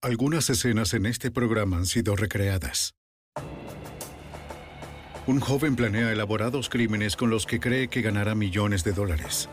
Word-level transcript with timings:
Algunas 0.00 0.48
escenas 0.48 0.94
en 0.94 1.06
este 1.06 1.32
programa 1.32 1.76
han 1.76 1.86
sido 1.86 2.14
recreadas. 2.14 2.94
Un 5.26 5.40
joven 5.40 5.74
planea 5.74 6.12
elaborados 6.12 6.68
crímenes 6.68 7.16
con 7.16 7.30
los 7.30 7.46
que 7.46 7.58
cree 7.58 7.88
que 7.88 8.00
ganará 8.00 8.36
millones 8.36 8.84
de 8.84 8.92
dólares. 8.92 9.48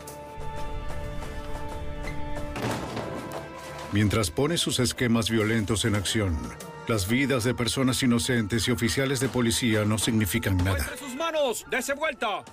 Mientras 3.90 4.30
pone 4.30 4.56
sus 4.56 4.78
esquemas 4.78 5.30
violentos 5.30 5.84
en 5.84 5.96
acción, 5.96 6.38
las 6.86 7.08
vidas 7.08 7.42
de 7.42 7.52
personas 7.52 8.00
inocentes 8.04 8.68
y 8.68 8.70
oficiales 8.70 9.18
de 9.18 9.28
policía 9.28 9.84
no 9.84 9.98
significan 9.98 10.58
nada. 10.58 10.78
¡Entre 10.78 10.96
sus 10.96 11.16
manos! 11.16 11.66
¡Dese 11.68 11.94
vuelta! 11.94 12.44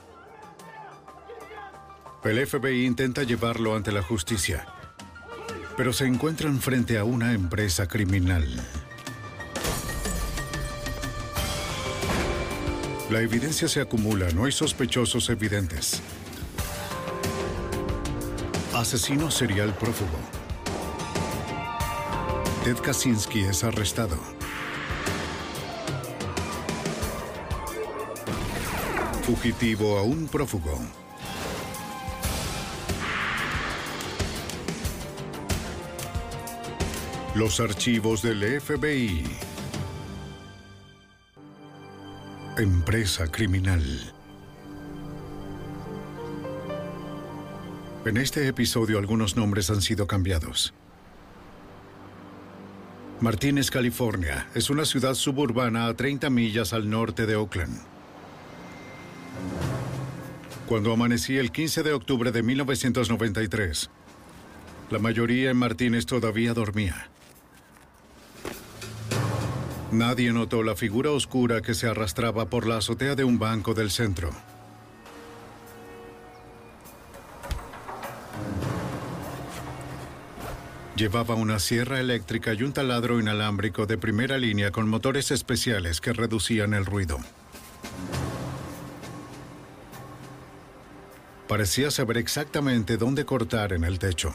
El 2.23 2.47
FBI 2.47 2.88
intenta 2.88 3.21
llevarlo 3.21 3.75
ante 3.75 3.91
la 3.91 4.02
justicia, 4.02 4.66
pero 5.77 5.93
se 5.93 6.05
encuentran 6.05 6.59
frente 6.59 6.97
a 6.97 7.03
una 7.03 7.33
empresa 7.33 7.88
criminal. 7.88 8.47
La 13.09 13.21
evidencia 13.21 13.67
se 13.67 13.81
acumula, 13.81 14.30
no 14.31 14.45
hay 14.45 14.52
sospechosos 14.52 15.30
evidentes. 15.30 16.02
Asesino 18.73 19.30
serial 19.30 19.73
prófugo. 19.75 20.17
Ted 22.63 22.77
Kaczynski 22.77 23.41
es 23.41 23.63
arrestado. 23.63 24.17
Fugitivo 29.23 29.97
a 29.97 30.03
un 30.03 30.27
prófugo. 30.27 31.02
Los 37.36 37.59
archivos 37.59 38.22
del 38.22 38.62
FBI. 38.62 39.23
Empresa 42.59 43.26
criminal. 43.31 44.14
En 48.05 48.17
este 48.17 48.48
episodio 48.48 48.99
algunos 48.99 49.36
nombres 49.36 49.72
han 49.72 49.82
sido 49.82 50.05
cambiados. 50.05 50.76
Martínez, 53.20 53.72
California, 53.72 54.48
es 54.54 54.70
una 54.70 54.86
ciudad 54.86 55.16
suburbana 55.16 55.88
a 55.88 55.95
30 55.95 56.30
millas 56.30 56.72
al 56.72 56.88
norte 56.88 57.26
de 57.26 57.36
Oakland. 57.36 57.82
Cuando 60.67 60.93
amanecí 60.93 61.38
el 61.38 61.52
15 61.52 61.82
de 61.82 61.93
octubre 61.93 62.32
de 62.32 62.43
1993, 62.43 63.89
la 64.92 64.99
mayoría 64.99 65.49
en 65.49 65.58
Martínez 65.58 66.05
todavía 66.05 66.54
dormía. 66.54 67.10
Nadie 69.93 70.33
notó 70.33 70.64
la 70.64 70.76
figura 70.76 71.11
oscura 71.11 71.61
que 71.61 71.76
se 71.76 71.87
arrastraba 71.87 72.48
por 72.48 72.65
la 72.65 72.77
azotea 72.77 73.14
de 73.14 73.23
un 73.23 73.37
banco 73.37 73.76
del 73.76 73.92
centro. 73.92 74.31
Llevaba 80.95 81.36
una 81.36 81.59
sierra 81.59 81.99
eléctrica 81.99 82.55
y 82.55 82.64
un 82.64 82.73
taladro 82.73 83.20
inalámbrico 83.20 83.86
de 83.86 83.99
primera 83.99 84.39
línea 84.39 84.71
con 84.71 84.89
motores 84.89 85.30
especiales 85.30 86.02
que 86.02 86.11
reducían 86.11 86.73
el 86.73 86.87
ruido. 86.87 87.20
Parecía 91.48 91.92
saber 91.92 92.17
exactamente 92.17 92.98
dónde 92.98 93.25
cortar 93.25 93.73
en 93.73 93.83
el 93.83 93.99
techo. 93.99 94.33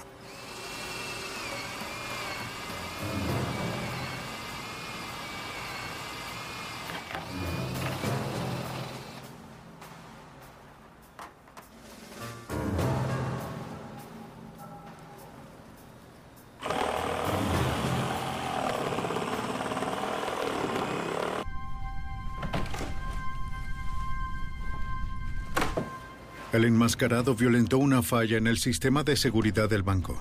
El 26.58 26.64
enmascarado 26.64 27.36
violentó 27.36 27.78
una 27.78 28.02
falla 28.02 28.36
en 28.36 28.48
el 28.48 28.58
sistema 28.58 29.04
de 29.04 29.14
seguridad 29.14 29.70
del 29.70 29.84
banco. 29.84 30.20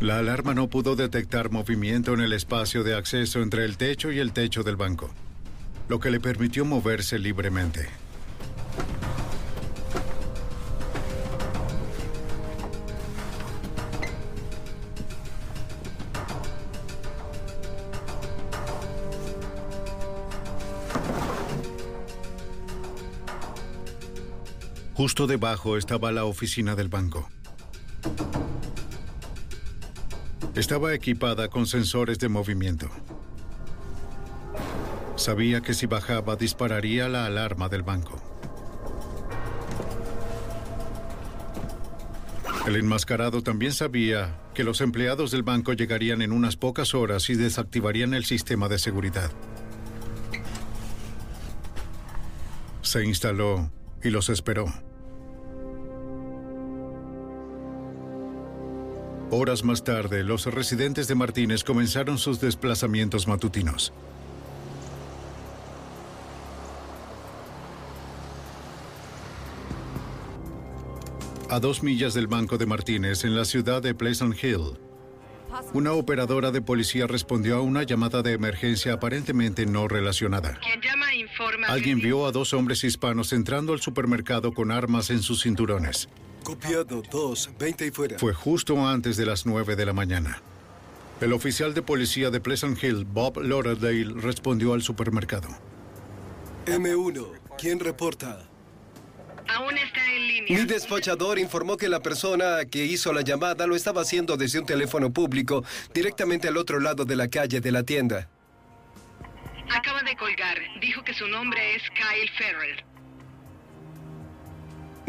La 0.00 0.18
alarma 0.20 0.54
no 0.54 0.70
pudo 0.70 0.94
detectar 0.94 1.50
movimiento 1.50 2.14
en 2.14 2.20
el 2.20 2.32
espacio 2.32 2.84
de 2.84 2.94
acceso 2.94 3.42
entre 3.42 3.64
el 3.64 3.76
techo 3.76 4.12
y 4.12 4.20
el 4.20 4.32
techo 4.32 4.62
del 4.62 4.76
banco, 4.76 5.10
lo 5.88 5.98
que 5.98 6.12
le 6.12 6.20
permitió 6.20 6.64
moverse 6.64 7.18
libremente. 7.18 7.88
Justo 25.00 25.26
debajo 25.26 25.78
estaba 25.78 26.12
la 26.12 26.26
oficina 26.26 26.76
del 26.76 26.90
banco. 26.90 27.26
Estaba 30.54 30.92
equipada 30.92 31.48
con 31.48 31.66
sensores 31.66 32.18
de 32.18 32.28
movimiento. 32.28 32.90
Sabía 35.16 35.62
que 35.62 35.72
si 35.72 35.86
bajaba 35.86 36.36
dispararía 36.36 37.08
la 37.08 37.24
alarma 37.24 37.70
del 37.70 37.82
banco. 37.82 38.20
El 42.66 42.76
enmascarado 42.76 43.42
también 43.42 43.72
sabía 43.72 44.38
que 44.52 44.64
los 44.64 44.82
empleados 44.82 45.30
del 45.30 45.44
banco 45.44 45.72
llegarían 45.72 46.20
en 46.20 46.30
unas 46.30 46.56
pocas 46.56 46.94
horas 46.94 47.30
y 47.30 47.36
desactivarían 47.36 48.12
el 48.12 48.26
sistema 48.26 48.68
de 48.68 48.78
seguridad. 48.78 49.32
Se 52.82 53.02
instaló 53.02 53.72
y 54.02 54.10
los 54.10 54.28
esperó. 54.28 54.70
Horas 59.32 59.62
más 59.62 59.84
tarde, 59.84 60.24
los 60.24 60.46
residentes 60.46 61.06
de 61.06 61.14
Martínez 61.14 61.62
comenzaron 61.62 62.18
sus 62.18 62.40
desplazamientos 62.40 63.28
matutinos. 63.28 63.92
A 71.48 71.60
dos 71.60 71.84
millas 71.84 72.14
del 72.14 72.26
Banco 72.26 72.58
de 72.58 72.66
Martínez, 72.66 73.24
en 73.24 73.36
la 73.36 73.44
ciudad 73.44 73.80
de 73.80 73.94
Pleasant 73.94 74.34
Hill, 74.42 74.78
una 75.74 75.92
operadora 75.92 76.50
de 76.50 76.60
policía 76.60 77.06
respondió 77.06 77.56
a 77.56 77.60
una 77.60 77.84
llamada 77.84 78.22
de 78.22 78.32
emergencia 78.32 78.94
aparentemente 78.94 79.64
no 79.64 79.86
relacionada. 79.86 80.58
Quien 80.60 80.80
llama 80.80 81.14
informa. 81.14 81.68
Alguien 81.68 82.00
vio 82.00 82.26
a 82.26 82.32
dos 82.32 82.52
hombres 82.52 82.82
hispanos 82.82 83.32
entrando 83.32 83.72
al 83.72 83.80
supermercado 83.80 84.52
con 84.52 84.72
armas 84.72 85.10
en 85.10 85.22
sus 85.22 85.42
cinturones. 85.42 86.08
Copiado, 86.42 87.02
dos, 87.10 87.50
20 87.58 87.86
y 87.86 87.90
fuera. 87.90 88.18
Fue 88.18 88.32
justo 88.32 88.86
antes 88.86 89.16
de 89.16 89.26
las 89.26 89.46
9 89.46 89.76
de 89.76 89.86
la 89.86 89.92
mañana. 89.92 90.40
El 91.20 91.32
oficial 91.34 91.74
de 91.74 91.82
policía 91.82 92.30
de 92.30 92.40
Pleasant 92.40 92.82
Hill, 92.82 93.04
Bob 93.04 93.38
Lauderdale, 93.42 94.14
respondió 94.16 94.72
al 94.72 94.82
supermercado. 94.82 95.48
M1, 96.66 97.26
¿quién 97.58 97.78
reporta? 97.78 98.46
Aún 99.48 99.76
está 99.76 100.00
en 100.14 100.28
línea. 100.28 100.58
Mi 100.58 100.64
despachador 100.64 101.38
informó 101.38 101.76
que 101.76 101.88
la 101.88 102.00
persona 102.00 102.64
que 102.70 102.84
hizo 102.84 103.12
la 103.12 103.22
llamada 103.22 103.66
lo 103.66 103.76
estaba 103.76 104.02
haciendo 104.02 104.36
desde 104.36 104.60
un 104.60 104.66
teléfono 104.66 105.12
público 105.12 105.64
directamente 105.92 106.48
al 106.48 106.56
otro 106.56 106.80
lado 106.80 107.04
de 107.04 107.16
la 107.16 107.28
calle 107.28 107.60
de 107.60 107.72
la 107.72 107.82
tienda. 107.82 108.28
Acaba 109.68 110.02
de 110.02 110.16
colgar. 110.16 110.58
Dijo 110.80 111.02
que 111.04 111.14
su 111.14 111.26
nombre 111.28 111.74
es 111.74 111.82
Kyle 111.90 112.30
Ferrell. 112.38 112.84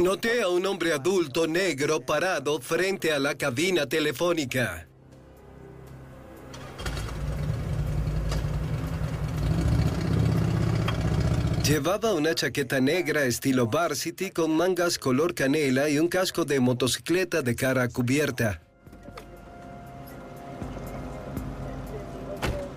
Noté 0.01 0.41
a 0.41 0.47
un 0.47 0.65
hombre 0.65 0.93
adulto 0.93 1.45
negro 1.45 2.01
parado 2.01 2.59
frente 2.59 3.11
a 3.11 3.19
la 3.19 3.35
cabina 3.35 3.85
telefónica. 3.85 4.87
Llevaba 11.63 12.15
una 12.15 12.33
chaqueta 12.33 12.81
negra 12.81 13.25
estilo 13.25 13.67
varsity 13.67 14.31
con 14.31 14.57
mangas 14.57 14.97
color 14.97 15.35
canela 15.35 15.87
y 15.87 15.99
un 15.99 16.07
casco 16.07 16.45
de 16.45 16.59
motocicleta 16.59 17.43
de 17.43 17.55
cara 17.55 17.87
cubierta. 17.87 18.59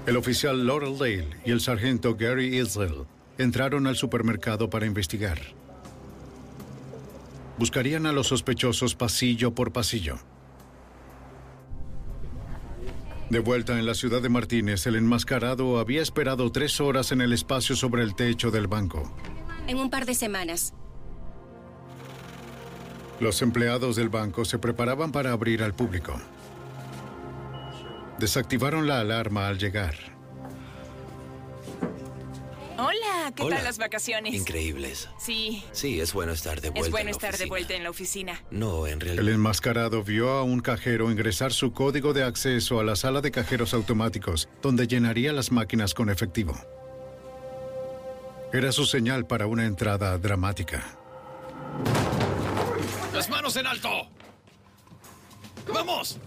El 0.06 0.19
oficial 0.19 0.67
Laurel 0.67 0.99
Dale 0.99 1.29
y 1.47 1.53
el 1.53 1.61
sargento 1.62 2.17
Gary 2.17 2.61
Israel 2.61 3.06
entraron 3.38 3.87
al 3.87 3.97
supermercado 3.97 4.69
para 4.69 4.85
investigar. 4.85 5.38
Buscarían 7.59 8.06
a 8.06 8.12
los 8.12 8.29
sospechosos 8.29 8.95
pasillo 8.95 9.55
por 9.55 9.73
pasillo. 9.73 10.19
De 13.31 13.39
vuelta 13.39 13.79
en 13.79 13.87
la 13.87 13.95
ciudad 13.95 14.21
de 14.21 14.29
Martínez, 14.29 14.87
el 14.87 14.97
enmascarado 14.97 15.79
había 15.79 16.03
esperado 16.03 16.53
tres 16.53 16.81
horas 16.81 17.11
en 17.11 17.21
el 17.21 17.33
espacio 17.33 17.75
sobre 17.75 18.03
el 18.03 18.15
techo 18.15 18.51
del 18.51 18.67
banco. 18.67 19.15
En 19.67 19.79
un 19.79 19.89
par 19.89 20.05
de 20.05 20.15
semanas. 20.15 20.75
Los 23.21 23.41
empleados 23.43 23.97
del 23.97 24.09
banco 24.09 24.45
se 24.45 24.59
preparaban 24.59 25.11
para 25.11 25.33
abrir 25.33 25.62
al 25.62 25.75
público. 25.75 26.15
Desactivaron 28.19 28.87
la 28.87 29.01
alarma 29.01 29.49
al 29.49 29.59
llegar. 29.59 30.13
Hola, 32.76 33.32
¿qué 33.37 33.44
Hola. 33.44 33.56
tal 33.56 33.65
las 33.67 33.79
vacaciones? 33.79 34.35
Increíbles. 34.35 35.09
Sí, 35.19 35.65
Sí, 35.73 36.00
es 36.00 36.12
bueno 36.12 36.32
estar 36.32 36.61
de 36.61 36.71
vuelta. 36.71 36.87
es 36.87 36.91
bueno 36.91 37.03
en 37.03 37.06
la 37.06 37.11
estar 37.12 37.38
de 37.38 37.47
vuelta 37.47 37.75
en 37.75 37.85
la 37.85 37.91
oficina. 37.91 38.43
No, 38.50 38.87
en 38.88 38.94
El 38.94 39.00
realidad. 39.00 39.29
enmascarado 39.35 40.03
vio 40.03 40.31
a 40.31 40.43
un 40.43 40.61
cajero 40.61 41.11
ingresar 41.11 41.53
su 41.53 41.73
código 41.73 42.12
de 42.12 42.25
acceso 42.25 42.81
a 42.81 42.85
la 42.85 42.97
sala 42.97 43.21
de 43.21 43.31
cajeros 43.31 43.75
automáticos, 43.75 44.49
donde 44.61 44.87
llenaría 44.88 45.32
las 45.32 45.53
máquinas 45.53 45.94
con 45.94 46.11
efectivo. 46.11 46.55
Era 48.53 48.73
su 48.73 48.87
señal 48.87 49.25
para 49.27 49.47
una 49.47 49.67
entrada 49.67 50.17
dramática. 50.19 50.97
¡Las 53.12 53.29
manos 53.31 53.56
en 53.56 53.67
alto! 53.69 53.88
¡Vamos! 55.73 56.19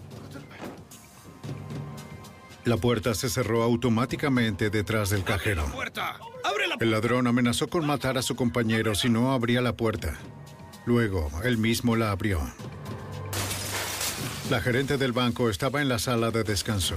La 2.68 2.76
puerta 2.76 3.14
se 3.14 3.30
cerró 3.30 3.62
automáticamente 3.62 4.68
detrás 4.68 5.08
del 5.08 5.24
cajero. 5.24 5.64
¡Puerta! 5.72 6.18
¡Abre 6.44 6.68
la 6.68 6.76
El 6.78 6.90
ladrón 6.90 7.26
amenazó 7.26 7.66
con 7.66 7.86
matar 7.86 8.18
a 8.18 8.22
su 8.22 8.36
compañero 8.36 8.94
si 8.94 9.08
no 9.08 9.32
abría 9.32 9.62
la 9.62 9.72
puerta. 9.72 10.18
Luego, 10.84 11.30
él 11.44 11.56
mismo 11.56 11.96
la 11.96 12.10
abrió. 12.10 12.42
La 14.50 14.60
gerente 14.60 14.98
del 14.98 15.12
banco 15.12 15.48
estaba 15.48 15.80
en 15.80 15.88
la 15.88 15.98
sala 15.98 16.30
de 16.30 16.44
descanso. 16.44 16.96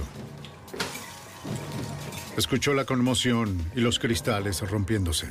Escuchó 2.36 2.74
la 2.74 2.84
conmoción 2.84 3.72
y 3.74 3.80
los 3.80 3.98
cristales 3.98 4.60
rompiéndose. 4.60 5.30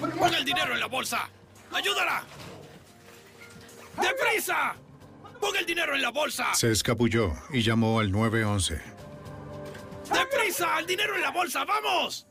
¡Pon 0.00 0.34
el 0.34 0.44
dinero 0.46 0.72
en 0.72 0.80
la 0.80 0.86
bolsa! 0.86 1.28
¡Ayúdala! 1.70 2.24
¡Deprisa! 4.00 4.74
¡Pon 5.44 5.54
el 5.56 5.66
dinero 5.66 5.94
en 5.94 6.00
la 6.00 6.10
bolsa! 6.10 6.54
Se 6.54 6.70
escabulló 6.70 7.34
y 7.52 7.60
llamó 7.60 8.00
al 8.00 8.10
911. 8.10 8.80
¡Deprisa! 10.10 10.78
¡El 10.78 10.86
dinero 10.86 11.14
en 11.16 11.20
la 11.20 11.32
bolsa! 11.32 11.66
¡Vamos! 11.66 12.26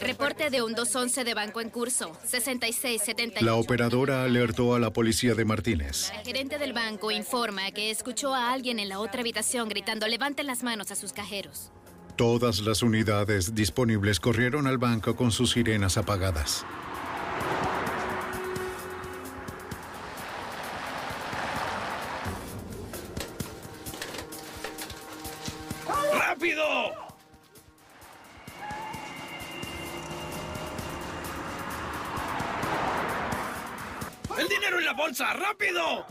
Reporte 0.00 0.48
de 0.48 0.62
un 0.62 0.74
211 0.74 1.24
de 1.24 1.34
banco 1.34 1.60
en 1.60 1.70
curso. 1.70 2.12
6678. 2.22 3.44
La 3.44 3.56
operadora 3.56 4.22
alertó 4.22 4.76
a 4.76 4.78
la 4.78 4.92
policía 4.92 5.34
de 5.34 5.44
Martínez. 5.44 6.12
El 6.20 6.24
gerente 6.24 6.56
del 6.56 6.72
banco 6.72 7.10
informa 7.10 7.68
que 7.72 7.90
escuchó 7.90 8.32
a 8.32 8.52
alguien 8.52 8.78
en 8.78 8.88
la 8.88 9.00
otra 9.00 9.22
habitación 9.22 9.68
gritando 9.68 10.06
levanten 10.06 10.46
las 10.46 10.62
manos 10.62 10.92
a 10.92 10.94
sus 10.94 11.12
cajeros. 11.12 11.72
Todas 12.14 12.60
las 12.60 12.84
unidades 12.84 13.56
disponibles 13.56 14.20
corrieron 14.20 14.68
al 14.68 14.78
banco 14.78 15.16
con 15.16 15.32
sus 15.32 15.50
sirenas 15.50 15.96
apagadas. 15.96 16.64
¡Rápido! 26.36 26.92
¡El 34.38 34.48
dinero 34.48 34.78
en 34.78 34.84
la 34.84 34.92
bolsa! 34.92 35.32
¡Rápido! 35.32 36.04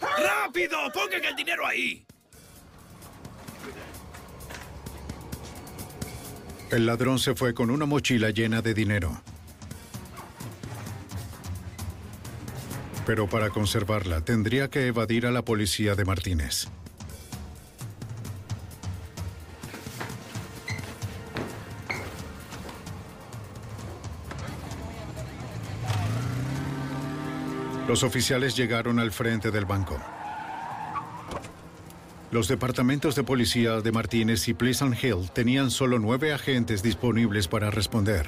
¡Rápido! 0.00 0.78
¡Pongan 0.94 1.24
el 1.24 1.34
dinero 1.34 1.66
ahí! 1.66 2.06
El 6.70 6.86
ladrón 6.86 7.18
se 7.18 7.34
fue 7.34 7.52
con 7.52 7.68
una 7.68 7.84
mochila 7.84 8.30
llena 8.30 8.62
de 8.62 8.74
dinero. 8.74 9.20
Pero 13.04 13.28
para 13.28 13.50
conservarla 13.50 14.20
tendría 14.20 14.70
que 14.70 14.86
evadir 14.86 15.26
a 15.26 15.32
la 15.32 15.42
policía 15.42 15.96
de 15.96 16.04
Martínez. 16.04 16.68
Los 27.88 28.02
oficiales 28.02 28.54
llegaron 28.54 28.98
al 28.98 29.12
frente 29.12 29.50
del 29.50 29.64
banco. 29.64 29.98
Los 32.30 32.46
departamentos 32.46 33.14
de 33.14 33.24
policía 33.24 33.80
de 33.80 33.92
Martínez 33.92 34.46
y 34.46 34.52
Pleasant 34.52 35.02
Hill 35.02 35.30
tenían 35.32 35.70
solo 35.70 35.98
nueve 35.98 36.34
agentes 36.34 36.82
disponibles 36.82 37.48
para 37.48 37.70
responder. 37.70 38.26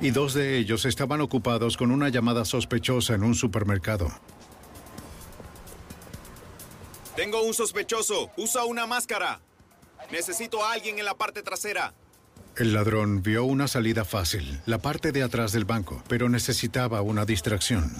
Y 0.00 0.12
dos 0.12 0.32
de 0.32 0.58
ellos 0.58 0.84
estaban 0.84 1.20
ocupados 1.20 1.76
con 1.76 1.90
una 1.90 2.08
llamada 2.08 2.44
sospechosa 2.44 3.14
en 3.14 3.24
un 3.24 3.34
supermercado. 3.34 4.12
Tengo 7.16 7.42
un 7.42 7.52
sospechoso. 7.52 8.30
Usa 8.36 8.64
una 8.64 8.86
máscara. 8.86 9.40
Necesito 10.12 10.64
a 10.64 10.70
alguien 10.72 11.00
en 11.00 11.04
la 11.04 11.14
parte 11.14 11.42
trasera. 11.42 11.94
El 12.60 12.74
ladrón 12.74 13.22
vio 13.22 13.44
una 13.44 13.66
salida 13.68 14.04
fácil, 14.04 14.60
la 14.66 14.76
parte 14.76 15.12
de 15.12 15.22
atrás 15.22 15.52
del 15.52 15.64
banco, 15.64 16.02
pero 16.08 16.28
necesitaba 16.28 17.00
una 17.00 17.24
distracción. 17.24 17.90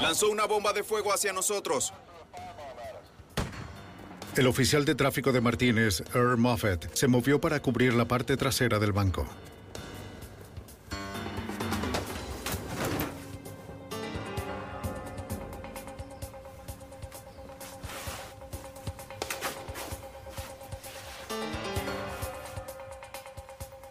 Lanzó 0.00 0.30
una 0.30 0.46
bomba 0.46 0.72
de 0.72 0.82
fuego 0.82 1.12
hacia 1.12 1.34
nosotros. 1.34 1.92
El 4.38 4.46
oficial 4.46 4.86
de 4.86 4.94
tráfico 4.94 5.32
de 5.32 5.42
Martínez, 5.42 6.02
Earl 6.14 6.38
Moffett, 6.38 6.94
se 6.94 7.08
movió 7.08 7.42
para 7.42 7.60
cubrir 7.60 7.92
la 7.92 8.08
parte 8.08 8.38
trasera 8.38 8.78
del 8.78 8.92
banco. 8.92 9.28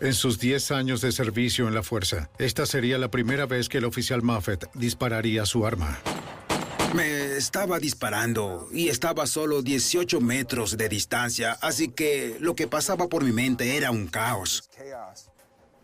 En 0.03 0.13
sus 0.13 0.37
10 0.37 0.71
años 0.71 0.99
de 0.99 1.13
servicio 1.13 1.65
en 1.65 1.73
la 1.73 1.81
fuerza, 1.81 2.29
esta 2.37 2.65
sería 2.65 2.97
la 2.97 3.09
primera 3.09 3.45
vez 3.45 3.69
que 3.69 3.77
el 3.77 3.85
oficial 3.85 4.21
Moffett 4.21 4.69
dispararía 4.73 5.45
su 5.45 5.65
arma. 5.65 5.97
Me 6.93 7.37
estaba 7.37 7.79
disparando 7.79 8.67
y 8.73 8.89
estaba 8.89 9.23
a 9.23 9.27
solo 9.27 9.61
18 9.61 10.19
metros 10.19 10.75
de 10.75 10.89
distancia, 10.89 11.53
así 11.61 11.87
que 11.87 12.35
lo 12.41 12.53
que 12.53 12.67
pasaba 12.67 13.07
por 13.07 13.23
mi 13.23 13.31
mente 13.31 13.77
era 13.77 13.91
un 13.91 14.07
caos. 14.07 14.69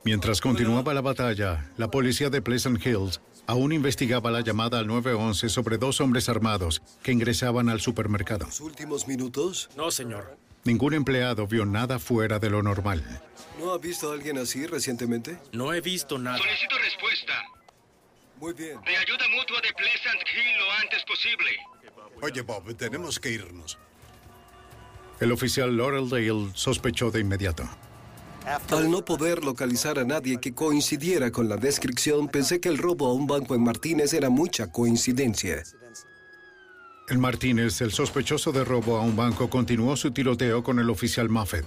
Mientras 0.04 0.42
continuaba 0.42 0.94
la 0.94 1.00
batalla, 1.00 1.72
la 1.78 1.90
policía 1.90 2.30
de 2.30 2.42
Pleasant 2.42 2.86
Hills 2.86 3.22
aún 3.48 3.72
investigaba 3.72 4.32
la 4.32 4.42
llamada 4.42 4.80
al 4.80 4.88
911 4.88 5.48
sobre 5.48 5.78
dos 5.78 6.02
hombres 6.02 6.28
armados 6.28 6.82
que 7.04 7.14
ingresaban 7.14 7.70
al 7.70 7.80
supermercado. 7.80 8.48
¿Los 8.48 8.60
últimos 8.60 9.08
minutos? 9.08 9.70
No, 9.78 9.92
señor. 9.92 10.49
Ningún 10.64 10.94
empleado 10.94 11.48
vio 11.48 11.66
nada 11.66 12.00
fuera 12.00 12.40
de 12.40 12.50
lo 12.50 12.62
normal. 12.62 13.04
¿No 13.60 13.72
ha 13.72 13.78
visto 13.78 14.12
a 14.12 14.14
alguien 14.14 14.38
así 14.38 14.66
recientemente? 14.66 15.38
No 15.52 15.74
he 15.74 15.82
visto 15.82 16.18
nada. 16.18 16.38
Solicito 16.38 16.76
respuesta. 16.78 17.34
Muy 18.40 18.54
bien. 18.54 18.80
De 18.82 18.96
ayuda 18.96 19.26
mutua 19.36 19.60
de 19.62 19.74
Pleasant 19.74 20.22
Hill 20.34 20.58
lo 20.58 20.72
antes 20.82 21.04
posible. 21.04 21.52
Oye, 22.22 22.42
Bob, 22.42 22.76
tenemos 22.76 23.20
que 23.20 23.32
irnos. 23.32 23.78
El 25.20 25.32
oficial 25.32 25.76
Laurel 25.76 26.52
sospechó 26.54 27.12
de 27.12 27.20
inmediato. 27.20 27.68
Al 28.72 28.90
no 28.90 29.04
poder 29.04 29.44
localizar 29.44 30.00
a 30.00 30.06
nadie 30.06 30.40
que 30.40 30.54
coincidiera 30.54 31.32
con 31.32 31.50
la 31.50 31.58
descripción, 31.58 32.30
pensé 32.30 32.62
que 32.62 32.70
el 32.70 32.78
robo 32.78 33.08
a 33.08 33.14
un 33.14 33.28
banco 33.28 33.54
en 33.54 33.64
Martínez 33.64 34.14
era 34.14 34.30
mucha 34.30 34.72
coincidencia. 34.72 35.64
El 37.10 37.18
Martínez, 37.18 37.82
el 37.82 37.92
sospechoso 37.92 38.52
de 38.52 38.64
robo 38.64 38.98
a 38.98 39.02
un 39.02 39.16
banco, 39.16 39.50
continuó 39.50 39.96
su 39.96 40.12
tiroteo 40.12 40.64
con 40.64 40.78
el 40.78 40.92
oficial 40.92 41.28
Moffett. 41.28 41.66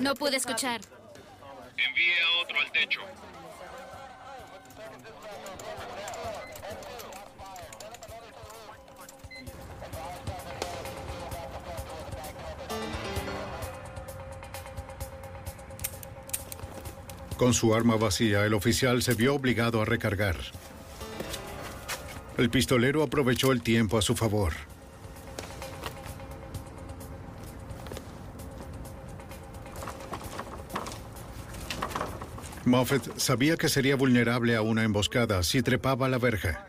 No 0.00 0.14
pude 0.14 0.36
escuchar. 0.36 0.80
Envíe 1.76 2.12
a 2.12 2.42
otro 2.42 2.60
al 2.60 2.72
techo. 2.72 3.00
Con 17.36 17.52
su 17.52 17.74
arma 17.74 17.96
vacía, 17.96 18.46
el 18.46 18.54
oficial 18.54 19.02
se 19.02 19.14
vio 19.14 19.34
obligado 19.34 19.82
a 19.82 19.84
recargar. 19.84 20.36
El 22.38 22.50
pistolero 22.50 23.02
aprovechó 23.02 23.52
el 23.52 23.62
tiempo 23.62 23.98
a 23.98 24.02
su 24.02 24.16
favor. 24.16 24.52
Moffett 32.64 33.16
sabía 33.16 33.56
que 33.56 33.68
sería 33.68 33.94
vulnerable 33.96 34.56
a 34.56 34.62
una 34.62 34.82
emboscada 34.82 35.42
si 35.44 35.62
trepaba 35.62 36.08
la 36.08 36.18
verja. 36.18 36.66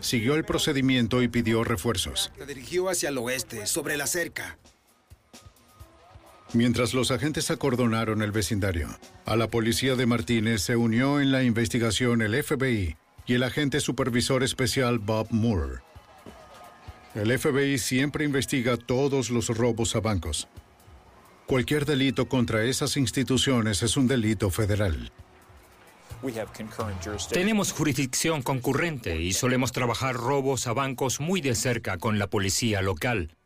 Siguió 0.00 0.34
el 0.34 0.44
procedimiento 0.44 1.22
y 1.22 1.28
pidió 1.28 1.62
refuerzos. 1.62 2.32
Se 2.36 2.46
dirigió 2.46 2.88
hacia 2.88 3.10
el 3.10 3.18
oeste, 3.18 3.66
sobre 3.66 3.96
la 3.96 4.06
cerca. 4.06 4.58
Mientras 6.52 6.94
los 6.94 7.12
agentes 7.12 7.50
acordonaron 7.52 8.22
el 8.22 8.32
vecindario, 8.32 8.88
a 9.24 9.36
la 9.36 9.48
policía 9.48 9.94
de 9.94 10.06
Martínez 10.06 10.62
se 10.62 10.74
unió 10.74 11.20
en 11.20 11.30
la 11.30 11.44
investigación 11.44 12.22
el 12.22 12.42
FBI 12.42 12.96
y 13.26 13.34
el 13.34 13.44
agente 13.44 13.78
supervisor 13.78 14.42
especial 14.42 14.98
Bob 14.98 15.28
Moore. 15.30 15.80
El 17.14 17.38
FBI 17.38 17.78
siempre 17.78 18.24
investiga 18.24 18.76
todos 18.76 19.30
los 19.30 19.48
robos 19.48 19.94
a 19.94 20.00
bancos. 20.00 20.48
Cualquier 21.46 21.84
delito 21.84 22.28
contra 22.28 22.64
esas 22.64 22.96
instituciones 22.96 23.82
es 23.82 23.96
un 23.96 24.08
delito 24.08 24.50
federal. 24.50 25.12
Tenemos 27.30 27.72
jurisdicción 27.72 28.42
concurrente 28.42 29.20
y 29.20 29.32
solemos 29.32 29.72
trabajar 29.72 30.16
robos 30.16 30.66
a 30.66 30.72
bancos 30.72 31.20
muy 31.20 31.40
de 31.40 31.54
cerca 31.54 31.98
con 31.98 32.18
la 32.18 32.28
policía 32.28 32.82
local. 32.82 33.36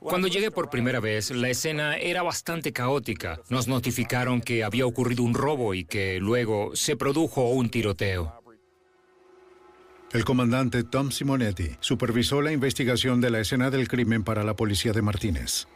Cuando 0.00 0.28
llegué 0.28 0.50
por 0.50 0.70
primera 0.70 1.00
vez, 1.00 1.30
la 1.30 1.50
escena 1.50 1.96
era 1.96 2.22
bastante 2.22 2.72
caótica. 2.72 3.40
Nos 3.48 3.66
notificaron 3.66 4.40
que 4.40 4.62
había 4.62 4.86
ocurrido 4.86 5.22
un 5.24 5.34
robo 5.34 5.74
y 5.74 5.84
que 5.84 6.18
luego 6.20 6.74
se 6.74 6.96
produjo 6.96 7.50
un 7.50 7.68
tiroteo. 7.68 8.32
El 10.12 10.24
comandante 10.24 10.84
Tom 10.84 11.10
Simonetti 11.10 11.76
supervisó 11.80 12.40
la 12.40 12.52
investigación 12.52 13.20
de 13.20 13.30
la 13.30 13.40
escena 13.40 13.70
del 13.70 13.88
crimen 13.88 14.24
para 14.24 14.42
la 14.42 14.56
policía 14.56 14.92
de 14.92 15.02
Martínez. 15.02 15.66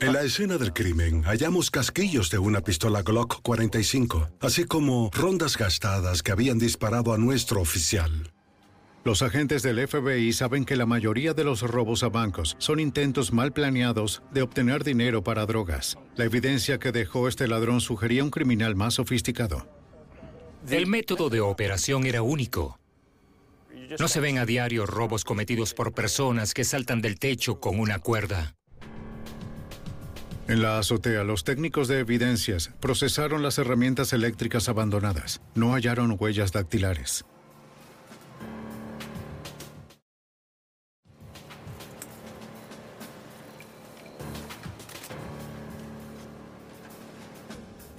En 0.00 0.12
la 0.12 0.22
escena 0.22 0.58
del 0.58 0.72
crimen 0.72 1.22
hallamos 1.24 1.70
casquillos 1.70 2.30
de 2.30 2.38
una 2.38 2.60
pistola 2.60 3.02
Glock 3.02 3.40
45, 3.42 4.30
así 4.40 4.64
como 4.64 5.10
rondas 5.12 5.56
gastadas 5.56 6.22
que 6.22 6.32
habían 6.32 6.58
disparado 6.58 7.14
a 7.14 7.18
nuestro 7.18 7.60
oficial. 7.60 8.33
Los 9.04 9.20
agentes 9.20 9.62
del 9.62 9.86
FBI 9.86 10.32
saben 10.32 10.64
que 10.64 10.76
la 10.76 10.86
mayoría 10.86 11.34
de 11.34 11.44
los 11.44 11.60
robos 11.60 12.02
a 12.02 12.08
bancos 12.08 12.56
son 12.58 12.80
intentos 12.80 13.34
mal 13.34 13.52
planeados 13.52 14.22
de 14.32 14.40
obtener 14.40 14.82
dinero 14.82 15.22
para 15.22 15.44
drogas. 15.44 15.98
La 16.16 16.24
evidencia 16.24 16.78
que 16.78 16.90
dejó 16.90 17.28
este 17.28 17.46
ladrón 17.46 17.82
sugería 17.82 18.24
un 18.24 18.30
criminal 18.30 18.74
más 18.76 18.94
sofisticado. 18.94 19.68
El 20.70 20.86
método 20.86 21.28
de 21.28 21.42
operación 21.42 22.06
era 22.06 22.22
único. 22.22 22.80
No 23.98 24.08
se 24.08 24.20
ven 24.20 24.38
a 24.38 24.46
diario 24.46 24.86
robos 24.86 25.22
cometidos 25.22 25.74
por 25.74 25.92
personas 25.92 26.54
que 26.54 26.64
saltan 26.64 27.02
del 27.02 27.18
techo 27.18 27.60
con 27.60 27.78
una 27.78 27.98
cuerda. 27.98 28.54
En 30.48 30.62
la 30.62 30.78
azotea, 30.78 31.24
los 31.24 31.44
técnicos 31.44 31.88
de 31.88 32.00
evidencias 32.00 32.70
procesaron 32.80 33.42
las 33.42 33.58
herramientas 33.58 34.14
eléctricas 34.14 34.70
abandonadas. 34.70 35.42
No 35.54 35.74
hallaron 35.74 36.16
huellas 36.18 36.52
dactilares. 36.52 37.26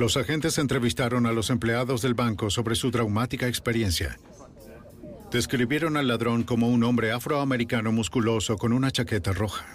Los 0.06 0.18
agentes 0.18 0.60
entrevistaron 0.60 1.26
a 1.26 1.32
los 1.32 1.50
empleados 1.50 2.04
del 2.04 2.14
banco 2.14 2.52
sobre 2.52 2.76
su 2.76 2.92
traumática 2.92 3.48
experiencia. 3.48 4.20
Describieron 5.32 5.98
al 5.98 6.08
ladrón 6.08 6.44
como 6.44 6.70
un 6.70 6.84
hombre 6.84 7.12
afroamericano 7.12 7.92
musculoso 7.92 8.56
con 8.56 8.72
una 8.72 8.92
chaqueta 8.92 9.34
roja. 9.34 9.66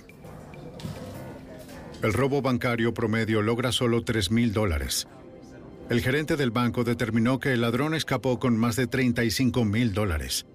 El 2.00 2.12
robo 2.12 2.42
bancario 2.42 2.94
promedio 2.94 3.42
logra 3.42 3.72
solo 3.72 4.04
3 4.04 4.30
mil 4.30 4.52
dólares. 4.52 5.08
El 5.88 6.00
gerente 6.00 6.36
del 6.36 6.52
banco 6.52 6.84
determinó 6.84 7.40
que 7.40 7.52
el 7.52 7.62
ladrón 7.62 7.92
escapó 7.94 8.38
con 8.38 8.56
más 8.56 8.76
de 8.76 8.86
35 8.86 9.64
mil 9.64 9.92
dólares. 9.92 10.46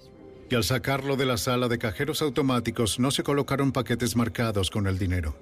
Y 0.50 0.56
al 0.56 0.64
sacarlo 0.64 1.18
de 1.18 1.26
la 1.26 1.36
sala 1.36 1.68
de 1.68 1.80
cajeros 1.80 2.22
automáticos 2.22 2.98
no 2.98 3.12
se 3.12 3.24
colocaron 3.24 3.74
paquetes 3.74 4.16
marcados 4.16 4.72
con 4.72 4.88
el 4.88 4.98
dinero. 4.98 5.36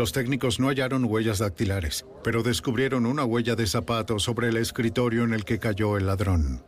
Los 0.00 0.12
técnicos 0.12 0.58
no 0.58 0.68
hallaron 0.68 1.04
huellas 1.04 1.40
dactilares, 1.40 2.06
pero 2.24 2.42
descubrieron 2.42 3.04
una 3.04 3.26
huella 3.26 3.54
de 3.54 3.66
zapato 3.66 4.18
sobre 4.18 4.48
el 4.48 4.56
escritorio 4.56 5.24
en 5.24 5.34
el 5.34 5.44
que 5.44 5.58
cayó 5.58 5.98
el 5.98 6.06
ladrón. 6.06 6.62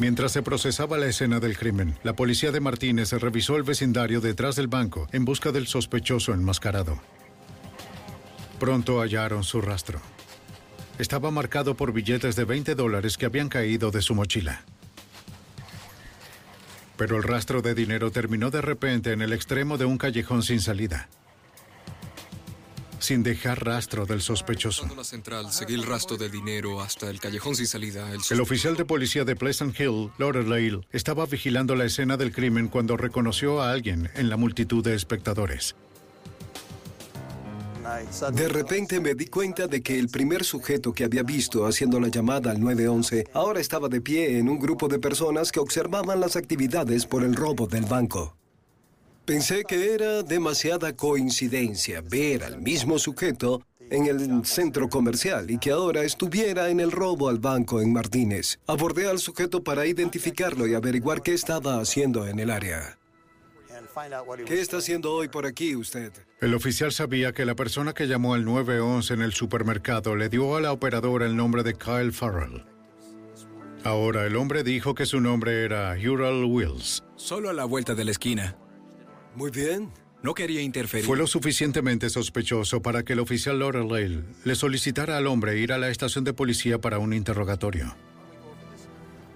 Mientras 0.00 0.32
se 0.32 0.42
procesaba 0.42 0.98
la 0.98 1.06
escena 1.06 1.38
del 1.38 1.56
crimen, 1.56 1.96
la 2.02 2.16
policía 2.16 2.50
de 2.50 2.58
Martínez 2.58 3.12
revisó 3.12 3.54
el 3.54 3.62
vecindario 3.62 4.20
detrás 4.20 4.56
del 4.56 4.66
banco 4.66 5.06
en 5.12 5.24
busca 5.24 5.52
del 5.52 5.68
sospechoso 5.68 6.34
enmascarado. 6.34 7.00
Pronto 8.58 9.00
hallaron 9.00 9.44
su 9.44 9.60
rastro. 9.60 10.00
Estaba 10.98 11.30
marcado 11.30 11.76
por 11.76 11.92
billetes 11.92 12.34
de 12.34 12.44
20 12.44 12.74
dólares 12.74 13.16
que 13.16 13.26
habían 13.26 13.48
caído 13.48 13.92
de 13.92 14.02
su 14.02 14.16
mochila. 14.16 14.64
Pero 16.96 17.16
el 17.16 17.22
rastro 17.22 17.62
de 17.62 17.74
dinero 17.74 18.10
terminó 18.10 18.50
de 18.50 18.60
repente 18.60 19.12
en 19.12 19.22
el 19.22 19.32
extremo 19.32 19.78
de 19.78 19.84
un 19.84 19.98
callejón 19.98 20.42
sin 20.42 20.60
salida 20.60 21.08
sin 23.02 23.22
dejar 23.22 23.64
rastro 23.64 24.06
del 24.06 24.22
sospechoso. 24.22 24.88
la 24.96 25.04
central, 25.04 25.52
seguí 25.52 25.74
el 25.74 25.82
rastro 25.82 26.16
de 26.16 26.28
dinero 26.28 26.80
hasta 26.80 27.10
el 27.10 27.20
callejón 27.20 27.56
sin 27.56 27.66
salida. 27.66 28.10
El, 28.12 28.20
el 28.30 28.40
oficial 28.40 28.76
de 28.76 28.84
policía 28.84 29.24
de 29.24 29.36
Pleasant 29.36 29.78
Hill, 29.78 30.10
Lauderdale, 30.18 30.86
estaba 30.92 31.26
vigilando 31.26 31.74
la 31.74 31.84
escena 31.84 32.16
del 32.16 32.32
crimen 32.32 32.68
cuando 32.68 32.96
reconoció 32.96 33.60
a 33.60 33.72
alguien 33.72 34.10
en 34.14 34.30
la 34.30 34.36
multitud 34.36 34.84
de 34.84 34.94
espectadores. 34.94 35.74
De 38.32 38.48
repente 38.48 39.00
me 39.00 39.14
di 39.14 39.26
cuenta 39.26 39.66
de 39.66 39.82
que 39.82 39.98
el 39.98 40.08
primer 40.08 40.44
sujeto 40.44 40.92
que 40.92 41.04
había 41.04 41.22
visto 41.22 41.66
haciendo 41.66 42.00
la 42.00 42.08
llamada 42.08 42.50
al 42.50 42.60
911 42.60 43.28
ahora 43.32 43.60
estaba 43.60 43.88
de 43.88 44.00
pie 44.00 44.38
en 44.38 44.48
un 44.48 44.58
grupo 44.58 44.88
de 44.88 44.98
personas 44.98 45.52
que 45.52 45.60
observaban 45.60 46.20
las 46.20 46.36
actividades 46.36 47.06
por 47.06 47.24
el 47.24 47.34
robo 47.34 47.66
del 47.66 47.84
banco. 47.84 48.36
Pensé 49.24 49.64
que 49.64 49.94
era 49.94 50.22
demasiada 50.22 50.96
coincidencia 50.96 52.00
ver 52.00 52.42
al 52.42 52.60
mismo 52.60 52.98
sujeto 52.98 53.62
en 53.90 54.06
el 54.06 54.44
centro 54.46 54.88
comercial 54.88 55.50
y 55.50 55.58
que 55.58 55.70
ahora 55.70 56.02
estuviera 56.02 56.70
en 56.70 56.80
el 56.80 56.90
robo 56.90 57.28
al 57.28 57.38
banco 57.38 57.80
en 57.80 57.92
Martínez. 57.92 58.58
Abordé 58.66 59.08
al 59.08 59.18
sujeto 59.18 59.62
para 59.62 59.86
identificarlo 59.86 60.66
y 60.66 60.74
averiguar 60.74 61.22
qué 61.22 61.34
estaba 61.34 61.78
haciendo 61.78 62.26
en 62.26 62.40
el 62.40 62.50
área. 62.50 62.98
¿Qué 64.46 64.60
está 64.60 64.78
haciendo 64.78 65.12
hoy 65.12 65.28
por 65.28 65.46
aquí 65.46 65.76
usted? 65.76 66.12
El 66.40 66.54
oficial 66.54 66.92
sabía 66.92 67.32
que 67.32 67.44
la 67.44 67.54
persona 67.54 67.92
que 67.92 68.06
llamó 68.06 68.34
al 68.34 68.44
911 68.44 69.14
en 69.14 69.22
el 69.22 69.32
supermercado 69.32 70.16
le 70.16 70.28
dio 70.28 70.56
a 70.56 70.60
la 70.60 70.72
operadora 70.72 71.26
el 71.26 71.36
nombre 71.36 71.62
de 71.62 71.74
Kyle 71.74 72.12
Farrell. 72.12 72.64
Ahora 73.84 74.26
el 74.26 74.36
hombre 74.36 74.62
dijo 74.62 74.94
que 74.94 75.06
su 75.06 75.20
nombre 75.20 75.64
era 75.64 75.94
Ural 75.98 76.44
Wills. 76.44 77.02
Solo 77.16 77.50
a 77.50 77.52
la 77.52 77.64
vuelta 77.64 77.94
de 77.94 78.04
la 78.04 78.12
esquina. 78.12 78.56
Muy 79.34 79.50
bien. 79.50 79.90
No 80.22 80.34
quería 80.34 80.62
interferir. 80.62 81.04
Fue 81.04 81.18
lo 81.18 81.26
suficientemente 81.26 82.08
sospechoso 82.08 82.80
para 82.80 83.02
que 83.02 83.14
el 83.14 83.18
oficial 83.18 83.58
Lauderdale 83.58 84.22
le 84.44 84.54
solicitara 84.54 85.16
al 85.16 85.26
hombre 85.26 85.58
ir 85.58 85.72
a 85.72 85.78
la 85.78 85.88
estación 85.88 86.22
de 86.22 86.32
policía 86.32 86.80
para 86.80 86.98
un 86.98 87.12
interrogatorio. 87.12 87.96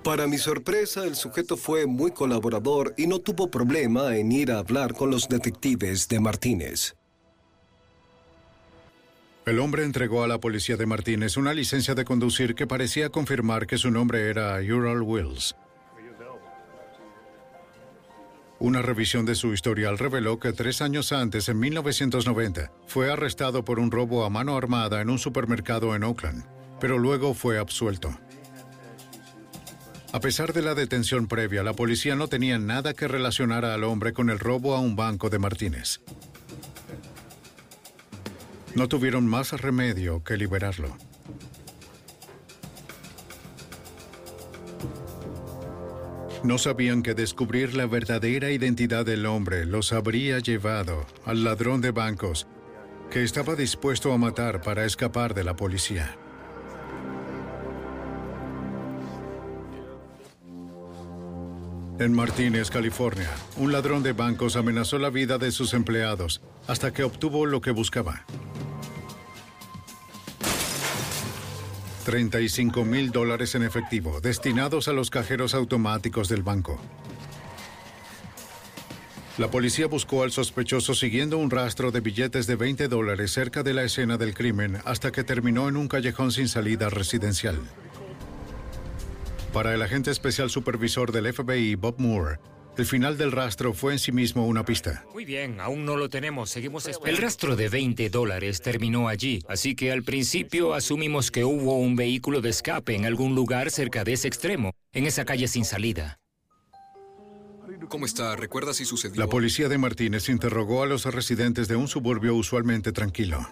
Para 0.06 0.28
mi 0.28 0.38
sorpresa, 0.38 1.04
el 1.04 1.16
sujeto 1.16 1.56
fue 1.56 1.84
muy 1.84 2.12
colaborador 2.12 2.94
y 2.96 3.08
no 3.08 3.18
tuvo 3.18 3.50
problema 3.50 4.16
en 4.16 4.30
ir 4.30 4.52
a 4.52 4.60
hablar 4.60 4.94
con 4.94 5.10
los 5.10 5.28
detectives 5.28 6.06
de 6.06 6.20
Martínez. 6.20 6.94
El 9.46 9.58
hombre 9.58 9.82
entregó 9.82 10.22
a 10.22 10.28
la 10.28 10.38
policía 10.38 10.76
de 10.76 10.86
Martínez 10.86 11.36
una 11.36 11.52
licencia 11.52 11.96
de 11.96 12.04
conducir 12.04 12.54
que 12.54 12.68
parecía 12.68 13.08
confirmar 13.08 13.66
que 13.66 13.78
su 13.78 13.90
nombre 13.90 14.30
era 14.30 14.60
Ural 14.60 15.02
Wills. 15.02 15.56
Una 18.60 18.82
revisión 18.82 19.26
de 19.26 19.34
su 19.34 19.52
historial 19.52 19.98
reveló 19.98 20.38
que 20.38 20.52
tres 20.52 20.82
años 20.82 21.10
antes, 21.10 21.48
en 21.48 21.58
1990, 21.58 22.70
fue 22.86 23.10
arrestado 23.12 23.64
por 23.64 23.80
un 23.80 23.90
robo 23.90 24.24
a 24.24 24.30
mano 24.30 24.56
armada 24.56 25.00
en 25.00 25.10
un 25.10 25.18
supermercado 25.18 25.96
en 25.96 26.04
Oakland, 26.04 26.44
pero 26.78 26.96
luego 26.96 27.34
fue 27.34 27.58
absuelto. 27.58 28.16
A 30.16 30.20
pesar 30.20 30.54
de 30.54 30.62
la 30.62 30.74
detención 30.74 31.26
previa, 31.28 31.62
la 31.62 31.74
policía 31.74 32.14
no 32.16 32.26
tenía 32.26 32.58
nada 32.58 32.94
que 32.94 33.06
relacionara 33.06 33.74
al 33.74 33.84
hombre 33.84 34.14
con 34.14 34.30
el 34.30 34.38
robo 34.38 34.74
a 34.74 34.80
un 34.80 34.96
banco 34.96 35.28
de 35.28 35.38
Martínez. 35.38 36.00
No 38.74 38.88
tuvieron 38.88 39.26
más 39.26 39.52
remedio 39.52 40.24
que 40.24 40.38
liberarlo. 40.38 40.96
No 46.42 46.56
sabían 46.56 47.02
que 47.02 47.12
descubrir 47.12 47.74
la 47.74 47.84
verdadera 47.84 48.50
identidad 48.50 49.04
del 49.04 49.26
hombre 49.26 49.66
los 49.66 49.92
habría 49.92 50.38
llevado 50.38 51.04
al 51.26 51.44
ladrón 51.44 51.82
de 51.82 51.90
bancos 51.90 52.46
que 53.10 53.22
estaba 53.22 53.54
dispuesto 53.54 54.14
a 54.14 54.16
matar 54.16 54.62
para 54.62 54.86
escapar 54.86 55.34
de 55.34 55.44
la 55.44 55.56
policía. 55.56 56.16
En 61.98 62.12
Martínez, 62.12 62.70
California, 62.70 63.30
un 63.56 63.72
ladrón 63.72 64.02
de 64.02 64.12
bancos 64.12 64.56
amenazó 64.56 64.98
la 64.98 65.08
vida 65.08 65.38
de 65.38 65.50
sus 65.50 65.72
empleados 65.72 66.42
hasta 66.66 66.92
que 66.92 67.02
obtuvo 67.04 67.46
lo 67.46 67.62
que 67.62 67.70
buscaba. 67.70 68.26
35 72.04 72.84
mil 72.84 73.10
dólares 73.12 73.54
en 73.54 73.62
efectivo 73.62 74.20
destinados 74.20 74.88
a 74.88 74.92
los 74.92 75.08
cajeros 75.08 75.54
automáticos 75.54 76.28
del 76.28 76.42
banco. 76.42 76.78
La 79.38 79.50
policía 79.50 79.86
buscó 79.86 80.22
al 80.22 80.32
sospechoso 80.32 80.94
siguiendo 80.94 81.38
un 81.38 81.50
rastro 81.50 81.92
de 81.92 82.00
billetes 82.00 82.46
de 82.46 82.56
20 82.56 82.88
dólares 82.88 83.32
cerca 83.32 83.62
de 83.62 83.72
la 83.72 83.84
escena 83.84 84.18
del 84.18 84.34
crimen 84.34 84.78
hasta 84.84 85.12
que 85.12 85.24
terminó 85.24 85.66
en 85.68 85.78
un 85.78 85.88
callejón 85.88 86.30
sin 86.30 86.48
salida 86.48 86.90
residencial. 86.90 87.58
Para 89.56 89.72
el 89.72 89.80
agente 89.80 90.10
especial 90.10 90.50
supervisor 90.50 91.12
del 91.12 91.32
FBI, 91.32 91.76
Bob 91.76 91.94
Moore, 91.96 92.38
el 92.76 92.84
final 92.84 93.16
del 93.16 93.32
rastro 93.32 93.72
fue 93.72 93.94
en 93.94 93.98
sí 93.98 94.12
mismo 94.12 94.46
una 94.46 94.66
pista. 94.66 95.06
Muy 95.14 95.24
bien, 95.24 95.62
aún 95.62 95.86
no 95.86 95.96
lo 95.96 96.10
tenemos, 96.10 96.50
seguimos 96.50 96.86
esperando. 96.86 97.16
El 97.16 97.24
rastro 97.24 97.56
de 97.56 97.70
20 97.70 98.10
dólares 98.10 98.60
terminó 98.60 99.08
allí, 99.08 99.42
así 99.48 99.74
que 99.74 99.92
al 99.92 100.02
principio 100.02 100.74
asumimos 100.74 101.30
que 101.30 101.46
hubo 101.46 101.78
un 101.78 101.96
vehículo 101.96 102.42
de 102.42 102.50
escape 102.50 102.96
en 102.96 103.06
algún 103.06 103.34
lugar 103.34 103.70
cerca 103.70 104.04
de 104.04 104.12
ese 104.12 104.28
extremo, 104.28 104.74
en 104.92 105.06
esa 105.06 105.24
calle 105.24 105.48
sin 105.48 105.64
salida. 105.64 106.18
¿Cómo 107.88 108.04
está? 108.04 108.36
¿Recuerda 108.36 108.74
si 108.74 108.84
sucedió? 108.84 109.18
La 109.18 109.26
policía 109.26 109.70
de 109.70 109.78
Martínez 109.78 110.28
interrogó 110.28 110.82
a 110.82 110.86
los 110.86 111.06
residentes 111.06 111.66
de 111.66 111.76
un 111.76 111.88
suburbio 111.88 112.34
usualmente 112.34 112.92
tranquilo. 112.92 113.48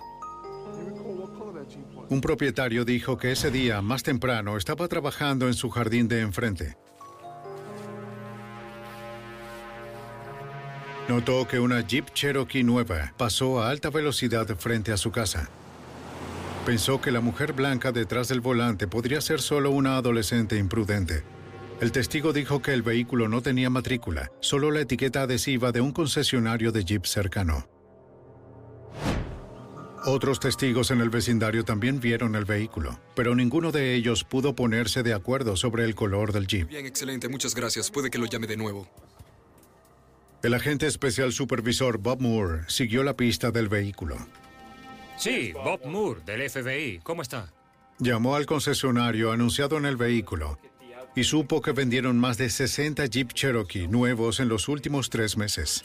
Un 2.11 2.21
propietario 2.21 2.85
dijo 2.85 3.17
que 3.17 3.33
ese 3.33 3.51
día, 3.51 3.81
más 3.81 4.03
temprano, 4.03 4.57
estaba 4.57 4.89
trabajando 4.89 5.47
en 5.47 5.55
su 5.55 5.71
jardín 5.71 6.07
de 6.07 6.21
enfrente. 6.21 6.77
Notó 11.09 11.47
que 11.47 11.59
una 11.59 11.81
Jeep 11.81 12.13
Cherokee 12.13 12.63
nueva 12.63 13.13
pasó 13.17 13.63
a 13.63 13.71
alta 13.71 13.91
velocidad 13.91 14.47
frente 14.57 14.93
a 14.93 14.97
su 14.97 15.11
casa. 15.11 15.49
Pensó 16.65 17.01
que 17.01 17.11
la 17.11 17.21
mujer 17.21 17.53
blanca 17.53 17.93
detrás 17.93 18.29
del 18.29 18.41
volante 18.41 18.87
podría 18.87 19.21
ser 19.21 19.41
solo 19.41 19.71
una 19.71 19.97
adolescente 19.97 20.57
imprudente. 20.57 21.23
El 21.81 21.93
testigo 21.93 22.33
dijo 22.33 22.63
que 22.63 22.73
el 22.73 22.83
vehículo 22.83 23.29
no 23.29 23.43
tenía 23.43 23.69
matrícula, 23.69 24.31
solo 24.41 24.71
la 24.71 24.81
etiqueta 24.81 25.23
adhesiva 25.23 25.73
de 25.73 25.83
un 25.83 25.93
concesionario 25.93 26.73
de 26.73 26.85
Jeep 26.85 27.05
cercano. 27.05 27.69
Otros 30.07 30.39
testigos 30.39 30.91
en 30.91 31.01
el 31.01 31.09
vecindario 31.09 31.65
también 31.65 31.99
vieron 31.99 32.35
el 32.35 32.45
vehículo, 32.45 33.01
pero 33.15 33.35
ninguno 33.35 33.73
de 33.73 33.95
ellos 33.95 34.23
pudo 34.23 34.55
ponerse 34.55 35.03
de 35.03 35.15
acuerdo 35.15 35.57
sobre 35.57 35.85
el 35.85 35.95
color 35.95 36.33
del 36.33 36.47
Jeep. 36.47 36.69
Bien, 36.69 36.85
excelente, 36.85 37.29
muchas 37.31 37.55
gracias. 37.55 37.91
Puede 37.91 38.11
que 38.11 38.19
lo 38.19 38.27
llame 38.27 38.47
de 38.47 38.59
nuevo. 38.59 38.87
El 40.43 40.53
agente 40.53 40.87
especial 40.87 41.33
supervisor 41.33 41.97
Bob 41.97 42.21
Moore 42.21 42.65
siguió 42.69 43.03
la 43.03 43.17
pista 43.17 43.51
del 43.51 43.71
vehículo. 43.71 44.19
Sí, 45.17 45.53
Bob 45.55 45.87
Moore, 45.87 46.21
del 46.27 46.51
FBI. 46.51 47.01
¿Cómo 47.03 47.23
está? 47.23 47.51
Llamó 47.99 48.37
al 48.37 48.45
concesionario 48.45 49.33
anunciado 49.33 49.79
en 49.79 49.87
el 49.87 49.97
vehículo 49.97 50.59
y 51.17 51.25
supo 51.25 51.63
que 51.63 51.73
vendieron 51.73 52.19
más 52.19 52.37
de 52.37 52.51
60 52.51 53.07
Jeep 53.07 53.33
Cherokee 53.33 53.89
nuevos 53.89 54.39
en 54.39 54.49
los 54.49 54.69
últimos 54.69 55.09
tres 55.09 55.39
meses. 55.39 55.83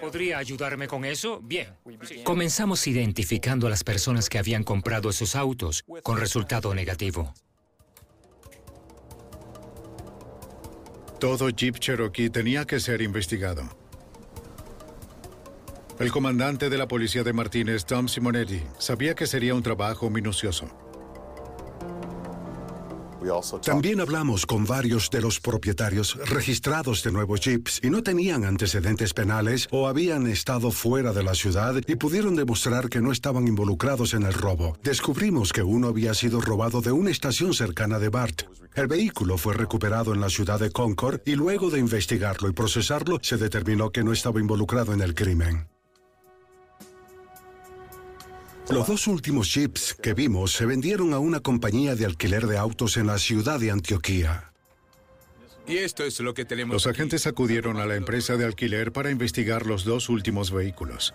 ¿Podría 0.00 0.38
ayudarme 0.38 0.88
con 0.88 1.04
eso? 1.04 1.40
Bien. 1.42 1.68
Comenzamos 2.24 2.86
identificando 2.86 3.66
a 3.66 3.70
las 3.70 3.84
personas 3.84 4.28
que 4.28 4.38
habían 4.38 4.64
comprado 4.64 5.10
esos 5.10 5.34
autos, 5.34 5.84
con 6.02 6.18
resultado 6.18 6.74
negativo. 6.74 7.34
Todo 11.18 11.50
Jeep 11.50 11.78
Cherokee 11.78 12.30
tenía 12.30 12.64
que 12.64 12.78
ser 12.78 13.02
investigado. 13.02 13.68
El 15.98 16.12
comandante 16.12 16.70
de 16.70 16.78
la 16.78 16.86
policía 16.86 17.24
de 17.24 17.32
Martínez, 17.32 17.84
Tom 17.84 18.06
Simonetti, 18.06 18.62
sabía 18.78 19.16
que 19.16 19.26
sería 19.26 19.54
un 19.54 19.64
trabajo 19.64 20.08
minucioso. 20.10 20.87
También 23.62 24.00
hablamos 24.00 24.46
con 24.46 24.64
varios 24.64 25.10
de 25.10 25.20
los 25.20 25.40
propietarios 25.40 26.16
registrados 26.28 27.02
de 27.02 27.12
nuevos 27.12 27.40
jeeps 27.40 27.80
y 27.82 27.90
no 27.90 28.02
tenían 28.02 28.44
antecedentes 28.44 29.14
penales 29.14 29.68
o 29.70 29.88
habían 29.88 30.26
estado 30.26 30.70
fuera 30.70 31.12
de 31.12 31.22
la 31.22 31.34
ciudad 31.34 31.74
y 31.86 31.96
pudieron 31.96 32.36
demostrar 32.36 32.88
que 32.88 33.00
no 33.00 33.12
estaban 33.12 33.48
involucrados 33.48 34.14
en 34.14 34.22
el 34.22 34.32
robo. 34.32 34.76
Descubrimos 34.82 35.52
que 35.52 35.62
uno 35.62 35.88
había 35.88 36.14
sido 36.14 36.40
robado 36.40 36.80
de 36.80 36.92
una 36.92 37.10
estación 37.10 37.54
cercana 37.54 37.98
de 37.98 38.08
Bart. 38.08 38.42
El 38.74 38.86
vehículo 38.86 39.38
fue 39.38 39.54
recuperado 39.54 40.14
en 40.14 40.20
la 40.20 40.30
ciudad 40.30 40.60
de 40.60 40.70
Concord 40.70 41.20
y 41.24 41.34
luego 41.34 41.70
de 41.70 41.78
investigarlo 41.80 42.48
y 42.48 42.52
procesarlo 42.52 43.18
se 43.22 43.36
determinó 43.36 43.90
que 43.90 44.04
no 44.04 44.12
estaba 44.12 44.40
involucrado 44.40 44.92
en 44.92 45.00
el 45.00 45.14
crimen. 45.14 45.66
Los 48.70 48.86
dos 48.86 49.06
últimos 49.06 49.52
jeeps 49.52 49.94
que 49.94 50.12
vimos 50.12 50.52
se 50.52 50.66
vendieron 50.66 51.14
a 51.14 51.18
una 51.18 51.40
compañía 51.40 51.94
de 51.94 52.04
alquiler 52.04 52.46
de 52.46 52.58
autos 52.58 52.98
en 52.98 53.06
la 53.06 53.18
ciudad 53.18 53.58
de 53.58 53.70
Antioquía. 53.70 54.52
Y 55.66 55.78
esto 55.78 56.04
es 56.04 56.20
lo 56.20 56.34
que 56.34 56.44
tenemos. 56.44 56.74
Los 56.74 56.86
agentes 56.86 57.26
acudieron 57.26 57.78
a 57.78 57.86
la 57.86 57.96
empresa 57.96 58.36
de 58.36 58.44
alquiler 58.44 58.92
para 58.92 59.10
investigar 59.10 59.66
los 59.66 59.84
dos 59.84 60.08
últimos 60.08 60.50
vehículos. 60.50 61.14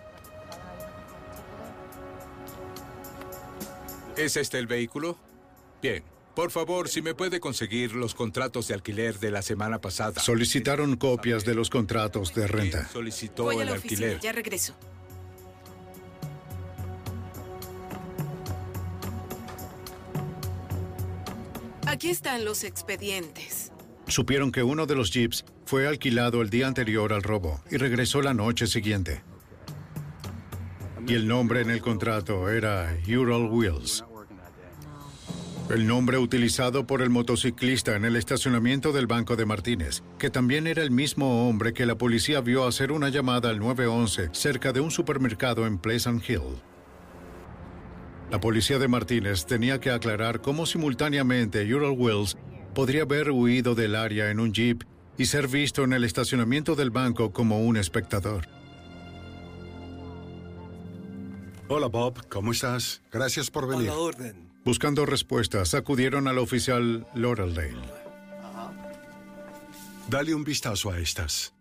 ¿Es 4.16 4.36
este 4.36 4.58
el 4.58 4.66
vehículo? 4.66 5.16
Bien. 5.82 6.02
Por 6.34 6.50
favor, 6.50 6.88
si 6.88 7.00
me 7.00 7.14
puede 7.14 7.38
conseguir 7.38 7.94
los 7.94 8.14
contratos 8.16 8.66
de 8.66 8.74
alquiler 8.74 9.20
de 9.20 9.30
la 9.30 9.42
semana 9.42 9.80
pasada. 9.80 10.20
Solicitaron 10.20 10.96
copias 10.96 11.44
de 11.44 11.54
los 11.54 11.70
contratos 11.70 12.34
de 12.34 12.48
renta. 12.48 12.88
Solicitó 12.88 13.44
Voy 13.44 13.58
a 13.58 13.62
el 13.62 13.68
oficina, 13.70 14.06
alquiler. 14.06 14.20
ya 14.20 14.32
regreso. 14.32 14.74
Aquí 21.94 22.10
están 22.10 22.44
los 22.44 22.64
expedientes. 22.64 23.70
Supieron 24.08 24.50
que 24.50 24.64
uno 24.64 24.84
de 24.84 24.96
los 24.96 25.12
jeeps 25.12 25.44
fue 25.64 25.86
alquilado 25.86 26.42
el 26.42 26.50
día 26.50 26.66
anterior 26.66 27.12
al 27.12 27.22
robo 27.22 27.62
y 27.70 27.76
regresó 27.76 28.20
la 28.20 28.34
noche 28.34 28.66
siguiente. 28.66 29.22
Y 31.06 31.14
el 31.14 31.28
nombre 31.28 31.60
en 31.60 31.70
el 31.70 31.80
contrato 31.80 32.50
era 32.50 32.98
Ural 33.06 33.48
Wheels. 33.48 34.04
El 35.70 35.86
nombre 35.86 36.18
utilizado 36.18 36.84
por 36.84 37.00
el 37.00 37.10
motociclista 37.10 37.94
en 37.94 38.04
el 38.04 38.16
estacionamiento 38.16 38.90
del 38.90 39.06
Banco 39.06 39.36
de 39.36 39.46
Martínez, 39.46 40.02
que 40.18 40.30
también 40.30 40.66
era 40.66 40.82
el 40.82 40.90
mismo 40.90 41.48
hombre 41.48 41.74
que 41.74 41.86
la 41.86 41.96
policía 41.96 42.40
vio 42.40 42.66
hacer 42.66 42.90
una 42.90 43.08
llamada 43.08 43.50
al 43.50 43.60
911 43.60 44.30
cerca 44.32 44.72
de 44.72 44.80
un 44.80 44.90
supermercado 44.90 45.64
en 45.64 45.78
Pleasant 45.78 46.28
Hill. 46.28 46.60
La 48.34 48.40
policía 48.40 48.80
de 48.80 48.88
Martínez 48.88 49.46
tenía 49.46 49.78
que 49.78 49.92
aclarar 49.92 50.40
cómo 50.40 50.66
simultáneamente 50.66 51.72
Ural 51.72 51.94
Wells 51.96 52.36
podría 52.74 53.02
haber 53.02 53.30
huido 53.30 53.76
del 53.76 53.94
área 53.94 54.28
en 54.28 54.40
un 54.40 54.52
jeep 54.52 54.82
y 55.16 55.26
ser 55.26 55.46
visto 55.46 55.84
en 55.84 55.92
el 55.92 56.02
estacionamiento 56.02 56.74
del 56.74 56.90
banco 56.90 57.32
como 57.32 57.60
un 57.60 57.76
espectador. 57.76 58.48
Hola 61.68 61.86
Bob, 61.86 62.26
¿cómo 62.28 62.50
estás? 62.50 63.02
Gracias 63.12 63.52
por 63.52 63.68
venir. 63.68 63.90
A 63.90 63.92
la 63.92 63.98
orden. 64.00 64.50
Buscando 64.64 65.06
respuestas, 65.06 65.72
acudieron 65.74 66.26
al 66.26 66.38
oficial 66.38 67.06
Lauraldale. 67.14 67.76
Dale 70.08 70.34
un 70.34 70.42
vistazo 70.42 70.90
a 70.90 70.98
estas. 70.98 71.53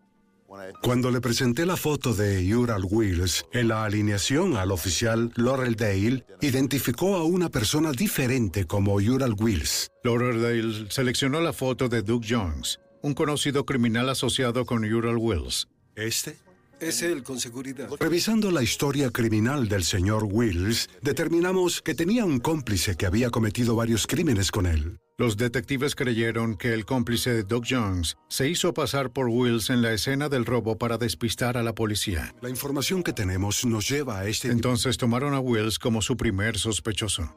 Cuando 0.82 1.12
le 1.12 1.22
presenté 1.22 1.66
la 1.66 1.78
foto 1.78 2.14
de 2.14 2.56
Ural 2.56 2.84
Wills, 2.90 3.46
en 3.54 3.70
la 3.70 3.86
alineación 3.86 4.58
al 4.58 4.72
oficial 4.72 5.32
Laurel 5.36 5.76
Dale, 5.76 6.26
identificó 6.42 7.16
a 7.16 7.24
una 7.24 7.50
persona 7.50 7.92
diferente 7.92 8.66
como 8.66 8.96
Ural 8.96 9.36
Wills. 9.38 9.90
Laurerdale 10.04 10.88
seleccionó 10.90 11.40
la 11.42 11.54
foto 11.54 11.90
de 11.90 12.02
Doug 12.02 12.24
Jones, 12.28 12.80
un 13.02 13.14
conocido 13.14 13.66
criminal 13.66 14.10
asociado 14.10 14.66
con 14.66 14.84
Ural 14.84 15.18
Wills. 15.18 15.68
¿Este? 15.96 16.38
Es 16.80 17.02
él 17.02 17.24
con 17.24 17.40
seguridad. 17.40 17.90
Revisando 18.00 18.52
la 18.52 18.62
historia 18.62 19.10
criminal 19.10 19.70
del 19.70 19.84
señor 19.84 20.26
Wills, 20.26 20.90
determinamos 21.02 21.82
que 21.82 21.96
tenía 21.96 22.26
un 22.26 22.40
cómplice 22.40 22.98
que 22.98 23.06
había 23.06 23.30
cometido 23.30 23.76
varios 23.76 24.06
crímenes 24.06 24.52
con 24.52 24.66
él. 24.66 25.00
Los 25.20 25.38
detectives 25.38 25.94
creyeron 25.94 26.56
que 26.56 26.74
el 26.74 26.86
cómplice 26.86 27.32
de 27.32 27.44
Doug 27.44 27.66
Jones 27.70 28.18
se 28.30 28.50
hizo 28.50 28.74
pasar 28.74 29.12
por 29.12 29.28
Wills 29.28 29.70
en 29.70 29.84
la 29.84 29.94
escena 29.94 30.28
del 30.28 30.44
robo 30.44 30.80
para 30.80 30.98
despistar 30.98 31.56
a 31.56 31.62
la 31.62 31.76
policía. 31.76 32.34
La 32.42 32.50
información 32.50 33.04
que 33.04 33.14
tenemos 33.14 33.64
nos 33.64 33.88
lleva 33.88 34.18
a 34.18 34.28
este... 34.28 34.48
Entonces 34.48 34.98
tomaron 34.98 35.36
a 35.36 35.40
Wills 35.40 35.78
como 35.78 36.02
su 36.02 36.18
primer 36.18 36.58
sospechoso. 36.58 37.36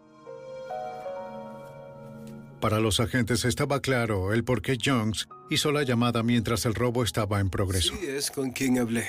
Para 2.60 2.80
los 2.80 3.00
agentes 3.00 3.44
estaba 3.44 3.80
claro 3.80 4.32
el 4.32 4.42
por 4.42 4.62
qué 4.62 4.78
Jones 4.82 5.28
hizo 5.50 5.72
la 5.72 5.82
llamada 5.82 6.22
mientras 6.22 6.64
el 6.64 6.74
robo 6.74 7.04
estaba 7.04 7.40
en 7.40 7.50
progreso. 7.50 7.94
Sí, 8.00 8.06
es 8.06 8.30
con 8.30 8.50
quien 8.50 8.78
hablé. 8.78 9.06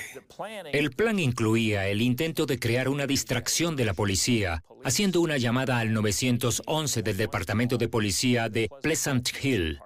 El 0.72 0.90
plan 0.90 1.18
incluía 1.18 1.88
el 1.88 2.02
intento 2.02 2.44
de 2.44 2.58
crear 2.58 2.88
una 2.88 3.06
distracción 3.06 3.74
de 3.74 3.86
la 3.86 3.94
policía, 3.94 4.62
haciendo 4.84 5.20
una 5.22 5.38
llamada 5.38 5.78
al 5.78 5.92
911 5.92 7.02
del 7.02 7.16
Departamento 7.16 7.78
de 7.78 7.88
Policía 7.88 8.48
de 8.48 8.68
Pleasant 8.82 9.28
Hill. 9.42 9.78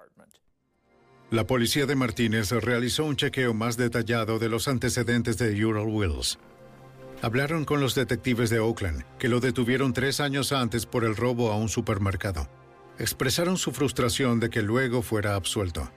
La 1.31 1.47
policía 1.47 1.85
de 1.85 1.95
Martínez 1.95 2.51
realizó 2.51 3.05
un 3.05 3.15
chequeo 3.15 3.53
más 3.53 3.77
detallado 3.77 4.39
de 4.39 4.49
los 4.49 4.67
antecedentes 4.67 5.37
de 5.37 5.65
Ural 5.65 5.87
Wills. 5.87 6.37
Hablaron 7.21 7.63
con 7.63 7.79
los 7.79 7.95
detectives 7.95 8.49
de 8.49 8.59
Oakland, 8.59 9.03
que 9.17 9.29
lo 9.29 9.39
detuvieron 9.39 9.93
tres 9.93 10.19
años 10.19 10.51
antes 10.51 10.85
por 10.85 11.05
el 11.05 11.15
robo 11.15 11.51
a 11.51 11.55
un 11.55 11.69
supermercado. 11.69 12.49
Expresaron 12.99 13.57
su 13.57 13.71
frustración 13.71 14.39
de 14.39 14.49
que 14.49 14.61
luego 14.61 15.01
fuera 15.01 15.35
absuelto. 15.35 15.91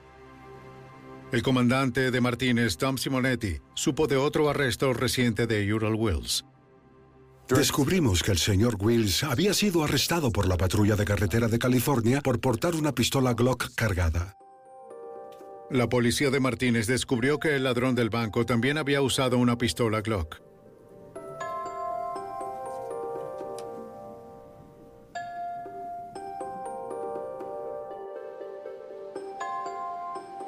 El 1.32 1.42
comandante 1.42 2.10
de 2.10 2.20
Martínez, 2.20 2.76
Tom 2.76 2.96
Simonetti, 2.96 3.58
supo 3.74 4.06
de 4.06 4.16
otro 4.16 4.48
arresto 4.48 4.92
reciente 4.92 5.46
de 5.46 5.72
Ural 5.74 5.94
Wills. 5.94 6.44
Descubrimos 7.48 8.22
que 8.22 8.32
el 8.32 8.38
señor 8.38 8.76
Wills 8.80 9.22
había 9.22 9.54
sido 9.54 9.84
arrestado 9.84 10.32
por 10.32 10.48
la 10.48 10.56
patrulla 10.56 10.96
de 10.96 11.04
carretera 11.04 11.48
de 11.48 11.58
California 11.58 12.20
por 12.20 12.40
portar 12.40 12.74
una 12.74 12.92
pistola 12.92 13.34
Glock 13.34 13.74
cargada. 13.74 14.36
La 15.70 15.88
policía 15.88 16.30
de 16.30 16.38
Martínez 16.40 16.86
descubrió 16.86 17.38
que 17.38 17.56
el 17.56 17.64
ladrón 17.64 17.96
del 17.96 18.08
banco 18.08 18.46
también 18.46 18.78
había 18.78 19.02
usado 19.02 19.38
una 19.38 19.58
pistola 19.58 20.00
Glock. 20.00 20.45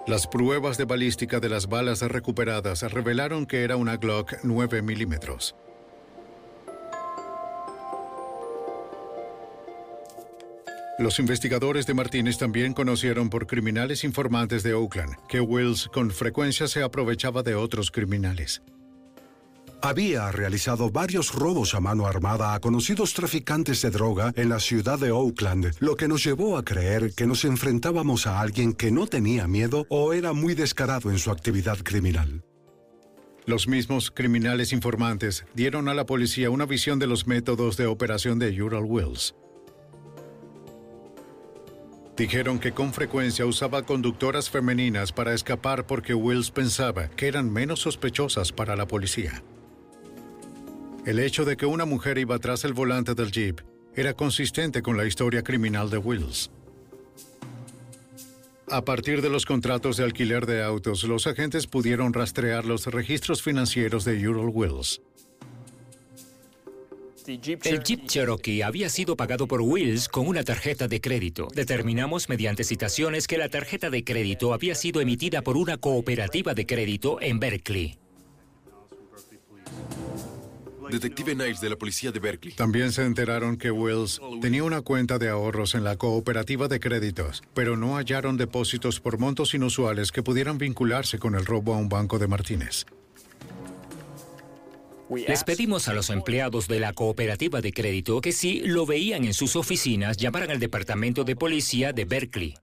Las 0.08 0.26
pruebas 0.26 0.78
de 0.78 0.86
balística 0.86 1.38
de 1.38 1.50
las 1.50 1.68
balas 1.68 2.00
recuperadas 2.00 2.80
revelaron 2.80 3.44
que 3.44 3.62
era 3.62 3.76
una 3.76 3.98
Glock 3.98 4.36
9 4.42 4.80
milímetros. 4.80 5.54
Los 10.98 11.18
investigadores 11.18 11.86
de 11.86 11.92
Martínez 11.92 12.38
también 12.38 12.72
conocieron 12.72 13.28
por 13.28 13.46
criminales 13.46 14.02
informantes 14.02 14.62
de 14.62 14.72
Oakland 14.72 15.14
que 15.28 15.42
Wills 15.42 15.90
con 15.92 16.10
frecuencia 16.10 16.68
se 16.68 16.82
aprovechaba 16.82 17.42
de 17.42 17.54
otros 17.54 17.90
criminales. 17.90 18.62
Había 19.80 20.32
realizado 20.32 20.90
varios 20.90 21.32
robos 21.32 21.74
a 21.74 21.80
mano 21.80 22.06
armada 22.06 22.54
a 22.54 22.60
conocidos 22.60 23.14
traficantes 23.14 23.80
de 23.82 23.90
droga 23.90 24.32
en 24.34 24.48
la 24.48 24.58
ciudad 24.58 24.98
de 24.98 25.12
Oakland, 25.12 25.72
lo 25.78 25.94
que 25.94 26.08
nos 26.08 26.24
llevó 26.24 26.56
a 26.56 26.64
creer 26.64 27.14
que 27.14 27.26
nos 27.26 27.44
enfrentábamos 27.44 28.26
a 28.26 28.40
alguien 28.40 28.72
que 28.72 28.90
no 28.90 29.06
tenía 29.06 29.46
miedo 29.46 29.86
o 29.88 30.12
era 30.12 30.32
muy 30.32 30.54
descarado 30.54 31.12
en 31.12 31.18
su 31.18 31.30
actividad 31.30 31.78
criminal. 31.78 32.42
Los 33.46 33.68
mismos 33.68 34.10
criminales 34.10 34.72
informantes 34.72 35.46
dieron 35.54 35.88
a 35.88 35.94
la 35.94 36.06
policía 36.06 36.50
una 36.50 36.66
visión 36.66 36.98
de 36.98 37.06
los 37.06 37.28
métodos 37.28 37.76
de 37.76 37.86
operación 37.86 38.40
de 38.40 38.60
Ural 38.60 38.84
Wills. 38.84 39.36
Dijeron 42.16 42.58
que 42.58 42.72
con 42.72 42.92
frecuencia 42.92 43.46
usaba 43.46 43.84
conductoras 43.84 44.50
femeninas 44.50 45.12
para 45.12 45.34
escapar 45.34 45.86
porque 45.86 46.14
Wills 46.14 46.50
pensaba 46.50 47.08
que 47.10 47.28
eran 47.28 47.50
menos 47.50 47.78
sospechosas 47.80 48.50
para 48.50 48.74
la 48.74 48.88
policía. 48.88 49.44
El 51.08 51.20
hecho 51.20 51.46
de 51.46 51.56
que 51.56 51.64
una 51.64 51.86
mujer 51.86 52.18
iba 52.18 52.38
tras 52.38 52.66
el 52.66 52.74
volante 52.74 53.14
del 53.14 53.32
jeep 53.32 53.62
era 53.96 54.12
consistente 54.12 54.82
con 54.82 54.98
la 54.98 55.06
historia 55.06 55.42
criminal 55.42 55.88
de 55.88 55.96
Wills. 55.96 56.50
A 58.70 58.84
partir 58.84 59.22
de 59.22 59.30
los 59.30 59.46
contratos 59.46 59.96
de 59.96 60.04
alquiler 60.04 60.44
de 60.44 60.62
autos, 60.62 61.04
los 61.04 61.26
agentes 61.26 61.66
pudieron 61.66 62.12
rastrear 62.12 62.66
los 62.66 62.84
registros 62.88 63.42
financieros 63.42 64.04
de 64.04 64.28
Ural 64.28 64.50
Wills. 64.52 65.00
El 67.26 67.82
Jeep 67.82 68.04
Cherokee 68.04 68.60
había 68.60 68.90
sido 68.90 69.16
pagado 69.16 69.48
por 69.48 69.62
Wills 69.62 70.10
con 70.10 70.28
una 70.28 70.44
tarjeta 70.44 70.88
de 70.88 71.00
crédito. 71.00 71.48
Determinamos 71.54 72.28
mediante 72.28 72.64
citaciones 72.64 73.26
que 73.26 73.38
la 73.38 73.48
tarjeta 73.48 73.88
de 73.88 74.04
crédito 74.04 74.52
había 74.52 74.74
sido 74.74 75.00
emitida 75.00 75.40
por 75.40 75.56
una 75.56 75.78
cooperativa 75.78 76.52
de 76.52 76.66
crédito 76.66 77.18
en 77.22 77.40
Berkeley. 77.40 77.98
Detective 80.90 81.34
Niles 81.34 81.60
de 81.60 81.70
la 81.70 81.76
policía 81.76 82.10
de 82.12 82.20
Berkeley. 82.20 82.54
También 82.54 82.92
se 82.92 83.04
enteraron 83.04 83.56
que 83.56 83.70
Wills 83.70 84.20
tenía 84.40 84.64
una 84.64 84.80
cuenta 84.80 85.18
de 85.18 85.28
ahorros 85.28 85.74
en 85.74 85.84
la 85.84 85.96
cooperativa 85.96 86.68
de 86.68 86.80
créditos, 86.80 87.42
pero 87.54 87.76
no 87.76 87.96
hallaron 87.96 88.36
depósitos 88.36 89.00
por 89.00 89.18
montos 89.18 89.54
inusuales 89.54 90.12
que 90.12 90.22
pudieran 90.22 90.58
vincularse 90.58 91.18
con 91.18 91.34
el 91.34 91.46
robo 91.46 91.74
a 91.74 91.78
un 91.78 91.88
banco 91.88 92.18
de 92.18 92.26
Martínez. 92.26 92.86
Les 95.10 95.42
pedimos 95.42 95.88
a 95.88 95.94
los 95.94 96.10
empleados 96.10 96.68
de 96.68 96.80
la 96.80 96.92
cooperativa 96.92 97.62
de 97.62 97.72
crédito 97.72 98.20
que 98.20 98.32
si 98.32 98.60
lo 98.60 98.84
veían 98.84 99.24
en 99.24 99.32
sus 99.32 99.56
oficinas, 99.56 100.18
llamaran 100.18 100.50
al 100.50 100.58
departamento 100.58 101.24
de 101.24 101.34
policía 101.34 101.92
de 101.92 102.04
Berkeley. 102.04 102.54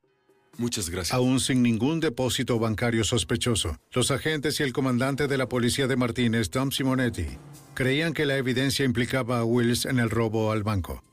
Muchas 0.57 0.89
gracias. 0.89 1.13
Aún 1.13 1.39
sin 1.39 1.61
ningún 1.61 1.99
depósito 1.99 2.59
bancario 2.59 3.03
sospechoso, 3.03 3.77
los 3.91 4.11
agentes 4.11 4.59
y 4.59 4.63
el 4.63 4.73
comandante 4.73 5.27
de 5.27 5.37
la 5.37 5.49
policía 5.49 5.87
de 5.87 5.97
Martínez, 5.97 6.49
Tom 6.49 6.71
Simonetti, 6.71 7.25
creían 7.73 8.13
que 8.13 8.25
la 8.25 8.37
evidencia 8.37 8.85
implicaba 8.85 9.39
a 9.39 9.43
Wills 9.43 9.85
en 9.85 9.99
el 9.99 10.09
robo 10.09 10.51
al 10.51 10.63
banco. 10.63 11.03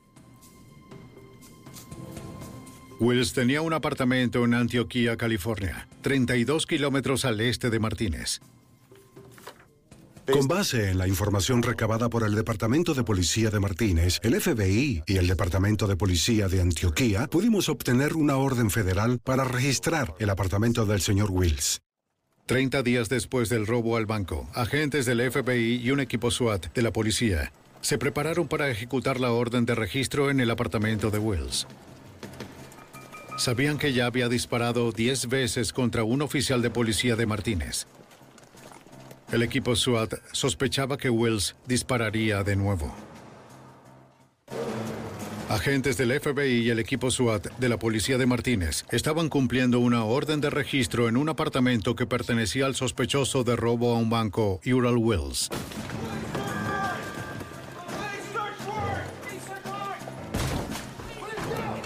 Wills 2.99 3.33
tenía 3.33 3.61
un 3.61 3.73
apartamento 3.73 4.45
en 4.45 4.53
Antioquía, 4.53 5.17
California, 5.17 5.89
32 6.01 6.65
kilómetros 6.65 7.25
al 7.25 7.41
este 7.41 7.69
de 7.69 7.79
Martínez. 7.79 8.39
Con 10.31 10.47
base 10.47 10.89
en 10.89 10.97
la 10.97 11.07
información 11.07 11.61
recabada 11.63 12.09
por 12.09 12.23
el 12.23 12.33
Departamento 12.33 12.93
de 12.93 13.03
Policía 13.03 13.49
de 13.49 13.59
Martínez, 13.59 14.19
el 14.23 14.39
FBI 14.39 15.03
y 15.05 15.17
el 15.17 15.27
Departamento 15.27 15.85
de 15.85 15.97
Policía 15.97 16.47
de 16.47 16.61
Antioquía, 16.61 17.27
pudimos 17.27 17.67
obtener 17.67 18.15
una 18.15 18.37
orden 18.37 18.69
federal 18.69 19.19
para 19.19 19.43
registrar 19.43 20.13
el 20.19 20.29
apartamento 20.29 20.85
del 20.85 21.01
señor 21.01 21.29
Wills. 21.29 21.81
Treinta 22.45 22.83
días 22.83 23.09
después 23.09 23.49
del 23.49 23.67
robo 23.67 23.97
al 23.97 24.05
banco, 24.05 24.49
agentes 24.53 25.05
del 25.05 25.29
FBI 25.29 25.81
y 25.83 25.91
un 25.91 25.99
equipo 25.99 26.31
SWAT 26.31 26.73
de 26.73 26.81
la 26.81 26.93
policía 26.93 27.51
se 27.81 27.97
prepararon 27.97 28.47
para 28.47 28.69
ejecutar 28.69 29.19
la 29.19 29.31
orden 29.31 29.65
de 29.65 29.75
registro 29.75 30.31
en 30.31 30.39
el 30.39 30.51
apartamento 30.51 31.11
de 31.11 31.19
Wills. 31.19 31.67
Sabían 33.37 33.77
que 33.77 33.91
ya 33.91 34.05
había 34.05 34.29
disparado 34.29 34.93
10 34.93 35.27
veces 35.27 35.73
contra 35.73 36.05
un 36.05 36.21
oficial 36.21 36.61
de 36.61 36.69
policía 36.69 37.17
de 37.17 37.25
Martínez. 37.25 37.87
El 39.33 39.41
equipo 39.41 39.75
SWAT 39.75 40.13
sospechaba 40.31 40.95
que 40.95 41.09
Wills 41.09 41.55
dispararía 41.65 42.43
de 42.43 42.55
nuevo. 42.55 42.93
Agentes 45.49 45.97
del 45.97 46.19
FBI 46.19 46.61
y 46.61 46.69
el 46.69 46.77
equipo 46.77 47.09
SWAT 47.09 47.47
de 47.57 47.67
la 47.67 47.79
policía 47.79 48.19
de 48.19 48.27
Martínez 48.27 48.85
estaban 48.91 49.29
cumpliendo 49.29 49.79
una 49.79 50.03
orden 50.03 50.39
de 50.39 50.51
registro 50.51 51.09
en 51.09 51.17
un 51.17 51.29
apartamento 51.29 51.95
que 51.95 52.05
pertenecía 52.05 52.67
al 52.67 52.75
sospechoso 52.75 53.43
de 53.43 53.55
robo 53.55 53.95
a 53.95 53.97
un 53.97 54.11
banco, 54.11 54.61
Ural 54.67 54.97
Wills. 54.97 55.49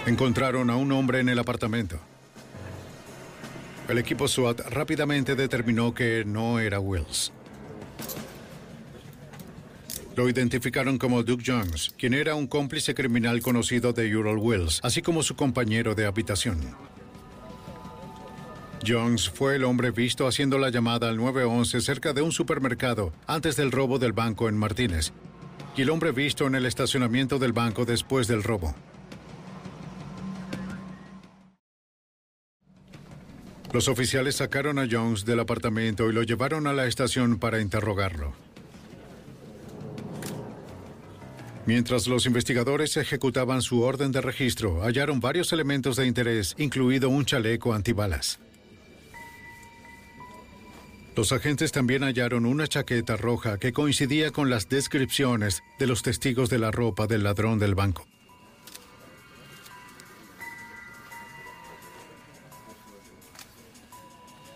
Encontraron 0.05 0.69
a 0.69 0.75
un 0.75 0.91
hombre 0.91 1.21
en 1.21 1.29
el 1.29 1.39
apartamento. 1.39 1.97
El 3.87 3.99
equipo 3.99 4.27
SWAT 4.27 4.59
rápidamente 4.69 5.35
determinó 5.35 5.93
que 5.93 6.25
no 6.25 6.59
era 6.59 6.81
Wills. 6.81 7.31
Lo 10.15 10.27
identificaron 10.27 10.97
como 10.97 11.21
Duke 11.21 11.43
Jones, 11.45 11.93
quien 11.95 12.15
era 12.15 12.33
un 12.33 12.47
cómplice 12.47 12.95
criminal 12.95 13.39
conocido 13.41 13.93
de 13.93 14.15
Ural 14.17 14.37
Wills, 14.39 14.79
así 14.81 15.03
como 15.03 15.21
su 15.21 15.35
compañero 15.35 15.93
de 15.93 16.07
habitación. 16.07 16.59
Jones 18.85 19.29
fue 19.29 19.57
el 19.57 19.63
hombre 19.63 19.91
visto 19.91 20.27
haciendo 20.27 20.57
la 20.57 20.69
llamada 20.69 21.09
al 21.09 21.17
911 21.17 21.81
cerca 21.81 22.13
de 22.13 22.23
un 22.23 22.31
supermercado 22.31 23.13
antes 23.27 23.55
del 23.55 23.71
robo 23.71 23.99
del 23.99 24.13
banco 24.13 24.49
en 24.49 24.57
Martínez, 24.57 25.11
y 25.75 25.83
el 25.83 25.91
hombre 25.91 26.11
visto 26.11 26.47
en 26.47 26.55
el 26.55 26.65
estacionamiento 26.65 27.37
del 27.37 27.53
banco 27.53 27.85
después 27.85 28.27
del 28.27 28.41
robo. 28.41 28.73
Los 33.73 33.89
oficiales 33.89 34.37
sacaron 34.37 34.79
a 34.79 34.87
Jones 34.89 35.25
del 35.25 35.39
apartamento 35.39 36.09
y 36.09 36.13
lo 36.13 36.23
llevaron 36.23 36.67
a 36.67 36.73
la 36.73 36.87
estación 36.87 37.37
para 37.37 37.59
interrogarlo. 37.59 38.33
Mientras 41.65 42.07
los 42.07 42.25
investigadores 42.25 42.95
ejecutaban 42.95 43.61
su 43.61 43.81
orden 43.81 44.13
de 44.13 44.21
registro, 44.21 44.83
hallaron 44.83 45.19
varios 45.19 45.51
elementos 45.51 45.97
de 45.97 46.07
interés, 46.07 46.55
incluido 46.57 47.09
un 47.09 47.25
chaleco 47.25 47.73
antibalas. 47.73 48.39
Los 51.17 51.33
agentes 51.33 51.73
también 51.73 52.03
hallaron 52.03 52.45
una 52.45 52.67
chaqueta 52.67 53.17
roja 53.17 53.57
que 53.57 53.73
coincidía 53.73 54.31
con 54.31 54.49
las 54.49 54.69
descripciones 54.69 55.61
de 55.77 55.87
los 55.87 56.03
testigos 56.03 56.49
de 56.49 56.59
la 56.59 56.71
ropa 56.71 57.05
del 57.05 57.23
ladrón 57.23 57.59
del 57.59 57.75
banco. 57.75 58.05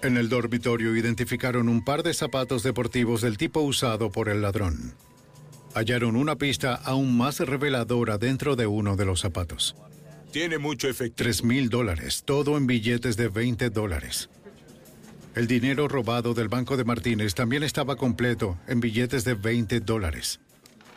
En 0.04 0.18
el 0.18 0.30
dormitorio 0.30 0.96
identificaron 0.96 1.70
un 1.70 1.86
par 1.86 2.02
de 2.02 2.16
zapatos 2.16 2.64
deportivos 2.64 3.22
del 3.22 3.38
tipo 3.38 3.62
usado 3.62 4.12
por 4.12 4.30
el 4.30 4.42
ladrón. 4.42 4.96
Hallaron 5.76 6.16
una 6.16 6.38
pista 6.38 6.74
aún 6.74 7.16
más 7.16 7.40
reveladora 7.40 8.18
dentro 8.18 8.56
de 8.56 8.66
uno 8.66 8.96
de 8.96 9.06
los 9.06 9.22
zapatos. 9.22 9.76
Tiene 10.32 10.58
mucho 10.58 10.88
efectivo. 10.88 11.18
Tres 11.18 11.44
mil 11.44 11.70
dólares, 11.70 12.24
todo 12.26 12.58
en 12.58 12.66
billetes 12.66 13.16
de 13.16 13.28
20 13.28 13.70
dólares. 13.70 14.30
El 15.36 15.46
dinero 15.46 15.88
robado 15.88 16.34
del 16.34 16.50
Banco 16.50 16.78
de 16.78 16.84
Martínez 16.84 17.36
también 17.36 17.62
estaba 17.62 17.96
completo 17.96 18.58
en 18.68 18.80
billetes 18.80 19.24
de 19.24 19.36
20 19.36 19.82
dólares. 19.82 20.40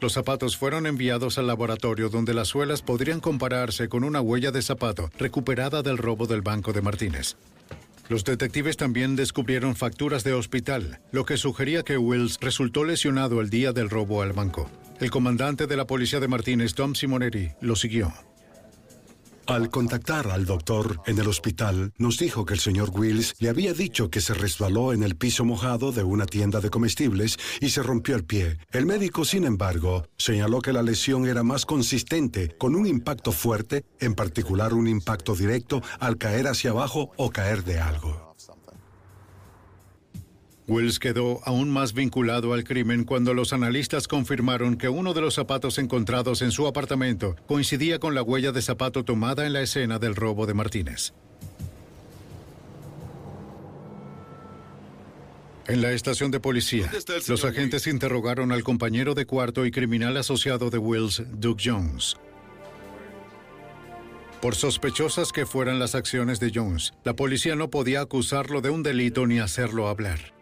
Los 0.01 0.15
zapatos 0.15 0.57
fueron 0.57 0.87
enviados 0.87 1.39
al 1.39 1.47
laboratorio 1.47 2.09
donde 2.09 2.35
las 2.35 2.49
suelas 2.49 2.83
podrían 2.83 3.21
compararse 3.21 3.89
con 3.89 4.03
una 4.03 4.21
huella 4.21 4.51
de 4.51 4.63
zapato 4.63 5.11
recuperada 5.19 5.83
del 5.83 5.99
robo 5.99 6.27
del 6.27 6.43
Banco 6.43 6.73
de 6.73 6.83
Martínez. 6.83 7.37
Los 8.09 8.25
detectives 8.25 8.77
también 8.77 9.17
descubrieron 9.17 9.77
facturas 9.77 10.25
de 10.25 10.35
hospital, 10.35 11.01
lo 11.11 11.25
que 11.25 11.37
sugería 11.37 11.83
que 11.83 11.97
Wills 11.97 12.39
resultó 12.41 12.85
lesionado 12.85 13.41
el 13.41 13.49
día 13.49 13.73
del 13.73 13.89
robo 13.89 14.21
al 14.21 14.33
banco. 14.33 14.71
El 15.01 15.11
comandante 15.11 15.67
de 15.67 15.77
la 15.77 15.87
policía 15.87 16.21
de 16.21 16.29
Martínez, 16.29 16.75
Tom 16.75 16.95
Simoneri, 16.95 17.53
lo 17.61 17.77
siguió. 17.77 18.13
Al 19.47 19.69
contactar 19.69 20.29
al 20.29 20.47
doctor 20.47 21.01
en 21.07 21.19
el 21.19 21.29
hospital, 21.29 21.93
nos 21.99 22.19
dijo 22.19 22.47
que 22.47 22.55
el 22.55 22.61
señor 22.61 22.91
Wills 22.91 23.35
le 23.41 23.51
había 23.51 23.75
dicho 23.75 24.09
que 24.09 24.23
se 24.23 24.33
resbaló 24.33 24.95
en 24.95 25.03
el 25.03 25.17
piso 25.17 25.45
mojado 25.45 25.93
de 25.93 26.03
una 26.03 26.25
tienda 26.25 26.61
de 26.61 26.71
comestibles 26.71 27.37
y 27.61 27.69
se 27.69 27.83
rompió 27.83 28.17
el 28.17 28.25
pie. 28.25 28.57
El 28.71 28.87
médico, 28.87 29.25
sin 29.27 29.45
embargo, 29.45 30.07
señaló 30.17 30.61
que 30.61 30.73
la 30.73 30.83
lesión 30.83 31.27
era 31.27 31.43
más 31.43 31.67
consistente, 31.67 32.57
con 32.57 32.75
un 32.75 32.87
impacto 32.87 33.33
fuerte, 33.33 33.85
en 34.01 34.15
particular 34.15 34.73
un 34.73 34.89
impacto 34.89 35.35
directo 35.35 35.83
al 36.01 36.17
caer 36.17 36.47
hacia 36.47 36.71
abajo 36.71 37.13
o 37.17 37.31
caer 37.31 37.65
de 37.65 37.81
algo. 37.81 38.34
Wills 40.67 40.99
quedó 40.99 41.41
aún 41.45 41.69
más 41.69 41.93
vinculado 41.93 42.55
al 42.55 42.65
crimen 42.65 43.05
cuando 43.05 43.35
los 43.35 43.53
analistas 43.53 44.09
confirmaron 44.09 44.77
que 44.77 44.89
uno 44.89 45.13
de 45.13 45.21
los 45.21 45.35
zapatos 45.35 45.79
encontrados 45.79 46.41
en 46.41 46.53
su 46.53 46.67
apartamento 46.67 47.37
coincidía 47.47 47.99
con 47.99 48.15
la 48.15 48.23
huella 48.23 48.51
de 48.51 48.63
zapato 48.63 49.05
tomada 49.05 49.47
en 49.47 49.53
la 49.53 49.61
escena 49.61 49.99
del 49.99 50.17
robo 50.17 50.47
de 50.47 50.55
Martínez. 50.55 51.13
En 55.67 55.81
la 55.81 55.93
estación 55.93 56.31
de 56.31 56.41
policía, 56.41 56.91
los 57.27 57.45
agentes 57.45 57.87
interrogaron 57.87 58.53
al 58.53 58.63
compañero 58.63 59.15
de 59.15 59.25
cuarto 59.25 59.65
y 59.65 59.71
criminal 59.71 60.17
asociado 60.17 60.69
de 60.69 60.77
Wills, 60.77 61.23
Duke 61.33 61.63
Jones. 61.65 62.17
Por 64.43 64.55
sospechosas 64.57 65.33
que 65.33 65.47
fueran 65.47 65.79
las 65.79 65.95
acciones 65.95 66.39
de 66.39 66.53
Jones, 66.55 66.93
la 67.03 67.17
policía 67.17 67.57
no 67.57 67.71
podía 67.71 68.03
acusarlo 68.03 68.61
de 68.61 68.69
un 68.69 68.83
delito 68.83 69.27
ni 69.27 69.39
hacerlo 69.39 69.89
hablar. 69.89 70.34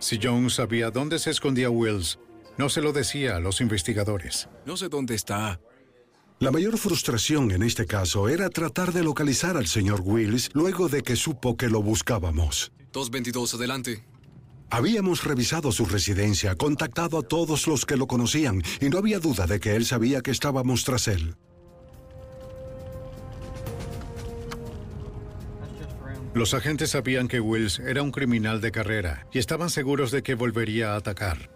Si 0.00 0.18
Jones 0.20 0.54
sabía 0.54 0.90
dónde 0.90 1.18
se 1.18 1.30
escondía 1.30 1.68
Wills, 1.68 2.18
no 2.56 2.70
se 2.70 2.80
lo 2.80 2.92
decía 2.92 3.36
a 3.36 3.40
los 3.40 3.60
investigadores. 3.60 4.48
No 4.64 4.76
sé 4.76 4.88
dónde 4.88 5.14
está. 5.14 5.60
La 6.38 6.50
mayor 6.50 6.78
frustración 6.78 7.50
en 7.50 7.62
este 7.62 7.84
caso 7.84 8.28
era 8.30 8.48
tratar 8.48 8.94
de 8.94 9.04
localizar 9.04 9.58
al 9.58 9.66
señor 9.66 10.00
Wills 10.02 10.48
luego 10.54 10.88
de 10.88 11.02
que 11.02 11.16
supo 11.16 11.58
que 11.58 11.68
lo 11.68 11.82
buscábamos. 11.82 12.72
222, 12.92 13.54
adelante. 13.54 14.04
Habíamos 14.70 15.24
revisado 15.24 15.70
su 15.70 15.84
residencia, 15.84 16.54
contactado 16.54 17.18
a 17.18 17.22
todos 17.22 17.66
los 17.66 17.84
que 17.84 17.96
lo 17.96 18.06
conocían 18.06 18.62
y 18.80 18.88
no 18.88 18.96
había 18.96 19.18
duda 19.18 19.46
de 19.46 19.60
que 19.60 19.76
él 19.76 19.84
sabía 19.84 20.22
que 20.22 20.30
estábamos 20.30 20.84
tras 20.84 21.08
él. 21.08 21.36
Los 26.32 26.54
agentes 26.54 26.90
sabían 26.90 27.26
que 27.26 27.40
Wills 27.40 27.80
era 27.80 28.02
un 28.02 28.12
criminal 28.12 28.60
de 28.60 28.70
carrera 28.70 29.26
y 29.32 29.40
estaban 29.40 29.68
seguros 29.68 30.12
de 30.12 30.22
que 30.22 30.36
volvería 30.36 30.92
a 30.92 30.96
atacar. 30.96 31.50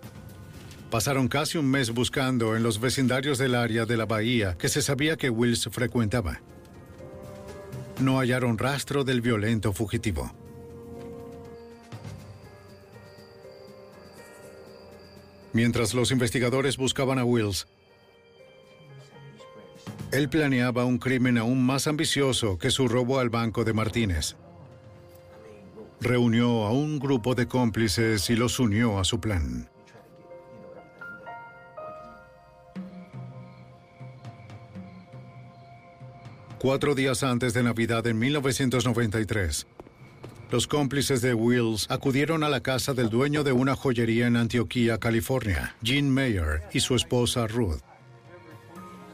Pasaron 0.91 1.29
casi 1.29 1.59
un 1.59 1.71
mes 1.71 1.93
buscando 1.93 2.57
en 2.57 2.65
los 2.65 2.81
vecindarios 2.81 3.39
del 3.39 3.55
área 3.55 3.87
de 3.87 3.97
la 3.97 4.05
bahía 4.05 4.57
que 4.59 4.69
se 4.69 4.83
sabía 4.83 5.17
que 5.17 5.31
Wills 5.31 5.69
frecuentaba. 5.71 6.41
No 8.01 8.19
hallaron 8.19 8.59
rastro 8.59 9.05
del 9.05 9.21
violento 9.21 9.73
fugitivo. 9.73 10.35
Mientras 15.53 15.95
los 15.95 16.11
investigadores 16.11 16.77
buscaban 16.77 17.21
a 17.21 17.25
Wills, 17.25 17.69
él 20.11 20.29
planeaba 20.29 20.85
un 20.85 20.99
crimen 20.99 21.39
aún 21.39 21.65
más 21.65 21.87
ambicioso 21.87 22.59
que 22.59 22.73
su 22.73 22.89
robo 22.89 23.21
al 23.21 23.31
banco 23.31 23.63
de 23.63 23.73
Martínez 23.73 24.35
reunió 26.01 26.65
a 26.65 26.73
un 26.73 26.99
grupo 26.99 27.35
de 27.35 27.47
cómplices 27.47 28.29
y 28.31 28.37
los 28.37 28.59
unió 28.59 28.99
a 28.99 29.05
su 29.05 29.21
plan. 29.21 29.69
Cuatro 36.59 36.95
días 36.95 37.23
antes 37.23 37.53
de 37.53 37.63
Navidad 37.63 38.07
en 38.07 38.19
1993, 38.19 39.67
los 40.51 40.67
cómplices 40.67 41.21
de 41.21 41.35
Wills 41.35 41.87
acudieron 41.91 42.43
a 42.43 42.49
la 42.49 42.61
casa 42.61 42.95
del 42.95 43.11
dueño 43.11 43.45
de 43.45 43.53
una 43.53 43.75
joyería 43.75 44.27
en 44.27 44.37
Antioquía, 44.37 44.99
California, 44.99 45.77
Gene 45.83 46.09
Mayer, 46.09 46.63
y 46.73 46.81
su 46.81 46.95
esposa 46.95 47.47
Ruth. 47.47 47.81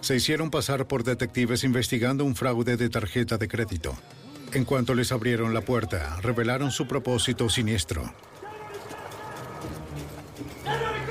Se 0.00 0.16
hicieron 0.16 0.50
pasar 0.50 0.86
por 0.86 1.02
detectives 1.02 1.64
investigando 1.64 2.24
un 2.24 2.36
fraude 2.36 2.76
de 2.76 2.88
tarjeta 2.88 3.36
de 3.36 3.48
crédito. 3.48 3.96
En 4.52 4.64
cuanto 4.64 4.94
les 4.94 5.12
abrieron 5.12 5.54
la 5.54 5.60
puerta, 5.60 6.18
revelaron 6.22 6.72
su 6.72 6.88
propósito 6.88 7.48
siniestro. 7.48 8.12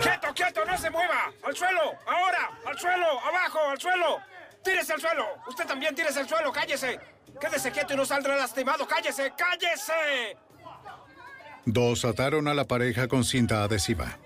¡Quieto, 0.01 0.27
quieto! 0.35 0.65
¡No 0.65 0.77
se 0.77 0.89
mueva! 0.89 1.31
¡Al 1.43 1.55
suelo! 1.55 1.81
¡Ahora! 2.05 2.51
¡Al 2.65 2.77
suelo! 2.77 3.05
¡Abajo! 3.21 3.59
¡Al 3.69 3.79
suelo! 3.79 4.19
¡Tírese 4.63 4.93
al 4.93 5.01
suelo! 5.01 5.25
¡Usted 5.47 5.65
también 5.65 5.95
tírese 5.95 6.19
al 6.19 6.27
suelo! 6.27 6.51
¡Cállese! 6.51 6.99
Quédese 7.39 7.71
quieto 7.71 7.93
y 7.93 7.97
no 7.97 8.05
saldrá 8.05 8.35
lastimado. 8.35 8.85
¡Cállese! 8.85 9.31
¡Cállese! 9.37 10.37
Dos 11.65 12.03
ataron 12.03 12.47
a 12.49 12.53
la 12.53 12.65
pareja 12.65 13.07
con 13.07 13.23
cinta 13.23 13.63
adhesiva. 13.63 14.17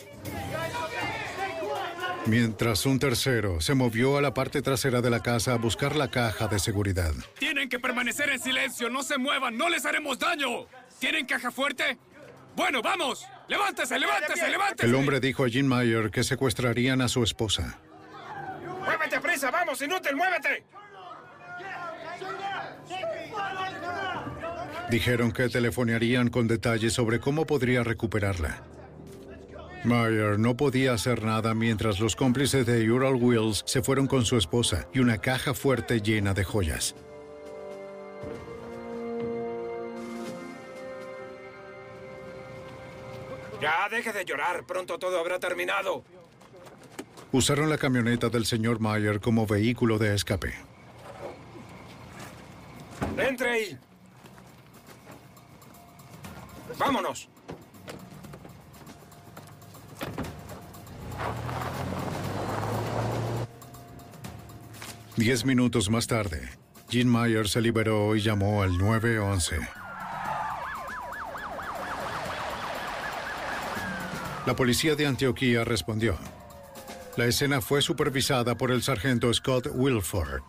Mientras 2.26 2.86
un 2.86 3.00
tercero 3.00 3.60
se 3.60 3.74
movió 3.74 4.18
a 4.18 4.22
la 4.22 4.34
parte 4.34 4.62
trasera 4.62 5.02
de 5.02 5.10
la 5.10 5.22
casa 5.22 5.54
a 5.54 5.58
buscar 5.58 5.96
la 5.96 6.10
caja 6.10 6.48
de 6.48 6.58
seguridad. 6.58 7.14
Tienen 7.38 7.68
que 7.68 7.80
permanecer 7.80 8.30
en 8.30 8.40
silencio, 8.40 8.90
no 8.90 9.04
se 9.04 9.18
muevan, 9.18 9.58
no 9.58 9.68
les 9.70 9.86
haremos 9.86 10.18
daño. 10.20 10.66
¿Tienen 11.00 11.26
caja 11.26 11.52
fuerte? 11.52 11.98
Bueno, 12.56 12.82
vamos. 12.82 13.26
Levántese, 13.50 14.00
levántese, 14.00 14.50
levántese. 14.50 14.88
El 14.88 14.96
hombre 14.96 15.20
dijo 15.20 15.44
a 15.44 15.50
Jean 15.50 15.68
Mayer 15.68 16.12
que 16.12 16.24
secuestrarían 16.24 17.02
a 17.02 17.10
su 17.10 17.24
esposa. 17.24 17.78
¡Muévete, 18.86 19.20
prisa! 19.20 19.52
¡Vamos, 19.52 19.82
inútil, 19.82 20.16
muévete! 20.16 20.64
Dijeron 24.90 25.32
que 25.32 25.50
telefonearían 25.50 26.30
con 26.30 26.48
detalles 26.48 26.94
sobre 26.94 27.20
cómo 27.20 27.46
podría 27.46 27.84
recuperarla. 27.84 28.62
Mayer 29.86 30.40
no 30.40 30.56
podía 30.56 30.94
hacer 30.94 31.24
nada 31.24 31.54
mientras 31.54 32.00
los 32.00 32.16
cómplices 32.16 32.66
de 32.66 32.90
Ural 32.90 33.16
Wills 33.16 33.64
se 33.66 33.82
fueron 33.82 34.08
con 34.08 34.24
su 34.24 34.38
esposa 34.38 34.88
y 34.94 35.00
una 35.00 35.18
caja 35.18 35.54
fuerte 35.54 36.00
llena 36.00 36.34
de 36.34 36.44
joyas. 36.44 36.96
Ya, 43.62 43.88
deje 43.90 44.12
de 44.12 44.26
llorar. 44.26 44.66
Pronto 44.66 45.00
todo 45.00 45.20
habrá 45.20 45.40
terminado. 45.40 46.04
Usaron 47.32 47.70
la 47.70 47.78
camioneta 47.78 48.30
del 48.30 48.46
señor 48.46 48.80
Mayer 48.80 49.20
como 49.20 49.48
vehículo 49.48 49.98
de 49.98 50.14
escape. 50.16 50.54
¡Entre 53.18 53.50
ahí! 53.50 53.78
¡Vámonos! 56.78 57.30
Diez 65.16 65.46
minutos 65.46 65.90
más 65.90 66.08
tarde, 66.08 66.50
Jean 66.90 67.08
Mayer 67.08 67.48
se 67.48 67.62
liberó 67.62 68.16
y 68.16 68.22
llamó 68.22 68.64
al 68.64 68.78
911. 68.78 69.60
La 74.46 74.56
policía 74.56 74.96
de 74.96 75.06
Antioquía 75.08 75.64
respondió. 75.64 76.18
La 77.16 77.26
escena 77.26 77.62
fue 77.62 77.82
supervisada 77.82 78.58
por 78.58 78.72
el 78.72 78.82
sargento 78.82 79.34
Scott 79.34 79.68
Wilford. 79.72 80.42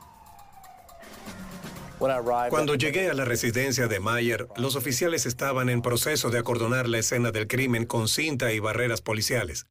Cuando 2.51 2.75
llegué 2.75 3.11
a 3.11 3.15
la 3.15 3.25
residencia 3.25 3.89
de 3.89 4.01
Mayer, 4.01 4.49
los 4.57 4.77
oficiales 4.77 5.27
estaban 5.27 5.69
en 5.69 5.83
proceso 5.83 6.31
de 6.31 6.39
acordonar 6.39 6.89
la 6.89 6.99
escena 6.99 7.31
del 7.31 7.47
crimen 7.47 7.87
con 7.87 8.09
cinta 8.09 8.53
y 8.53 8.59
barreras 8.59 9.01
policiales. 9.01 9.67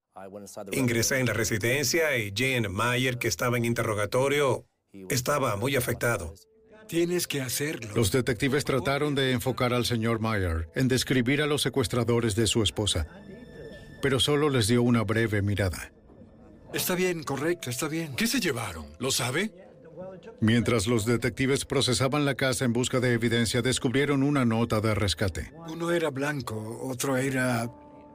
Ingresé 0.72 1.19
en 1.19 1.28
la 1.28 1.34
residencia 1.34 2.17
y 2.17 2.32
Jean 2.32 2.72
Mayer, 2.72 3.17
que 3.17 3.28
estaba 3.28 3.58
en 3.58 3.65
interrogatorio, 3.65 4.65
estaba 5.10 5.56
muy 5.56 5.76
afectado. 5.76 6.34
Tienes 6.88 7.28
que 7.28 7.41
hacerlo. 7.41 7.91
Los 7.96 8.12
detectives 8.12 8.65
trataron 8.65 9.15
de 9.15 9.32
enfocar 9.32 9.74
al 9.74 9.86
señor 9.86 10.19
Mayer 10.19 10.69
en 10.76 10.88
describir 10.88 11.41
a 11.41 11.48
los 11.48 11.62
secuestradores 11.62 12.36
de 12.36 12.48
su 12.48 12.62
esposa, 12.62 13.08
pero 14.02 14.19
solo 14.19 14.50
les 14.50 14.67
dio 14.67 14.84
una 14.84 15.04
breve 15.04 15.41
mirada. 15.41 15.91
Está 16.74 16.96
bien, 16.96 17.24
correcto, 17.24 17.69
está 17.69 17.88
bien. 17.88 18.15
¿Qué 18.15 18.28
se 18.28 18.39
llevaron? 18.39 18.86
¿Lo 19.00 19.12
sabe? 19.12 19.52
Mientras 20.41 20.88
los 20.88 21.06
detectives 21.06 21.65
procesaban 21.65 22.26
la 22.26 22.36
casa 22.36 22.65
en 22.65 22.73
busca 22.73 22.99
de 22.99 23.13
evidencia, 23.13 23.62
descubrieron 23.62 24.23
una 24.23 24.45
nota 24.45 24.82
de 24.82 24.93
rescate. 24.95 25.52
Uno 25.67 25.91
era 25.91 26.10
blanco, 26.10 26.80
otro 26.84 27.17
era... 27.17 27.69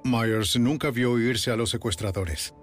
Myers 0.05 0.59
nunca 0.59 0.91
vio 0.91 1.19
irse 1.19 1.51
a 1.51 1.57
los 1.57 1.71
secuestradores. 1.71 2.55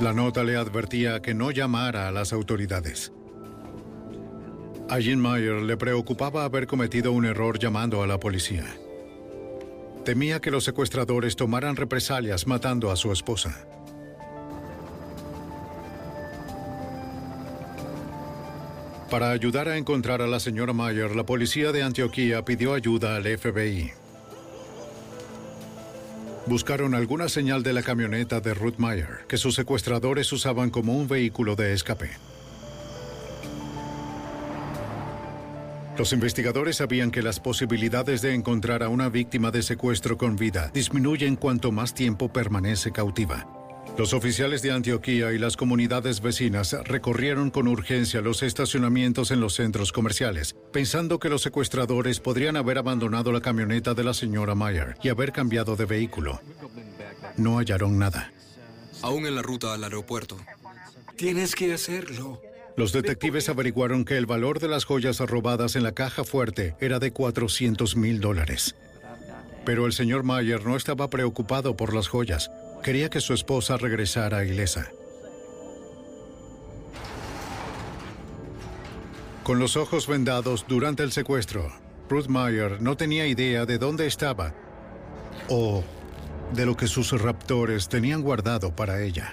La 0.00 0.12
nota 0.12 0.44
le 0.44 0.56
advertía 0.56 1.22
que 1.22 1.32
no 1.32 1.50
llamara 1.50 2.08
a 2.08 2.12
las 2.12 2.32
autoridades. 2.32 3.12
A 4.90 4.98
Jean 4.98 5.20
Mayer 5.20 5.62
le 5.62 5.76
preocupaba 5.76 6.44
haber 6.44 6.66
cometido 6.66 7.12
un 7.12 7.24
error 7.24 7.58
llamando 7.58 8.02
a 8.02 8.06
la 8.06 8.20
policía. 8.20 8.66
Temía 10.04 10.40
que 10.40 10.50
los 10.50 10.64
secuestradores 10.64 11.34
tomaran 11.34 11.76
represalias 11.76 12.46
matando 12.46 12.90
a 12.90 12.96
su 12.96 13.10
esposa. 13.10 13.66
Para 19.10 19.30
ayudar 19.30 19.68
a 19.68 19.76
encontrar 19.76 20.20
a 20.20 20.26
la 20.26 20.40
señora 20.40 20.72
Mayer, 20.72 21.14
la 21.14 21.24
policía 21.24 21.70
de 21.70 21.84
Antioquía 21.84 22.44
pidió 22.44 22.74
ayuda 22.74 23.14
al 23.14 23.24
FBI. 23.24 23.92
Buscaron 26.46 26.94
alguna 26.94 27.28
señal 27.28 27.62
de 27.62 27.72
la 27.72 27.82
camioneta 27.82 28.40
de 28.40 28.54
Ruth 28.54 28.78
Mayer, 28.78 29.24
que 29.28 29.36
sus 29.36 29.54
secuestradores 29.54 30.32
usaban 30.32 30.70
como 30.70 30.96
un 30.96 31.06
vehículo 31.06 31.54
de 31.54 31.72
escape. 31.72 32.10
Los 35.96 36.12
investigadores 36.12 36.76
sabían 36.76 37.10
que 37.10 37.22
las 37.22 37.40
posibilidades 37.40 38.22
de 38.22 38.34
encontrar 38.34 38.82
a 38.82 38.88
una 38.88 39.08
víctima 39.08 39.50
de 39.50 39.62
secuestro 39.62 40.18
con 40.18 40.36
vida 40.36 40.70
disminuyen 40.74 41.36
cuanto 41.36 41.72
más 41.72 41.94
tiempo 41.94 42.32
permanece 42.32 42.92
cautiva. 42.92 43.55
Los 43.98 44.12
oficiales 44.12 44.60
de 44.60 44.72
Antioquía 44.72 45.32
y 45.32 45.38
las 45.38 45.56
comunidades 45.56 46.20
vecinas 46.20 46.76
recorrieron 46.84 47.50
con 47.50 47.66
urgencia 47.66 48.20
los 48.20 48.42
estacionamientos 48.42 49.30
en 49.30 49.40
los 49.40 49.54
centros 49.54 49.90
comerciales, 49.90 50.54
pensando 50.70 51.18
que 51.18 51.30
los 51.30 51.40
secuestradores 51.40 52.20
podrían 52.20 52.56
haber 52.56 52.76
abandonado 52.76 53.32
la 53.32 53.40
camioneta 53.40 53.94
de 53.94 54.04
la 54.04 54.12
señora 54.12 54.54
Mayer 54.54 54.96
y 55.02 55.08
haber 55.08 55.32
cambiado 55.32 55.76
de 55.76 55.86
vehículo. 55.86 56.40
No 57.38 57.56
hallaron 57.56 57.98
nada. 57.98 58.32
Aún 59.02 59.26
en 59.26 59.34
la 59.34 59.42
ruta 59.42 59.72
al 59.72 59.84
aeropuerto. 59.84 60.36
Tienes 61.16 61.54
que 61.54 61.72
hacerlo. 61.72 62.42
Los 62.76 62.92
detectives 62.92 63.48
averiguaron 63.48 64.04
que 64.04 64.18
el 64.18 64.26
valor 64.26 64.60
de 64.60 64.68
las 64.68 64.84
joyas 64.84 65.18
robadas 65.20 65.76
en 65.76 65.82
la 65.82 65.92
caja 65.92 66.24
fuerte 66.24 66.76
era 66.78 66.98
de 66.98 67.10
400 67.10 67.96
mil 67.96 68.20
dólares. 68.20 68.76
Pero 69.64 69.86
el 69.86 69.94
señor 69.94 70.22
Mayer 70.22 70.64
no 70.66 70.76
estaba 70.76 71.08
preocupado 71.08 71.74
por 71.74 71.94
las 71.94 72.08
joyas. 72.08 72.50
Quería 72.82 73.10
que 73.10 73.20
su 73.20 73.34
esposa 73.34 73.76
regresara 73.76 74.44
ilesa. 74.44 74.90
Con 79.42 79.58
los 79.58 79.76
ojos 79.76 80.08
vendados 80.08 80.64
durante 80.66 81.02
el 81.02 81.12
secuestro, 81.12 81.72
Ruth 82.08 82.26
Mayer 82.26 82.80
no 82.80 82.96
tenía 82.96 83.26
idea 83.26 83.64
de 83.64 83.78
dónde 83.78 84.06
estaba 84.06 84.54
o 85.48 85.84
de 86.52 86.66
lo 86.66 86.76
que 86.76 86.86
sus 86.86 87.12
raptores 87.20 87.88
tenían 87.88 88.22
guardado 88.22 88.74
para 88.74 89.02
ella. 89.02 89.32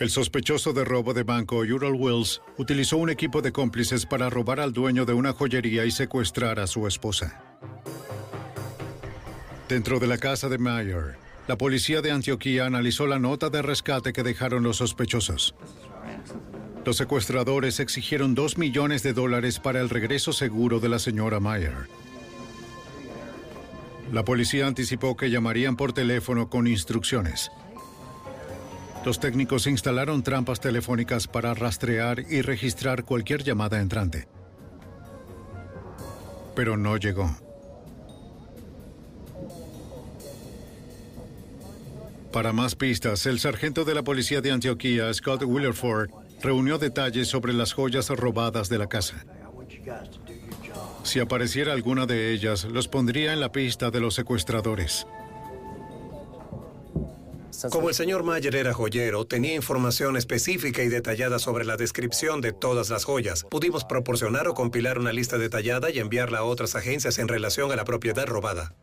El 0.00 0.10
sospechoso 0.10 0.72
de 0.72 0.84
robo 0.84 1.14
de 1.14 1.22
banco, 1.22 1.58
Ural 1.58 1.94
Wills, 1.94 2.42
utilizó 2.58 2.96
un 2.96 3.10
equipo 3.10 3.42
de 3.42 3.52
cómplices 3.52 4.06
para 4.06 4.28
robar 4.28 4.58
al 4.58 4.72
dueño 4.72 5.04
de 5.04 5.12
una 5.12 5.32
joyería 5.32 5.84
y 5.84 5.92
secuestrar 5.92 6.58
a 6.58 6.66
su 6.66 6.88
esposa. 6.88 7.40
Dentro 9.68 9.98
de 9.98 10.06
la 10.06 10.18
casa 10.18 10.50
de 10.50 10.58
Mayer, 10.58 11.16
la 11.48 11.56
policía 11.56 12.02
de 12.02 12.10
Antioquía 12.10 12.66
analizó 12.66 13.06
la 13.06 13.18
nota 13.18 13.48
de 13.48 13.62
rescate 13.62 14.12
que 14.12 14.22
dejaron 14.22 14.62
los 14.62 14.76
sospechosos. 14.76 15.54
Los 16.84 16.98
secuestradores 16.98 17.80
exigieron 17.80 18.34
dos 18.34 18.58
millones 18.58 19.02
de 19.02 19.14
dólares 19.14 19.58
para 19.58 19.80
el 19.80 19.88
regreso 19.88 20.34
seguro 20.34 20.80
de 20.80 20.90
la 20.90 20.98
señora 20.98 21.40
Mayer. 21.40 21.88
La 24.12 24.22
policía 24.22 24.66
anticipó 24.66 25.16
que 25.16 25.30
llamarían 25.30 25.76
por 25.76 25.94
teléfono 25.94 26.50
con 26.50 26.66
instrucciones. 26.66 27.50
Los 29.04 29.18
técnicos 29.18 29.66
instalaron 29.66 30.22
trampas 30.22 30.60
telefónicas 30.60 31.26
para 31.26 31.54
rastrear 31.54 32.20
y 32.30 32.42
registrar 32.42 33.04
cualquier 33.04 33.42
llamada 33.42 33.80
entrante. 33.80 34.28
Pero 36.54 36.76
no 36.76 36.98
llegó. 36.98 37.43
Para 42.34 42.52
más 42.52 42.74
pistas, 42.74 43.26
el 43.26 43.38
sargento 43.38 43.84
de 43.84 43.94
la 43.94 44.02
policía 44.02 44.40
de 44.40 44.50
Antioquía, 44.50 45.14
Scott 45.14 45.44
Willerford, 45.44 46.10
reunió 46.42 46.78
detalles 46.78 47.28
sobre 47.28 47.52
las 47.52 47.72
joyas 47.72 48.08
robadas 48.08 48.68
de 48.68 48.76
la 48.76 48.88
casa. 48.88 49.24
Si 51.04 51.20
apareciera 51.20 51.72
alguna 51.72 52.06
de 52.06 52.32
ellas, 52.32 52.64
los 52.64 52.88
pondría 52.88 53.32
en 53.32 53.38
la 53.38 53.52
pista 53.52 53.92
de 53.92 54.00
los 54.00 54.14
secuestradores. 54.14 55.06
Como 57.70 57.88
el 57.88 57.94
señor 57.94 58.24
Mayer 58.24 58.56
era 58.56 58.74
joyero, 58.74 59.26
tenía 59.28 59.54
información 59.54 60.16
específica 60.16 60.82
y 60.82 60.88
detallada 60.88 61.38
sobre 61.38 61.64
la 61.64 61.76
descripción 61.76 62.40
de 62.40 62.52
todas 62.52 62.90
las 62.90 63.04
joyas. 63.04 63.44
Pudimos 63.48 63.84
proporcionar 63.84 64.48
o 64.48 64.54
compilar 64.54 64.98
una 64.98 65.12
lista 65.12 65.38
detallada 65.38 65.88
y 65.88 66.00
enviarla 66.00 66.38
a 66.38 66.42
otras 66.42 66.74
agencias 66.74 67.20
en 67.20 67.28
relación 67.28 67.70
a 67.70 67.76
la 67.76 67.84
propiedad 67.84 68.26
robada. 68.26 68.74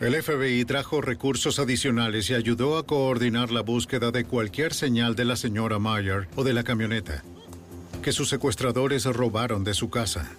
El 0.00 0.20
FBI 0.20 0.64
trajo 0.64 1.00
recursos 1.00 1.58
adicionales 1.58 2.28
y 2.30 2.34
ayudó 2.34 2.78
a 2.78 2.86
coordinar 2.86 3.50
la 3.50 3.62
búsqueda 3.62 4.10
de 4.10 4.24
cualquier 4.24 4.74
señal 4.74 5.14
de 5.14 5.24
la 5.24 5.36
señora 5.36 5.78
Mayer 5.78 6.28
o 6.36 6.44
de 6.44 6.52
la 6.52 6.64
camioneta 6.64 7.22
que 8.04 8.12
sus 8.12 8.28
secuestradores 8.28 9.06
robaron 9.06 9.64
de 9.64 9.72
su 9.72 9.88
casa. 9.88 10.30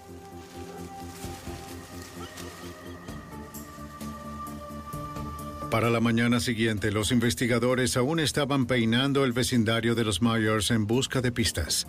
Para 5.72 5.90
la 5.90 6.00
mañana 6.00 6.40
siguiente, 6.40 6.92
los 6.92 7.12
investigadores 7.12 7.98
aún 7.98 8.20
estaban 8.20 8.68
peinando 8.68 9.26
el 9.26 9.34
vecindario 9.34 9.96
de 9.96 10.04
los 10.04 10.22
Myers 10.22 10.70
en 10.70 10.86
busca 10.86 11.22
de 11.22 11.32
pistas. 11.32 11.88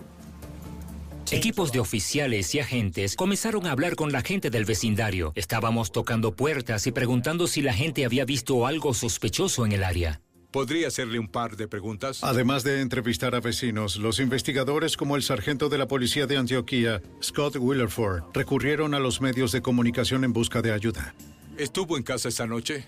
Equipos 1.33 1.73
de 1.73 1.81
oficiales 1.81 2.55
y 2.55 2.61
agentes 2.61 3.17
comenzaron 3.17 3.67
a 3.67 3.73
hablar 3.73 3.97
con 3.97 4.13
la 4.13 4.23
gente 4.23 4.49
del 4.49 4.65
vecindario. 4.65 5.33
Estábamos 5.35 5.91
tocando 5.91 6.37
puertas 6.37 6.87
y 6.87 6.93
preguntando 6.93 7.49
si 7.49 7.63
la 7.63 7.73
gente 7.73 8.05
había 8.05 8.25
visto 8.25 8.67
algo 8.67 8.95
sospechoso 8.95 9.67
en 9.67 9.73
el 9.73 9.83
área. 9.83 10.21
¿Podría 10.53 10.89
hacerle 10.89 11.19
un 11.19 11.29
par 11.29 11.57
de 11.57 11.67
preguntas? 11.69 12.23
Además 12.23 12.63
de 12.63 12.81
entrevistar 12.81 13.35
a 13.35 13.41
vecinos, 13.41 13.97
los 13.97 14.21
investigadores 14.21 14.97
como 14.97 15.17
el 15.17 15.23
sargento 15.23 15.69
de 15.69 15.79
la 15.79 15.89
policía 15.89 16.27
de 16.27 16.37
Antioquía, 16.37 17.03
Scott 17.23 17.57
Willerford, 17.57 18.23
recurrieron 18.33 18.95
a 18.95 19.01
los 19.01 19.21
medios 19.21 19.53
de 19.53 19.61
comunicación 19.61 20.25
en 20.25 20.33
busca 20.33 20.63
de 20.63 20.73
ayuda. 20.73 21.15
¿Estuvo 21.59 21.97
en 21.97 22.05
casa 22.05 22.29
esa 22.29 22.47
noche? 22.47 22.87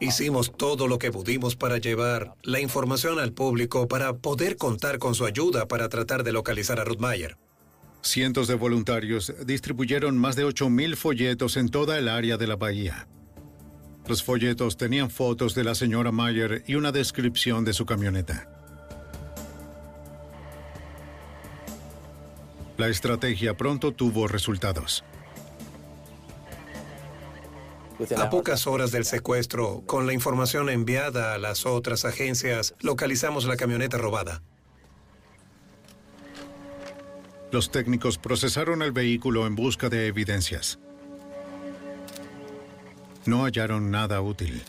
Hicimos 0.00 0.52
todo 0.56 0.86
lo 0.86 0.98
que 0.98 1.10
pudimos 1.10 1.56
para 1.56 1.78
llevar 1.78 2.34
la 2.42 2.60
información 2.60 3.18
al 3.18 3.32
público 3.32 3.88
para 3.88 4.16
poder 4.16 4.56
contar 4.56 4.98
con 4.98 5.14
su 5.14 5.24
ayuda 5.24 5.66
para 5.66 5.88
tratar 5.88 6.24
de 6.24 6.32
localizar 6.32 6.80
a 6.80 6.84
Ruth 6.84 7.00
Mayer. 7.00 7.36
Cientos 8.02 8.46
de 8.48 8.54
voluntarios 8.54 9.32
distribuyeron 9.44 10.16
más 10.16 10.36
de 10.36 10.44
8.000 10.44 10.96
folletos 10.96 11.56
en 11.56 11.68
toda 11.68 11.98
el 11.98 12.08
área 12.08 12.36
de 12.36 12.46
la 12.46 12.56
bahía. 12.56 13.08
Los 14.06 14.22
folletos 14.22 14.76
tenían 14.76 15.10
fotos 15.10 15.54
de 15.54 15.64
la 15.64 15.74
señora 15.74 16.12
Mayer 16.12 16.62
y 16.66 16.76
una 16.76 16.92
descripción 16.92 17.64
de 17.64 17.74
su 17.74 17.84
camioneta. 17.84 18.48
La 22.78 22.88
estrategia 22.88 23.54
pronto 23.54 23.92
tuvo 23.92 24.28
resultados. 24.28 25.04
A 28.16 28.30
pocas 28.30 28.68
horas 28.68 28.92
del 28.92 29.04
secuestro, 29.04 29.82
con 29.84 30.06
la 30.06 30.12
información 30.12 30.70
enviada 30.70 31.34
a 31.34 31.38
las 31.38 31.66
otras 31.66 32.04
agencias, 32.04 32.74
localizamos 32.80 33.44
la 33.44 33.56
camioneta 33.56 33.98
robada. 33.98 34.40
Los 37.50 37.72
técnicos 37.72 38.16
procesaron 38.18 38.82
el 38.82 38.92
vehículo 38.92 39.46
en 39.46 39.56
busca 39.56 39.88
de 39.88 40.06
evidencias. 40.06 40.78
No 43.26 43.44
hallaron 43.44 43.90
nada 43.90 44.20
útil. 44.20 44.62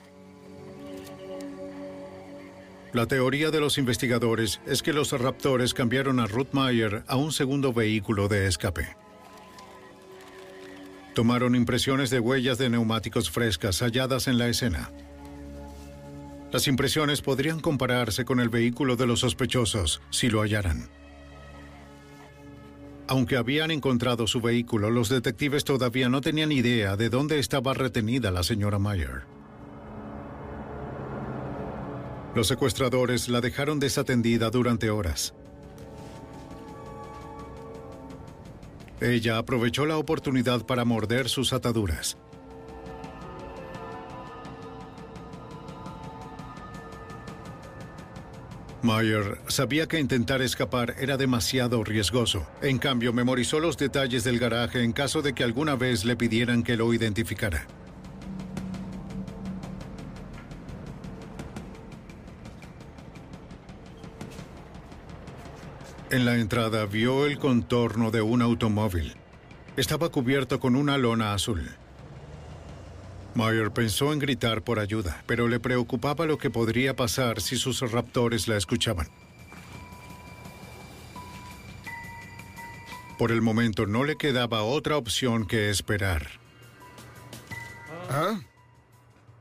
La 2.93 3.05
teoría 3.05 3.51
de 3.51 3.59
los 3.59 3.77
investigadores 3.77 4.59
es 4.65 4.81
que 4.81 4.93
los 4.93 5.11
raptores 5.11 5.75
cambiaron 5.75 6.19
a 6.19 6.25
Ruth 6.25 6.53
Meyer 6.53 7.03
a 7.05 7.15
un 7.15 7.31
segundo 7.31 7.73
vehículo 7.73 8.27
de 8.27 8.47
escape. 8.47 8.98
Tomaron 11.19 11.53
impresiones 11.53 12.09
de 12.11 12.21
huellas 12.21 12.57
de 12.57 12.69
neumáticos 12.69 13.29
frescas 13.29 13.81
halladas 13.81 14.29
en 14.29 14.37
la 14.37 14.47
escena. 14.47 14.89
Las 16.49 16.65
impresiones 16.69 17.21
podrían 17.21 17.59
compararse 17.59 18.23
con 18.23 18.39
el 18.39 18.47
vehículo 18.47 18.95
de 18.95 19.05
los 19.05 19.19
sospechosos 19.19 20.01
si 20.11 20.29
lo 20.29 20.39
hallaran. 20.39 20.87
Aunque 23.09 23.35
habían 23.35 23.69
encontrado 23.69 24.27
su 24.27 24.39
vehículo, 24.39 24.91
los 24.91 25.09
detectives 25.09 25.65
todavía 25.65 26.07
no 26.07 26.21
tenían 26.21 26.53
idea 26.53 26.95
de 26.95 27.09
dónde 27.09 27.39
estaba 27.39 27.73
retenida 27.73 28.31
la 28.31 28.43
señora 28.43 28.79
Meyer. 28.79 29.23
Los 32.33 32.47
secuestradores 32.47 33.27
la 33.27 33.41
dejaron 33.41 33.81
desatendida 33.81 34.49
durante 34.51 34.89
horas. 34.89 35.33
Ella 39.01 39.37
aprovechó 39.37 39.85
la 39.85 39.97
oportunidad 39.97 40.65
para 40.65 40.83
morder 40.83 41.29
sus 41.29 41.53
ataduras. 41.53 42.17
Meyer 48.81 49.39
sabía 49.47 49.87
que 49.87 49.99
intentar 49.99 50.41
escapar 50.41 50.95
era 50.99 51.17
demasiado 51.17 51.83
riesgoso. 51.83 52.47
En 52.61 52.77
cambio, 52.77 53.11
memorizó 53.11 53.59
los 53.59 53.77
detalles 53.77 54.23
del 54.23 54.39
garaje 54.39 54.83
en 54.83 54.93
caso 54.93 55.21
de 55.21 55.33
que 55.33 55.43
alguna 55.43 55.75
vez 55.75 56.05
le 56.05 56.15
pidieran 56.15 56.63
que 56.63 56.77
lo 56.77 56.93
identificara. 56.93 57.67
En 66.11 66.25
la 66.25 66.37
entrada 66.37 66.87
vio 66.87 67.27
el 67.27 67.37
contorno 67.37 68.09
de 68.09 68.23
un 68.23 68.41
automóvil. 68.41 69.13
Estaba 69.77 70.09
cubierto 70.09 70.59
con 70.59 70.75
una 70.75 70.97
lona 70.97 71.35
azul. 71.35 71.69
Meyer 73.35 73.69
pensó 73.71 74.11
en 74.11 74.17
gritar 74.17 74.63
por 74.63 74.79
ayuda, 74.79 75.23
pero 75.27 75.47
le 75.47 75.59
preocupaba 75.59 76.25
lo 76.25 76.39
que 76.39 76.49
podría 76.49 76.95
pasar 76.95 77.41
si 77.41 77.57
sus 77.57 77.79
raptores 77.91 78.47
la 78.47 78.57
escuchaban. 78.57 79.07
Por 83.19 83.31
el 83.31 83.43
momento 83.43 83.85
no 83.85 84.03
le 84.03 84.15
quedaba 84.15 84.63
otra 84.63 84.97
opción 84.97 85.45
que 85.45 85.69
esperar. 85.69 86.25
¿Ah? 88.09 88.39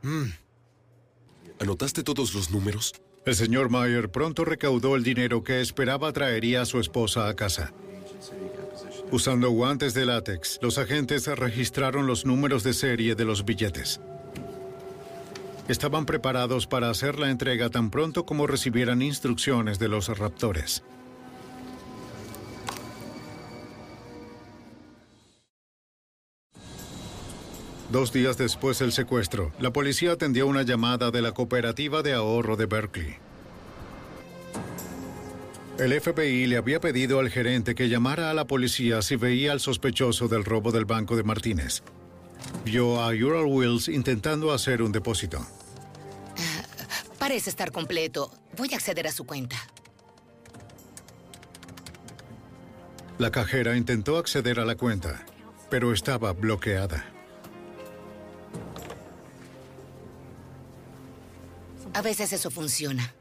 Mm. 0.03 0.33
¿Anotaste 1.61 2.03
todos 2.03 2.35
los 2.35 2.51
números? 2.51 2.93
El 3.29 3.35
señor 3.35 3.69
Meyer 3.69 4.09
pronto 4.09 4.47
recaudó 4.47 4.97
el 4.97 5.03
dinero 5.03 5.45
que 5.45 5.61
esperaba 5.61 6.15
traería 6.15 6.63
a 6.63 6.65
su 6.65 6.81
esposa 6.81 7.29
a 7.29 7.37
casa. 7.37 7.75
Usando 9.13 9.51
guantes 9.51 9.93
de 9.93 10.07
látex, 10.07 10.59
los 10.63 10.79
agentes 10.79 11.27
registraron 11.27 12.07
los 12.07 12.25
números 12.25 12.65
de 12.65 12.73
serie 12.73 13.15
de 13.15 13.27
los 13.27 13.45
billetes. 13.45 14.01
Estaban 15.69 16.07
preparados 16.07 16.67
para 16.67 16.89
hacer 16.89 17.19
la 17.19 17.29
entrega 17.29 17.69
tan 17.69 17.91
pronto 17.91 18.25
como 18.25 18.47
recibieran 18.47 19.03
instrucciones 19.03 19.79
de 19.79 19.89
los 19.89 20.09
raptores. 20.17 20.83
Dos 27.91 28.13
días 28.13 28.37
después 28.37 28.79
del 28.81 28.93
secuestro, 28.93 29.51
la 29.59 29.73
policía 29.73 30.13
atendió 30.13 30.47
una 30.47 30.63
llamada 30.63 31.11
de 31.11 31.23
la 31.23 31.33
cooperativa 31.33 32.03
de 32.03 32.13
ahorro 32.13 32.57
de 32.57 32.67
Berkeley. 32.67 33.17
El 35.79 35.99
FBI 35.99 36.47
le 36.47 36.59
había 36.59 36.81
pedido 36.81 37.19
al 37.19 37.31
gerente 37.31 37.75
que 37.75 37.89
llamara 37.89 38.31
a 38.31 38.35
la 38.35 38.47
policía 38.47 39.01
si 39.01 39.17
veía 39.17 39.53
al 39.53 39.61
sospechoso 39.61 40.29
del 40.29 40.45
robo 40.45 40.71
del 40.71 40.85
banco 40.85 41.17
de 41.17 41.23
Martínez. 41.23 41.83
Vio 42.65 43.01
a 43.01 43.09
Ural 43.09 43.47
Wills 43.47 43.89
intentando 43.89 44.53
hacer 44.53 44.83
un 44.83 44.93
depósito. 44.93 45.47
Parece 47.19 47.49
estar 47.49 47.73
completo. 47.73 48.31
Voy 48.57 48.69
a 48.75 48.77
acceder 48.77 49.07
a 49.07 49.13
su 49.13 49.25
cuenta. 49.25 49.57
La 53.17 53.31
cajera 53.31 53.77
intentó 53.77 54.19
acceder 54.19 54.61
a 54.61 54.67
la 54.67 54.77
cuenta, 54.77 55.25
pero 55.71 55.93
estaba 55.93 56.33
bloqueada. 56.33 57.18
A 61.99 62.01
veces 62.01 62.33
eso 62.33 62.49
funciona. 62.49 63.13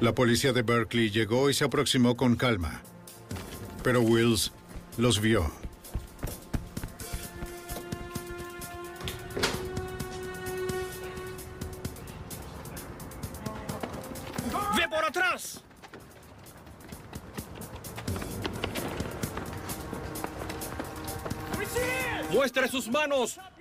La 0.00 0.14
policía 0.14 0.54
de 0.54 0.62
Berkeley 0.62 1.10
llegó 1.10 1.50
y 1.50 1.52
se 1.52 1.66
aproximó 1.66 2.16
con 2.16 2.36
calma. 2.36 2.80
Pero 3.82 4.00
Wills 4.00 4.50
los 4.96 5.20
vio. 5.20 5.52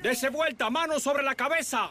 ¡Dese 0.01 0.29
vuelta! 0.29 0.69
¡Manos 0.69 1.03
sobre 1.03 1.23
la 1.23 1.35
cabeza! 1.35 1.89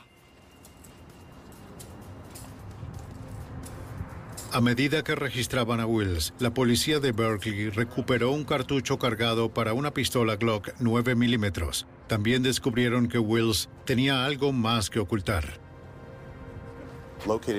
A 4.52 4.60
medida 4.60 5.02
que 5.02 5.14
registraban 5.14 5.80
a 5.80 5.86
Wills, 5.86 6.32
la 6.38 6.54
policía 6.54 7.00
de 7.00 7.12
Berkeley 7.12 7.68
recuperó 7.68 8.30
un 8.30 8.44
cartucho 8.44 8.98
cargado 8.98 9.52
para 9.52 9.74
una 9.74 9.92
pistola 9.92 10.36
Glock 10.36 10.70
9 10.78 11.14
milímetros. 11.14 11.86
También 12.06 12.42
descubrieron 12.42 13.08
que 13.08 13.18
Wills 13.18 13.68
tenía 13.84 14.24
algo 14.24 14.52
más 14.52 14.88
que 14.88 15.00
ocultar. 15.00 15.65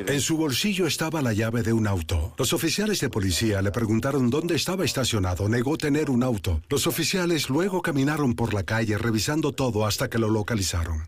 En 0.08 0.22
su 0.22 0.38
bolsillo 0.38 0.88
estaba 0.88 1.22
la 1.22 1.34
llave 1.34 1.62
de 1.62 1.74
un 1.74 1.88
auto. 1.88 2.34
Los 2.38 2.54
oficiales 2.54 3.02
de 3.02 3.10
policía 3.10 3.62
le 3.62 3.72
preguntaron 3.72 4.30
dónde 4.30 4.56
estaba 4.56 4.86
estacionado. 4.86 5.50
Negó 5.50 5.78
tener 5.78 6.10
un 6.10 6.24
auto. 6.24 6.62
Los 6.70 6.88
oficiales 6.88 7.50
luego 7.50 7.82
caminaron 7.82 8.34
por 8.34 8.54
la 8.54 8.64
calle 8.64 8.98
revisando 8.98 9.52
todo 9.52 9.86
hasta 9.86 10.10
que 10.10 10.20
lo 10.20 10.30
localizaron. 10.30 11.08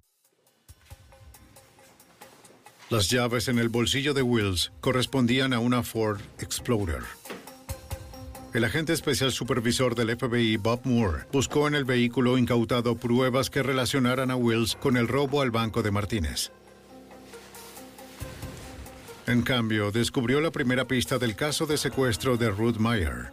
Las 2.90 3.10
llaves 3.10 3.48
en 3.48 3.60
el 3.60 3.70
bolsillo 3.70 4.14
de 4.14 4.24
Wills 4.24 4.72
correspondían 4.82 5.54
a 5.54 5.60
una 5.60 5.84
Ford 5.84 6.20
Explorer. 6.40 7.04
El 8.52 8.64
agente 8.66 8.94
especial 8.94 9.32
supervisor 9.32 9.94
del 9.94 10.18
FBI, 10.18 10.58
Bob 10.58 10.82
Moore, 10.86 11.26
buscó 11.32 11.68
en 11.68 11.76
el 11.76 11.86
vehículo 11.86 12.36
incautado 12.38 12.96
pruebas 12.96 13.52
que 13.52 13.62
relacionaran 13.62 14.32
a 14.32 14.36
Wills 14.36 14.76
con 14.76 14.98
el 14.98 15.08
robo 15.08 15.44
al 15.44 15.52
banco 15.52 15.84
de 15.84 15.92
Martínez. 15.92 16.52
En 19.30 19.44
cambio, 19.44 19.92
descubrió 19.92 20.42
la 20.42 20.50
primera 20.50 20.88
pista 20.88 21.20
del 21.20 21.36
caso 21.36 21.68
de 21.68 21.78
secuestro 21.78 22.36
de 22.36 22.50
Ruth 22.50 22.78
Meyer. 22.78 23.32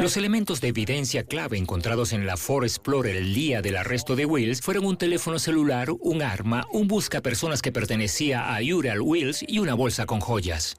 Los 0.00 0.16
elementos 0.16 0.60
de 0.60 0.68
evidencia 0.68 1.24
clave 1.24 1.58
encontrados 1.58 2.12
en 2.12 2.24
la 2.24 2.36
Ford 2.36 2.62
Explorer 2.62 3.16
el 3.16 3.34
día 3.34 3.62
del 3.62 3.76
arresto 3.76 4.14
de 4.14 4.26
Wills 4.26 4.60
fueron 4.60 4.84
un 4.84 4.96
teléfono 4.96 5.40
celular, 5.40 5.88
un 5.90 6.22
arma, 6.22 6.64
un 6.72 6.86
busca 6.86 7.20
personas 7.20 7.62
que 7.62 7.72
pertenecía 7.72 8.54
a 8.54 8.60
Ural 8.62 9.00
Wills 9.00 9.44
y 9.48 9.58
una 9.58 9.74
bolsa 9.74 10.06
con 10.06 10.20
joyas. 10.20 10.76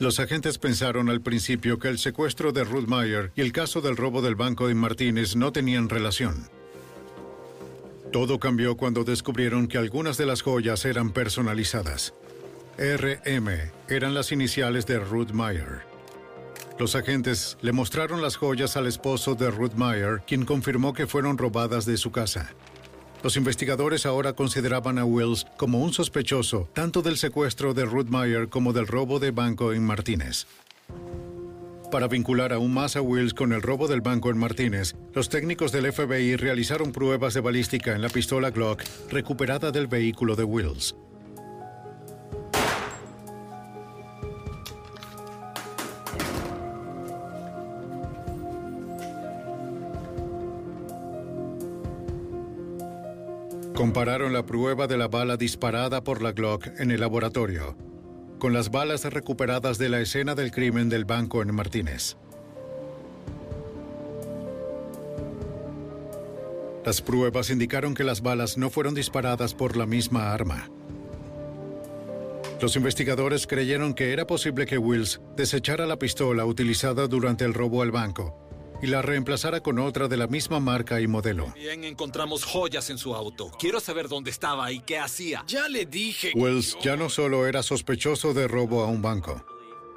Los 0.00 0.18
agentes 0.18 0.58
pensaron 0.58 1.08
al 1.08 1.20
principio 1.20 1.78
que 1.78 1.86
el 1.86 2.00
secuestro 2.00 2.50
de 2.50 2.64
Ruth 2.64 2.88
Meyer 2.88 3.30
y 3.36 3.42
el 3.42 3.52
caso 3.52 3.80
del 3.80 3.96
robo 3.96 4.22
del 4.22 4.34
banco 4.34 4.66
de 4.66 4.74
Martínez 4.74 5.36
no 5.36 5.52
tenían 5.52 5.88
relación. 5.88 6.50
Todo 8.14 8.38
cambió 8.38 8.76
cuando 8.76 9.02
descubrieron 9.02 9.66
que 9.66 9.76
algunas 9.76 10.16
de 10.16 10.24
las 10.24 10.40
joyas 10.40 10.84
eran 10.84 11.10
personalizadas. 11.10 12.14
RM 12.78 13.72
eran 13.88 14.14
las 14.14 14.30
iniciales 14.30 14.86
de 14.86 15.00
Ruth 15.00 15.32
Meyer. 15.32 15.80
Los 16.78 16.94
agentes 16.94 17.58
le 17.60 17.72
mostraron 17.72 18.22
las 18.22 18.36
joyas 18.36 18.76
al 18.76 18.86
esposo 18.86 19.34
de 19.34 19.50
Ruth 19.50 19.74
Meyer, 19.74 20.22
quien 20.28 20.44
confirmó 20.44 20.92
que 20.92 21.08
fueron 21.08 21.38
robadas 21.38 21.86
de 21.86 21.96
su 21.96 22.12
casa. 22.12 22.52
Los 23.24 23.36
investigadores 23.36 24.06
ahora 24.06 24.34
consideraban 24.34 24.98
a 24.98 25.04
Wills 25.04 25.44
como 25.56 25.82
un 25.82 25.92
sospechoso 25.92 26.68
tanto 26.72 27.02
del 27.02 27.16
secuestro 27.16 27.74
de 27.74 27.84
Ruth 27.84 28.10
Meyer 28.10 28.48
como 28.48 28.72
del 28.72 28.86
robo 28.86 29.18
de 29.18 29.32
banco 29.32 29.72
en 29.72 29.84
Martínez. 29.84 30.46
Para 31.90 32.08
vincular 32.08 32.52
aún 32.52 32.74
más 32.74 32.96
a 32.96 33.02
Wills 33.02 33.34
con 33.34 33.52
el 33.52 33.62
robo 33.62 33.86
del 33.86 34.00
banco 34.00 34.30
en 34.30 34.38
Martínez, 34.38 34.94
los 35.12 35.28
técnicos 35.28 35.70
del 35.70 35.92
FBI 35.92 36.36
realizaron 36.36 36.92
pruebas 36.92 37.34
de 37.34 37.40
balística 37.40 37.94
en 37.94 38.02
la 38.02 38.08
pistola 38.08 38.50
Glock 38.50 38.82
recuperada 39.10 39.70
del 39.70 39.86
vehículo 39.86 40.34
de 40.34 40.44
Wills. 40.44 40.96
Compararon 53.74 54.32
la 54.32 54.46
prueba 54.46 54.86
de 54.86 54.96
la 54.96 55.08
bala 55.08 55.36
disparada 55.36 56.02
por 56.02 56.22
la 56.22 56.32
Glock 56.32 56.68
en 56.78 56.90
el 56.90 57.00
laboratorio 57.00 57.76
con 58.38 58.52
las 58.52 58.70
balas 58.70 59.04
recuperadas 59.04 59.78
de 59.78 59.88
la 59.88 60.00
escena 60.00 60.34
del 60.34 60.50
crimen 60.50 60.88
del 60.88 61.04
banco 61.04 61.42
en 61.42 61.54
Martínez. 61.54 62.16
Las 66.84 67.00
pruebas 67.00 67.50
indicaron 67.50 67.94
que 67.94 68.04
las 68.04 68.20
balas 68.20 68.58
no 68.58 68.68
fueron 68.68 68.94
disparadas 68.94 69.54
por 69.54 69.76
la 69.76 69.86
misma 69.86 70.32
arma. 70.32 70.68
Los 72.60 72.76
investigadores 72.76 73.46
creyeron 73.46 73.94
que 73.94 74.12
era 74.12 74.26
posible 74.26 74.66
que 74.66 74.78
Wills 74.78 75.20
desechara 75.36 75.86
la 75.86 75.98
pistola 75.98 76.44
utilizada 76.44 77.06
durante 77.08 77.44
el 77.44 77.54
robo 77.54 77.82
al 77.82 77.90
banco 77.90 78.43
y 78.84 78.86
la 78.86 79.00
reemplazara 79.00 79.60
con 79.60 79.78
otra 79.78 80.08
de 80.08 80.18
la 80.18 80.26
misma 80.26 80.60
marca 80.60 81.00
y 81.00 81.06
modelo. 81.06 81.50
Bien, 81.54 81.84
encontramos 81.84 82.44
joyas 82.44 82.90
en 82.90 82.98
su 82.98 83.14
auto. 83.14 83.50
Quiero 83.58 83.80
saber 83.80 84.08
dónde 84.08 84.30
estaba 84.30 84.70
y 84.72 84.80
qué 84.80 84.98
hacía. 84.98 85.42
Ya 85.46 85.68
le 85.70 85.86
dije. 85.86 86.32
Wells 86.34 86.76
ya 86.82 86.94
no 86.94 87.08
solo 87.08 87.46
era 87.46 87.62
sospechoso 87.62 88.34
de 88.34 88.46
robo 88.46 88.82
a 88.82 88.88
un 88.88 89.00
banco, 89.00 89.42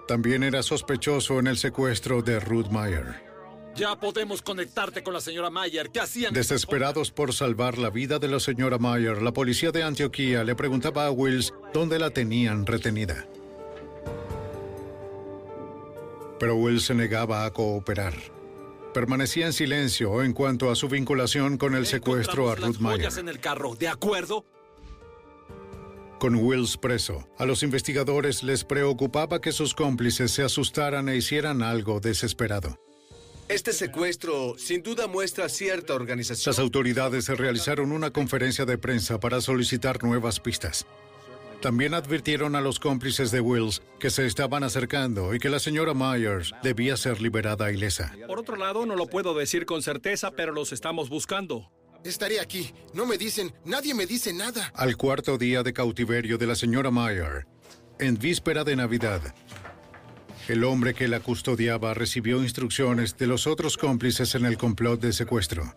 también 0.08 0.42
era 0.42 0.64
sospechoso 0.64 1.38
en 1.40 1.48
el 1.48 1.58
secuestro 1.58 2.22
de 2.22 2.40
Ruth 2.40 2.70
Meyer. 2.70 3.28
Ya 3.76 4.00
podemos 4.00 4.42
conectarte 4.42 5.04
con 5.04 5.14
la 5.14 5.20
señora 5.20 5.50
Mayer. 5.50 5.90
¿Qué 5.90 6.00
hacían? 6.00 6.34
Desesperados 6.34 7.12
por 7.12 7.34
salvar 7.34 7.78
la 7.78 7.90
vida 7.90 8.20
de 8.20 8.30
la 8.30 8.40
señora 8.40 8.78
Mayer, 8.78 9.22
la 9.22 9.34
policía 9.34 9.72
de 9.72 9.84
Antioquía 9.84 10.46
le 10.46 10.56
preguntaba 10.56 11.08
a 11.08 11.12
Wills 11.12 11.54
dónde 11.74 12.00
la 12.00 12.10
tenían 12.12 12.66
retenida. 12.66 13.28
Pero 16.40 16.56
Wills 16.56 16.86
se 16.86 16.94
negaba 16.94 17.44
a 17.46 17.52
cooperar 17.52 18.37
permanecía 18.98 19.45
en 19.45 19.54
silencio 19.54 20.24
en 20.24 20.34
cuanto 20.34 20.72
a 20.72 20.76
su 20.76 20.89
vinculación 20.89 21.60
con 21.60 21.76
el 21.76 21.86
secuestro 21.86 22.50
a 22.50 22.56
Ruth 22.56 22.80
Meyer. 22.80 23.12
en 23.20 23.30
el 23.30 23.39
carro, 23.39 23.76
¿de 23.76 23.88
acuerdo? 23.88 24.43
Con 26.18 26.34
Wills 26.34 26.78
preso, 26.78 27.30
a 27.38 27.45
los 27.45 27.62
investigadores 27.62 28.41
les 28.41 28.64
preocupaba 28.64 29.39
que 29.39 29.52
sus 29.52 29.76
cómplices 29.76 30.32
se 30.32 30.41
asustaran 30.41 31.10
e 31.10 31.16
hicieran 31.16 31.62
algo 31.62 32.00
desesperado. 32.00 32.80
Este 33.48 33.72
secuestro 33.72 34.56
sin 34.58 34.82
duda 34.82 35.06
muestra 35.06 35.48
cierta 35.48 35.93
organización. 35.93 36.52
Las 36.52 36.58
autoridades 36.58 37.28
realizaron 37.28 37.91
una 37.91 38.10
conferencia 38.10 38.66
de 38.66 38.80
prensa 38.80 39.20
para 39.20 39.41
solicitar 39.41 40.04
nuevas 40.04 40.39
pistas. 40.39 40.88
También 41.62 41.95
advirtieron 41.95 42.55
a 42.55 42.62
los 42.62 42.80
cómplices 42.80 43.32
de 43.32 43.41
Wills 43.41 43.82
que 43.99 44.12
se 44.12 44.28
estaban 44.28 44.64
acercando 44.64 45.34
y 45.34 45.39
que 45.39 45.49
la 45.49 45.60
señora 45.60 45.93
Myers 45.95 46.53
debía 46.62 46.95
ser 46.97 47.20
liberada 47.20 47.72
ilesa. 47.72 48.14
Por 48.28 48.39
otro 48.39 48.55
lado, 48.55 48.86
no 48.86 48.95
lo 48.95 49.08
puedo 49.08 49.34
decir 49.34 49.66
con 49.66 49.82
certeza, 49.82 50.32
pero 50.32 50.51
los 50.51 50.72
estamos 50.72 51.10
buscando. 51.10 51.72
Estaré 52.03 52.39
aquí. 52.39 52.74
No 52.93 53.08
me 53.08 53.18
dicen, 53.18 53.53
nadie 53.66 53.95
me 53.95 54.05
dice 54.05 54.34
nada. 54.34 54.72
Al 54.76 54.97
cuarto 54.97 55.38
día 55.38 55.64
de 55.64 55.74
cautiverio 55.74 56.38
de 56.38 56.45
la 56.45 56.55
señora 56.55 56.91
Myers, 56.91 57.47
en 57.99 58.20
víspera 58.20 58.64
de 58.64 58.76
Navidad, 58.76 59.34
el 60.47 60.64
hombre 60.64 60.93
que 60.93 61.08
la 61.08 61.20
custodiaba 61.20 61.95
recibió 61.95 62.41
instrucciones 62.41 63.18
de 63.18 63.28
los 63.28 63.47
otros 63.47 63.78
cómplices 63.78 64.36
en 64.36 64.45
el 64.45 64.58
complot 64.58 65.01
de 65.01 65.12
secuestro. 65.12 65.76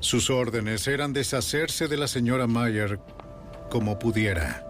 Sus 0.00 0.30
órdenes 0.30 0.88
eran 0.88 1.12
deshacerse 1.12 1.86
de 1.86 1.98
la 1.98 2.08
señora 2.08 2.46
Mayer 2.46 2.98
como 3.70 3.98
pudiera. 3.98 4.66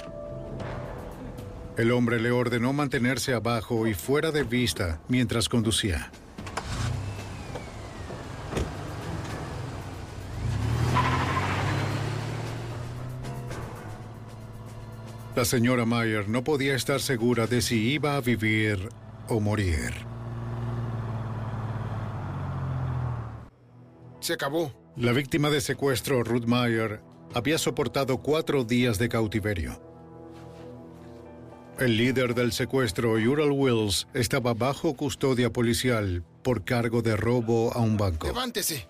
El 1.76 1.92
hombre 1.92 2.20
le 2.20 2.32
ordenó 2.32 2.72
mantenerse 2.72 3.32
abajo 3.32 3.86
y 3.86 3.94
fuera 3.94 4.32
de 4.32 4.42
vista 4.42 5.00
mientras 5.08 5.48
conducía. 5.48 6.10
La 15.36 15.44
señora 15.44 15.86
Mayer 15.86 16.28
no 16.28 16.42
podía 16.42 16.74
estar 16.74 17.00
segura 17.00 17.46
de 17.46 17.62
si 17.62 17.92
iba 17.92 18.16
a 18.16 18.20
vivir 18.20 18.88
o 19.28 19.38
morir. 19.38 19.94
Se 24.18 24.34
acabó. 24.34 24.79
La 24.96 25.12
víctima 25.12 25.50
de 25.50 25.60
secuestro, 25.60 26.24
Ruth 26.24 26.46
Meyer, 26.46 27.00
había 27.32 27.58
soportado 27.58 28.18
cuatro 28.18 28.64
días 28.64 28.98
de 28.98 29.08
cautiverio. 29.08 29.80
El 31.78 31.96
líder 31.96 32.34
del 32.34 32.52
secuestro, 32.52 33.12
Ural 33.12 33.52
Wills, 33.52 34.08
estaba 34.14 34.52
bajo 34.52 34.94
custodia 34.94 35.50
policial 35.50 36.24
por 36.42 36.64
cargo 36.64 37.02
de 37.02 37.16
robo 37.16 37.72
a 37.72 37.78
un 37.78 37.96
banco. 37.96 38.26
¡Levántese! 38.26 38.86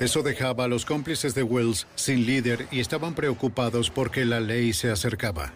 Eso 0.00 0.22
dejaba 0.22 0.64
a 0.64 0.68
los 0.68 0.84
cómplices 0.84 1.34
de 1.34 1.44
Wills 1.44 1.86
sin 1.94 2.26
líder 2.26 2.66
y 2.72 2.80
estaban 2.80 3.14
preocupados 3.14 3.88
porque 3.88 4.24
la 4.24 4.40
ley 4.40 4.72
se 4.72 4.90
acercaba. 4.90 5.52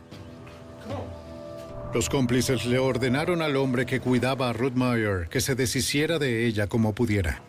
Los 1.93 2.09
cómplices 2.09 2.65
le 2.65 2.79
ordenaron 2.79 3.43
al 3.43 3.57
hombre 3.57 3.87
que 3.87 3.99
cuidaba 3.99 4.51
a 4.51 4.53
Ruth 4.53 4.75
Meyer 4.75 5.29
que 5.29 5.41
se 5.41 5.57
deshiciera 5.57 6.19
de 6.19 6.47
ella 6.47 6.69
como 6.69 6.95
pudiera. 6.95 7.43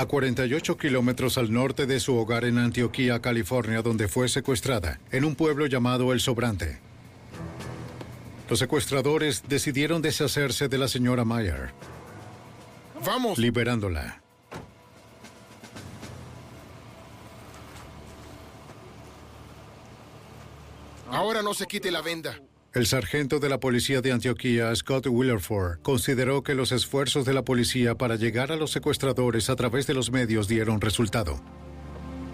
A 0.00 0.06
48 0.06 0.78
kilómetros 0.78 1.36
al 1.36 1.52
norte 1.52 1.84
de 1.84 2.00
su 2.00 2.16
hogar 2.16 2.46
en 2.46 2.56
Antioquía, 2.56 3.20
California, 3.20 3.82
donde 3.82 4.08
fue 4.08 4.30
secuestrada, 4.30 4.98
en 5.12 5.26
un 5.26 5.34
pueblo 5.34 5.66
llamado 5.66 6.14
El 6.14 6.20
Sobrante. 6.20 6.78
Los 8.48 8.58
secuestradores 8.58 9.42
decidieron 9.46 10.00
deshacerse 10.00 10.68
de 10.68 10.78
la 10.78 10.88
señora 10.88 11.26
Meyer. 11.26 11.74
¡Vamos! 13.04 13.38
Liberándola. 13.38 14.22
Ahora 21.10 21.42
no 21.42 21.52
se 21.52 21.66
quite 21.66 21.90
la 21.90 22.00
venda. 22.00 22.40
El 22.72 22.86
sargento 22.86 23.40
de 23.40 23.48
la 23.48 23.58
policía 23.58 24.00
de 24.00 24.12
Antioquía, 24.12 24.72
Scott 24.76 25.08
Willerford, 25.08 25.80
consideró 25.82 26.44
que 26.44 26.54
los 26.54 26.70
esfuerzos 26.70 27.24
de 27.24 27.32
la 27.32 27.42
policía 27.42 27.96
para 27.96 28.14
llegar 28.14 28.52
a 28.52 28.56
los 28.56 28.70
secuestradores 28.70 29.50
a 29.50 29.56
través 29.56 29.88
de 29.88 29.94
los 29.94 30.12
medios 30.12 30.46
dieron 30.46 30.80
resultado. 30.80 31.42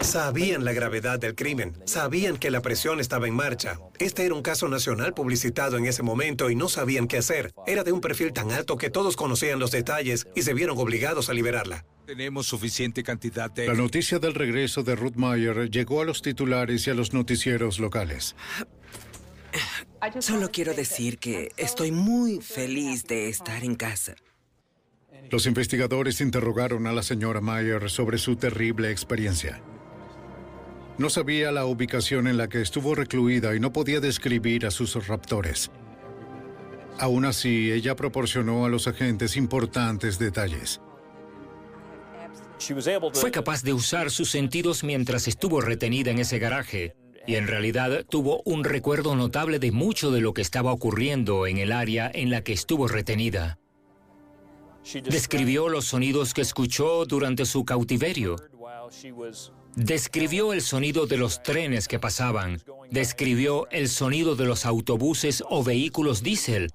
Sabían 0.01 0.67
la 0.67 0.75
gravedad 0.75 1.19
del 1.19 1.35
crimen, 1.35 1.73
sabían 1.87 2.37
que 2.37 2.51
la 2.51 2.61
presión 2.61 3.01
estaba 3.01 3.27
en 3.27 3.35
marcha. 3.35 3.79
Este 3.99 4.27
era 4.27 4.35
un 4.35 4.43
caso 4.43 4.69
nacional 4.69 5.15
publicitado 5.15 5.79
en 5.79 5.87
ese 5.87 6.03
momento 6.03 6.51
y 6.51 6.55
no 6.55 6.69
sabían 6.69 7.09
qué 7.09 7.17
hacer. 7.17 7.55
Era 7.67 7.83
de 7.83 7.93
un 7.93 8.03
perfil 8.03 8.35
tan 8.35 8.53
alto 8.53 8.77
que 8.77 8.91
todos 8.91 9.17
conocían 9.17 9.59
los 9.59 9.71
detalles 9.71 10.27
y 10.35 10.43
se 10.43 10.53
vieron 10.53 10.77
obligados 10.77 11.31
a 11.31 11.33
liberarla. 11.33 11.87
Tenemos 12.05 12.47
suficiente 12.47 13.03
cantidad 13.03 13.51
de... 13.51 13.67
La 13.67 13.75
noticia 13.75 14.19
del 14.19 14.35
regreso 14.35 14.85
de 14.85 14.95
Ruth 14.95 15.17
Meyer 15.17 15.71
llegó 15.71 16.03
a 16.03 16.05
los 16.05 16.23
titulares 16.23 16.87
y 16.87 16.91
a 16.91 16.95
los 16.95 17.13
noticieros 17.13 17.81
locales. 17.81 18.37
Solo 20.21 20.51
quiero 20.51 20.75
decir 20.75 21.19
que 21.19 21.53
estoy 21.57 21.91
muy 21.91 22.41
feliz 22.41 23.05
de 23.05 23.29
estar 23.29 23.65
en 23.65 23.75
casa. 23.75 24.15
Los 25.31 25.47
investigadores 25.47 26.21
interrogaron 26.21 26.87
a 26.87 26.93
la 26.93 27.03
señora 27.03 27.41
Mayer 27.41 27.91
sobre 27.91 28.19
su 28.19 28.37
terrible 28.37 28.91
experiencia. 28.91 29.61
No 30.99 31.11
sabía 31.11 31.51
la 31.51 31.67
ubicación 31.67 32.27
en 32.27 32.37
la 32.37 32.49
que 32.49 32.63
estuvo 32.63 32.95
recluida 32.95 33.55
y 33.55 33.61
no 33.61 33.73
podía 33.73 34.01
describir 34.01 34.67
a 34.67 34.71
sus 34.71 35.07
raptores. 35.07 35.71
Aún 36.99 37.25
así, 37.25 37.71
ella 37.73 37.97
proporcionó 37.97 38.65
a 38.65 38.69
los 38.69 38.89
agentes 38.89 39.37
importantes 39.37 40.19
detalles. 40.19 40.81
Fue 43.13 43.31
capaz 43.31 43.63
de 43.63 43.75
usar 43.75 44.11
sus 44.11 44.31
sentidos 44.31 44.83
mientras 44.83 45.29
estuvo 45.29 45.61
retenida 45.61 46.11
en 46.11 46.19
ese 46.19 46.39
garaje 46.39 46.96
y 47.27 47.35
en 47.35 47.47
realidad 47.47 48.05
tuvo 48.09 48.43
un 48.45 48.65
recuerdo 48.65 49.17
notable 49.17 49.59
de 49.59 49.73
mucho 49.73 50.11
de 50.11 50.21
lo 50.21 50.33
que 50.33 50.43
estaba 50.43 50.73
ocurriendo 50.73 51.47
en 51.47 51.59
el 51.59 51.73
área 51.73 52.11
en 52.13 52.31
la 52.31 52.43
que 52.43 52.53
estuvo 52.53 52.89
retenida. 52.89 53.59
Describió 55.05 55.69
los 55.69 55.87
sonidos 55.87 56.33
que 56.33 56.43
escuchó 56.43 57.05
durante 57.07 57.45
su 57.45 57.65
cautiverio. 57.65 58.37
Describió 59.75 60.53
el 60.53 60.63
sonido 60.63 61.07
de 61.07 61.17
los 61.17 61.43
trenes 61.43 61.89
que 61.89 61.99
pasaban. 61.99 62.63
Describió 62.91 63.69
el 63.71 63.89
sonido 63.89 64.37
de 64.37 64.45
los 64.45 64.65
autobuses 64.65 65.43
o 65.51 65.65
vehículos 65.65 66.23
diésel 66.23 66.71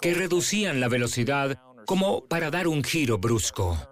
que 0.00 0.14
reducían 0.14 0.80
la 0.80 0.88
velocidad 0.88 1.58
como 1.86 2.24
para 2.24 2.50
dar 2.50 2.68
un 2.68 2.84
giro 2.84 3.18
brusco. 3.18 3.89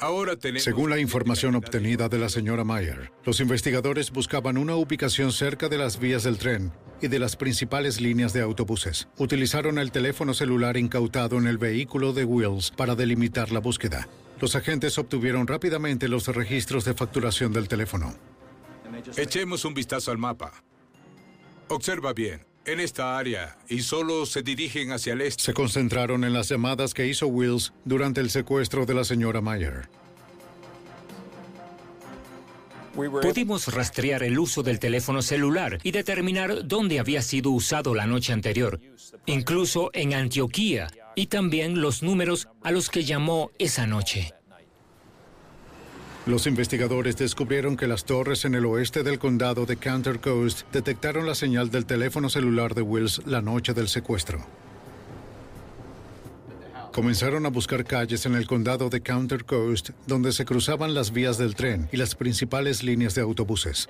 Ahora 0.00 0.34
tenemos... 0.36 0.64
Según 0.64 0.88
la 0.88 0.98
información 0.98 1.54
obtenida 1.54 2.08
de 2.08 2.18
la 2.18 2.30
señora 2.30 2.64
Mayer, 2.64 3.12
los 3.24 3.38
investigadores 3.40 4.10
buscaban 4.10 4.56
una 4.56 4.74
ubicación 4.74 5.30
cerca 5.30 5.68
de 5.68 5.76
las 5.76 6.00
vías 6.00 6.22
del 6.22 6.38
tren 6.38 6.72
y 7.02 7.08
de 7.08 7.18
las 7.18 7.36
principales 7.36 8.00
líneas 8.00 8.32
de 8.32 8.40
autobuses. 8.40 9.08
Utilizaron 9.18 9.78
el 9.78 9.92
teléfono 9.92 10.32
celular 10.32 10.78
incautado 10.78 11.36
en 11.36 11.46
el 11.46 11.58
vehículo 11.58 12.14
de 12.14 12.24
Wills 12.24 12.70
para 12.70 12.94
delimitar 12.94 13.52
la 13.52 13.60
búsqueda. 13.60 14.08
Los 14.40 14.56
agentes 14.56 14.96
obtuvieron 14.96 15.46
rápidamente 15.46 16.08
los 16.08 16.26
registros 16.28 16.86
de 16.86 16.94
facturación 16.94 17.52
del 17.52 17.68
teléfono. 17.68 18.14
Echemos 19.16 19.66
un 19.66 19.74
vistazo 19.74 20.10
al 20.10 20.18
mapa. 20.18 20.52
Observa 21.68 22.14
bien. 22.14 22.49
En 22.66 22.78
esta 22.78 23.16
área 23.16 23.56
y 23.68 23.80
solo 23.80 24.26
se 24.26 24.42
dirigen 24.42 24.92
hacia 24.92 25.14
el 25.14 25.22
este. 25.22 25.42
Se 25.42 25.54
concentraron 25.54 26.24
en 26.24 26.32
las 26.32 26.48
llamadas 26.48 26.92
que 26.92 27.06
hizo 27.06 27.26
Wills 27.26 27.72
durante 27.84 28.20
el 28.20 28.30
secuestro 28.30 28.84
de 28.84 28.94
la 28.94 29.04
señora 29.04 29.40
Mayer. 29.40 29.88
Pudimos 32.94 33.72
rastrear 33.72 34.22
el 34.22 34.38
uso 34.38 34.62
del 34.62 34.78
teléfono 34.78 35.22
celular 35.22 35.78
y 35.82 35.92
determinar 35.92 36.66
dónde 36.66 36.98
había 36.98 37.22
sido 37.22 37.50
usado 37.50 37.94
la 37.94 38.06
noche 38.06 38.32
anterior, 38.32 38.80
incluso 39.26 39.90
en 39.94 40.12
Antioquía, 40.12 40.88
y 41.14 41.26
también 41.26 41.80
los 41.80 42.02
números 42.02 42.48
a 42.62 42.72
los 42.72 42.90
que 42.90 43.04
llamó 43.04 43.52
esa 43.58 43.86
noche. 43.86 44.34
Los 46.30 46.46
investigadores 46.46 47.16
descubrieron 47.16 47.76
que 47.76 47.88
las 47.88 48.04
torres 48.04 48.44
en 48.44 48.54
el 48.54 48.64
oeste 48.64 49.02
del 49.02 49.18
condado 49.18 49.66
de 49.66 49.76
Counter 49.76 50.20
Coast 50.20 50.60
detectaron 50.72 51.26
la 51.26 51.34
señal 51.34 51.72
del 51.72 51.86
teléfono 51.86 52.30
celular 52.30 52.76
de 52.76 52.82
Wills 52.82 53.20
la 53.26 53.42
noche 53.42 53.74
del 53.74 53.88
secuestro. 53.88 54.38
Comenzaron 56.92 57.46
a 57.46 57.48
buscar 57.48 57.84
calles 57.84 58.26
en 58.26 58.36
el 58.36 58.46
condado 58.46 58.88
de 58.90 59.00
Counter 59.00 59.44
Coast 59.44 59.90
donde 60.06 60.30
se 60.30 60.44
cruzaban 60.44 60.94
las 60.94 61.10
vías 61.10 61.36
del 61.36 61.56
tren 61.56 61.88
y 61.90 61.96
las 61.96 62.14
principales 62.14 62.84
líneas 62.84 63.16
de 63.16 63.22
autobuses. 63.22 63.88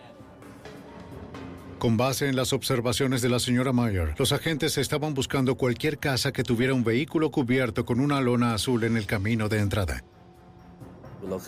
Con 1.78 1.98
base 1.98 2.26
en 2.26 2.36
las 2.36 2.54
observaciones 2.54 3.20
de 3.20 3.28
la 3.28 3.38
señora 3.38 3.74
Mayer, 3.74 4.14
los 4.18 4.32
agentes 4.32 4.78
estaban 4.78 5.12
buscando 5.12 5.56
cualquier 5.56 5.98
casa 5.98 6.32
que 6.32 6.42
tuviera 6.42 6.72
un 6.72 6.84
vehículo 6.84 7.30
cubierto 7.30 7.84
con 7.84 8.00
una 8.00 8.18
lona 8.22 8.54
azul 8.54 8.84
en 8.84 8.96
el 8.96 9.04
camino 9.04 9.50
de 9.50 9.58
entrada. 9.58 10.02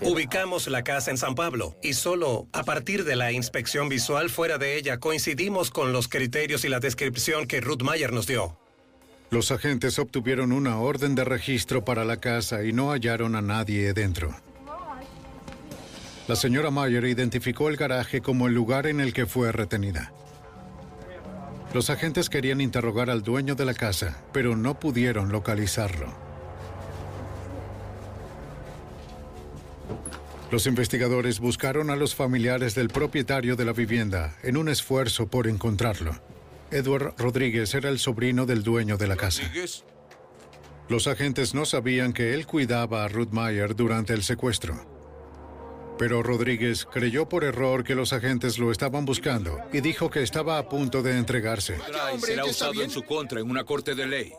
Ubicamos 0.03 0.69
la 0.69 0.85
casa 0.85 1.11
en 1.11 1.19
San 1.19 1.35
Pablo 1.35 1.77
y 1.83 1.95
solo 1.95 2.47
a 2.53 2.63
partir 2.65 3.05
de 3.05 3.17
la 3.17 3.33
inspección 3.33 3.89
visual 3.89 4.31
fuera 4.31 4.59
de 4.59 4.77
ella 4.77 4.99
coincidimos 4.99 5.71
con 5.71 5.93
los 5.93 6.09
criterios 6.09 6.65
y 6.65 6.69
la 6.69 6.81
descripción 6.81 7.47
que 7.47 7.61
Ruth 7.61 7.83
Mayer 7.83 8.13
nos 8.13 8.27
dio. 8.27 8.59
Los 9.31 9.51
agentes 9.51 9.99
obtuvieron 9.99 10.53
una 10.53 10.79
orden 10.79 11.15
de 11.15 11.25
registro 11.25 11.85
para 11.85 12.05
la 12.05 12.19
casa 12.19 12.65
y 12.65 12.73
no 12.73 12.91
hallaron 12.91 13.35
a 13.35 13.41
nadie 13.41 13.95
dentro. 13.95 14.37
La 16.29 16.37
señora 16.37 16.71
Mayer 16.71 17.05
identificó 17.07 17.69
el 17.69 17.77
garaje 17.77 18.21
como 18.21 18.47
el 18.47 18.55
lugar 18.55 18.87
en 18.87 19.01
el 19.01 19.13
que 19.13 19.27
fue 19.27 19.51
retenida. 19.51 20.13
Los 21.73 21.89
agentes 21.89 22.29
querían 22.29 22.61
interrogar 22.61 23.09
al 23.09 23.23
dueño 23.23 23.55
de 23.55 23.65
la 23.65 23.75
casa, 23.75 24.23
pero 24.33 24.55
no 24.55 24.79
pudieron 24.79 25.33
localizarlo. 25.33 26.22
Los 30.51 30.67
investigadores 30.67 31.41
buscaron 31.41 31.89
a 31.89 31.97
los 31.97 32.15
familiares 32.15 32.75
del 32.75 32.89
propietario 32.89 33.57
de 33.57 33.65
la 33.65 33.73
vivienda 33.73 34.37
en 34.43 34.57
un 34.57 34.69
esfuerzo 34.69 35.27
por 35.27 35.47
encontrarlo. 35.47 36.15
Edward 36.71 37.15
Rodríguez 37.17 37.75
era 37.75 37.89
el 37.89 37.99
sobrino 37.99 38.47
del 38.47 38.63
dueño 38.63 38.97
de 38.97 39.07
la 39.07 39.17
casa. 39.17 39.43
Los 40.89 41.07
agentes 41.07 41.55
no 41.55 41.65
sabían 41.65 42.13
que 42.13 42.35
él 42.35 42.47
cuidaba 42.47 43.05
a 43.05 43.09
Ruth 43.09 43.31
Mayer 43.31 43.75
durante 43.75 44.13
el 44.13 44.23
secuestro. 44.23 44.75
Pero 45.99 46.23
Rodríguez 46.23 46.85
creyó 46.85 47.29
por 47.29 47.45
error 47.45 47.85
que 47.85 47.95
los 47.95 48.13
agentes 48.13 48.59
lo 48.59 48.73
estaban 48.73 49.05
buscando 49.05 49.59
y 49.73 49.81
dijo 49.81 50.11
que 50.11 50.23
estaba 50.23 50.59
a 50.59 50.69
punto 50.69 51.03
de 51.03 51.17
entregarse. 51.17 51.79
será 52.19 52.45
usado 52.45 52.83
en 52.83 52.91
su 52.91 53.03
contra 53.03 53.41
en 53.41 53.49
una 53.51 53.65
corte 53.65 53.95
de 53.95 54.07
ley. 54.07 54.33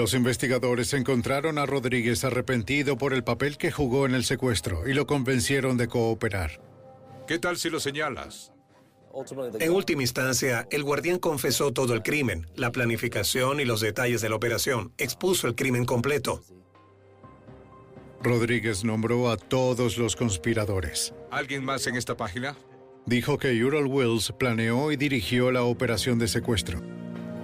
Los 0.00 0.14
investigadores 0.14 0.94
encontraron 0.94 1.58
a 1.58 1.66
Rodríguez 1.66 2.24
arrepentido 2.24 2.96
por 2.96 3.12
el 3.12 3.22
papel 3.22 3.58
que 3.58 3.70
jugó 3.70 4.06
en 4.06 4.14
el 4.14 4.24
secuestro 4.24 4.88
y 4.88 4.94
lo 4.94 5.06
convencieron 5.06 5.76
de 5.76 5.88
cooperar. 5.88 6.58
¿Qué 7.26 7.38
tal 7.38 7.58
si 7.58 7.68
lo 7.68 7.80
señalas? 7.80 8.50
En 9.58 9.70
última 9.70 10.00
instancia, 10.00 10.66
el 10.70 10.84
guardián 10.84 11.18
confesó 11.18 11.74
todo 11.74 11.92
el 11.92 12.02
crimen, 12.02 12.46
la 12.56 12.72
planificación 12.72 13.60
y 13.60 13.66
los 13.66 13.82
detalles 13.82 14.22
de 14.22 14.30
la 14.30 14.36
operación. 14.36 14.94
Expuso 14.96 15.46
el 15.46 15.54
crimen 15.54 15.84
completo. 15.84 16.42
Rodríguez 18.22 18.84
nombró 18.84 19.28
a 19.28 19.36
todos 19.36 19.98
los 19.98 20.16
conspiradores. 20.16 21.12
¿Alguien 21.30 21.62
más 21.62 21.86
en 21.86 21.96
esta 21.96 22.16
página? 22.16 22.56
Dijo 23.04 23.36
que 23.36 23.62
Ural 23.62 23.84
Wills 23.86 24.32
planeó 24.38 24.92
y 24.92 24.96
dirigió 24.96 25.52
la 25.52 25.64
operación 25.64 26.18
de 26.18 26.26
secuestro. 26.26 26.80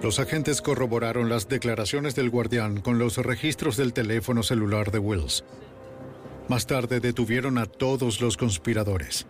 Los 0.02 0.20
agentes 0.20 0.60
corroboraron 0.60 1.28
las 1.28 1.48
declaraciones 1.48 2.14
del 2.14 2.30
guardián 2.30 2.80
con 2.80 2.98
los 2.98 3.16
registros 3.16 3.76
del 3.76 3.92
teléfono 3.92 4.42
celular 4.42 4.90
de 4.90 4.98
Wills. 4.98 5.44
Más 6.48 6.66
tarde 6.66 7.00
detuvieron 7.00 7.58
a 7.58 7.66
todos 7.66 8.20
los 8.20 8.36
conspiradores. 8.36 9.26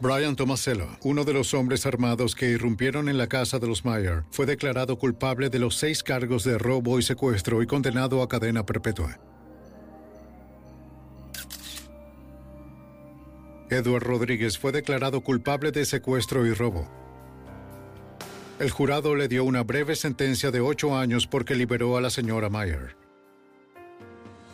Brian 0.00 0.36
Tomasello, 0.36 0.88
uno 1.04 1.24
de 1.24 1.32
los 1.32 1.54
hombres 1.54 1.86
armados 1.86 2.34
que 2.34 2.50
irrumpieron 2.50 3.08
en 3.08 3.16
la 3.16 3.28
casa 3.28 3.58
de 3.58 3.66
los 3.66 3.84
Mayer, 3.84 4.24
fue 4.30 4.44
declarado 4.44 4.98
culpable 4.98 5.48
de 5.48 5.58
los 5.58 5.76
seis 5.76 6.02
cargos 6.02 6.44
de 6.44 6.58
robo 6.58 6.98
y 6.98 7.02
secuestro 7.02 7.62
y 7.62 7.66
condenado 7.66 8.20
a 8.22 8.28
cadena 8.28 8.66
perpetua. 8.66 9.18
Edward 13.70 14.02
Rodríguez 14.02 14.58
fue 14.58 14.70
declarado 14.70 15.22
culpable 15.22 15.72
de 15.72 15.84
secuestro 15.84 16.46
y 16.46 16.52
robo. 16.52 17.05
El 18.58 18.70
jurado 18.70 19.14
le 19.14 19.28
dio 19.28 19.44
una 19.44 19.62
breve 19.64 19.96
sentencia 19.96 20.50
de 20.50 20.60
ocho 20.60 20.96
años 20.96 21.26
porque 21.26 21.54
liberó 21.54 21.98
a 21.98 22.00
la 22.00 22.08
señora 22.08 22.48
Mayer. 22.48 22.96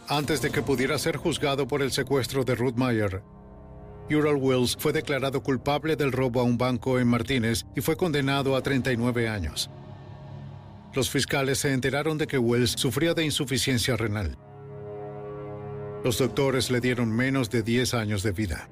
Antes 0.08 0.42
de 0.42 0.50
que 0.50 0.60
pudiera 0.60 0.98
ser 0.98 1.16
juzgado 1.16 1.68
por 1.68 1.82
el 1.82 1.92
secuestro 1.92 2.42
de 2.42 2.56
Ruth 2.56 2.74
Mayer, 2.74 3.22
Ural 4.10 4.34
Wills 4.34 4.76
fue 4.76 4.92
declarado 4.92 5.40
culpable 5.44 5.94
del 5.94 6.10
robo 6.10 6.40
a 6.40 6.42
un 6.42 6.58
banco 6.58 6.98
en 6.98 7.06
Martínez 7.06 7.64
y 7.76 7.80
fue 7.80 7.96
condenado 7.96 8.56
a 8.56 8.62
39 8.62 9.28
años. 9.28 9.70
Los 10.94 11.08
fiscales 11.08 11.58
se 11.58 11.72
enteraron 11.72 12.18
de 12.18 12.26
que 12.26 12.38
Wells 12.38 12.72
sufría 12.72 13.14
de 13.14 13.24
insuficiencia 13.24 13.96
renal. 13.96 14.36
Los 16.02 16.18
doctores 16.18 16.72
le 16.72 16.80
dieron 16.80 17.14
menos 17.14 17.50
de 17.50 17.62
10 17.62 17.94
años 17.94 18.24
de 18.24 18.32
vida. 18.32 18.68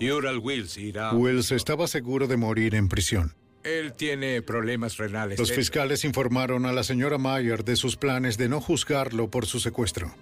Ural 0.00 0.38
Wills 0.38 0.76
irá. 0.78 1.12
Wills 1.12 1.52
estaba 1.52 1.86
seguro 1.86 2.26
de 2.26 2.36
morir 2.36 2.74
en 2.74 2.88
prisión. 2.88 3.34
Él 3.62 3.92
tiene 3.92 4.40
problemas 4.40 4.96
renales. 4.96 5.38
Los 5.38 5.52
fiscales 5.52 6.04
informaron 6.04 6.64
a 6.64 6.72
la 6.72 6.82
señora 6.82 7.18
Mayer 7.18 7.62
de 7.62 7.76
sus 7.76 7.96
planes 7.96 8.38
de 8.38 8.48
no 8.48 8.60
juzgarlo 8.60 9.30
por 9.30 9.46
su 9.46 9.60
secuestro. 9.60 10.14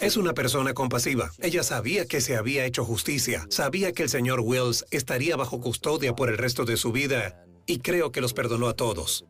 Es 0.00 0.16
una 0.16 0.34
persona 0.34 0.72
compasiva. 0.72 1.32
Ella 1.40 1.64
sabía 1.64 2.06
que 2.06 2.20
se 2.20 2.36
había 2.36 2.64
hecho 2.64 2.84
justicia, 2.84 3.44
sabía 3.50 3.92
que 3.92 4.04
el 4.04 4.08
señor 4.08 4.40
Wills 4.40 4.86
estaría 4.92 5.34
bajo 5.34 5.60
custodia 5.60 6.14
por 6.14 6.28
el 6.28 6.38
resto 6.38 6.64
de 6.64 6.76
su 6.76 6.92
vida 6.92 7.44
y 7.66 7.78
creo 7.80 8.12
que 8.12 8.20
los 8.20 8.34
perdonó 8.34 8.68
a 8.68 8.74
todos. 8.74 9.24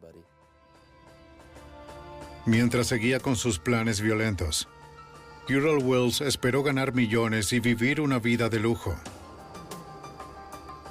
Mientras 2.44 2.88
seguía 2.88 3.20
con 3.20 3.36
sus 3.36 3.58
planes 3.58 4.02
violentos, 4.02 4.68
Ural 5.48 5.78
Wills 5.82 6.20
esperó 6.20 6.62
ganar 6.62 6.94
millones 6.94 7.52
y 7.52 7.60
vivir 7.60 8.00
una 8.00 8.18
vida 8.18 8.48
de 8.48 8.60
lujo. 8.60 8.96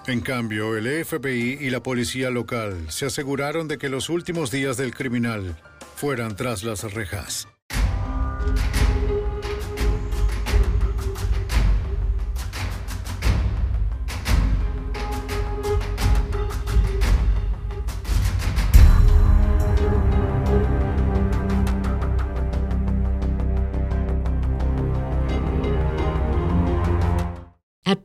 En 0.06 0.20
cambio, 0.22 0.76
el 0.76 1.06
FBI 1.06 1.58
y 1.62 1.70
la 1.70 1.82
policía 1.82 2.30
local 2.30 2.88
se 2.90 3.06
aseguraron 3.06 3.68
de 3.68 3.78
que 3.78 3.90
los 3.90 4.10
últimos 4.10 4.52
días 4.52 4.78
del 4.78 4.94
criminal 4.94 5.58
fueran 5.96 6.36
tras 6.36 6.64
las 6.64 6.84
rejas. 6.94 7.48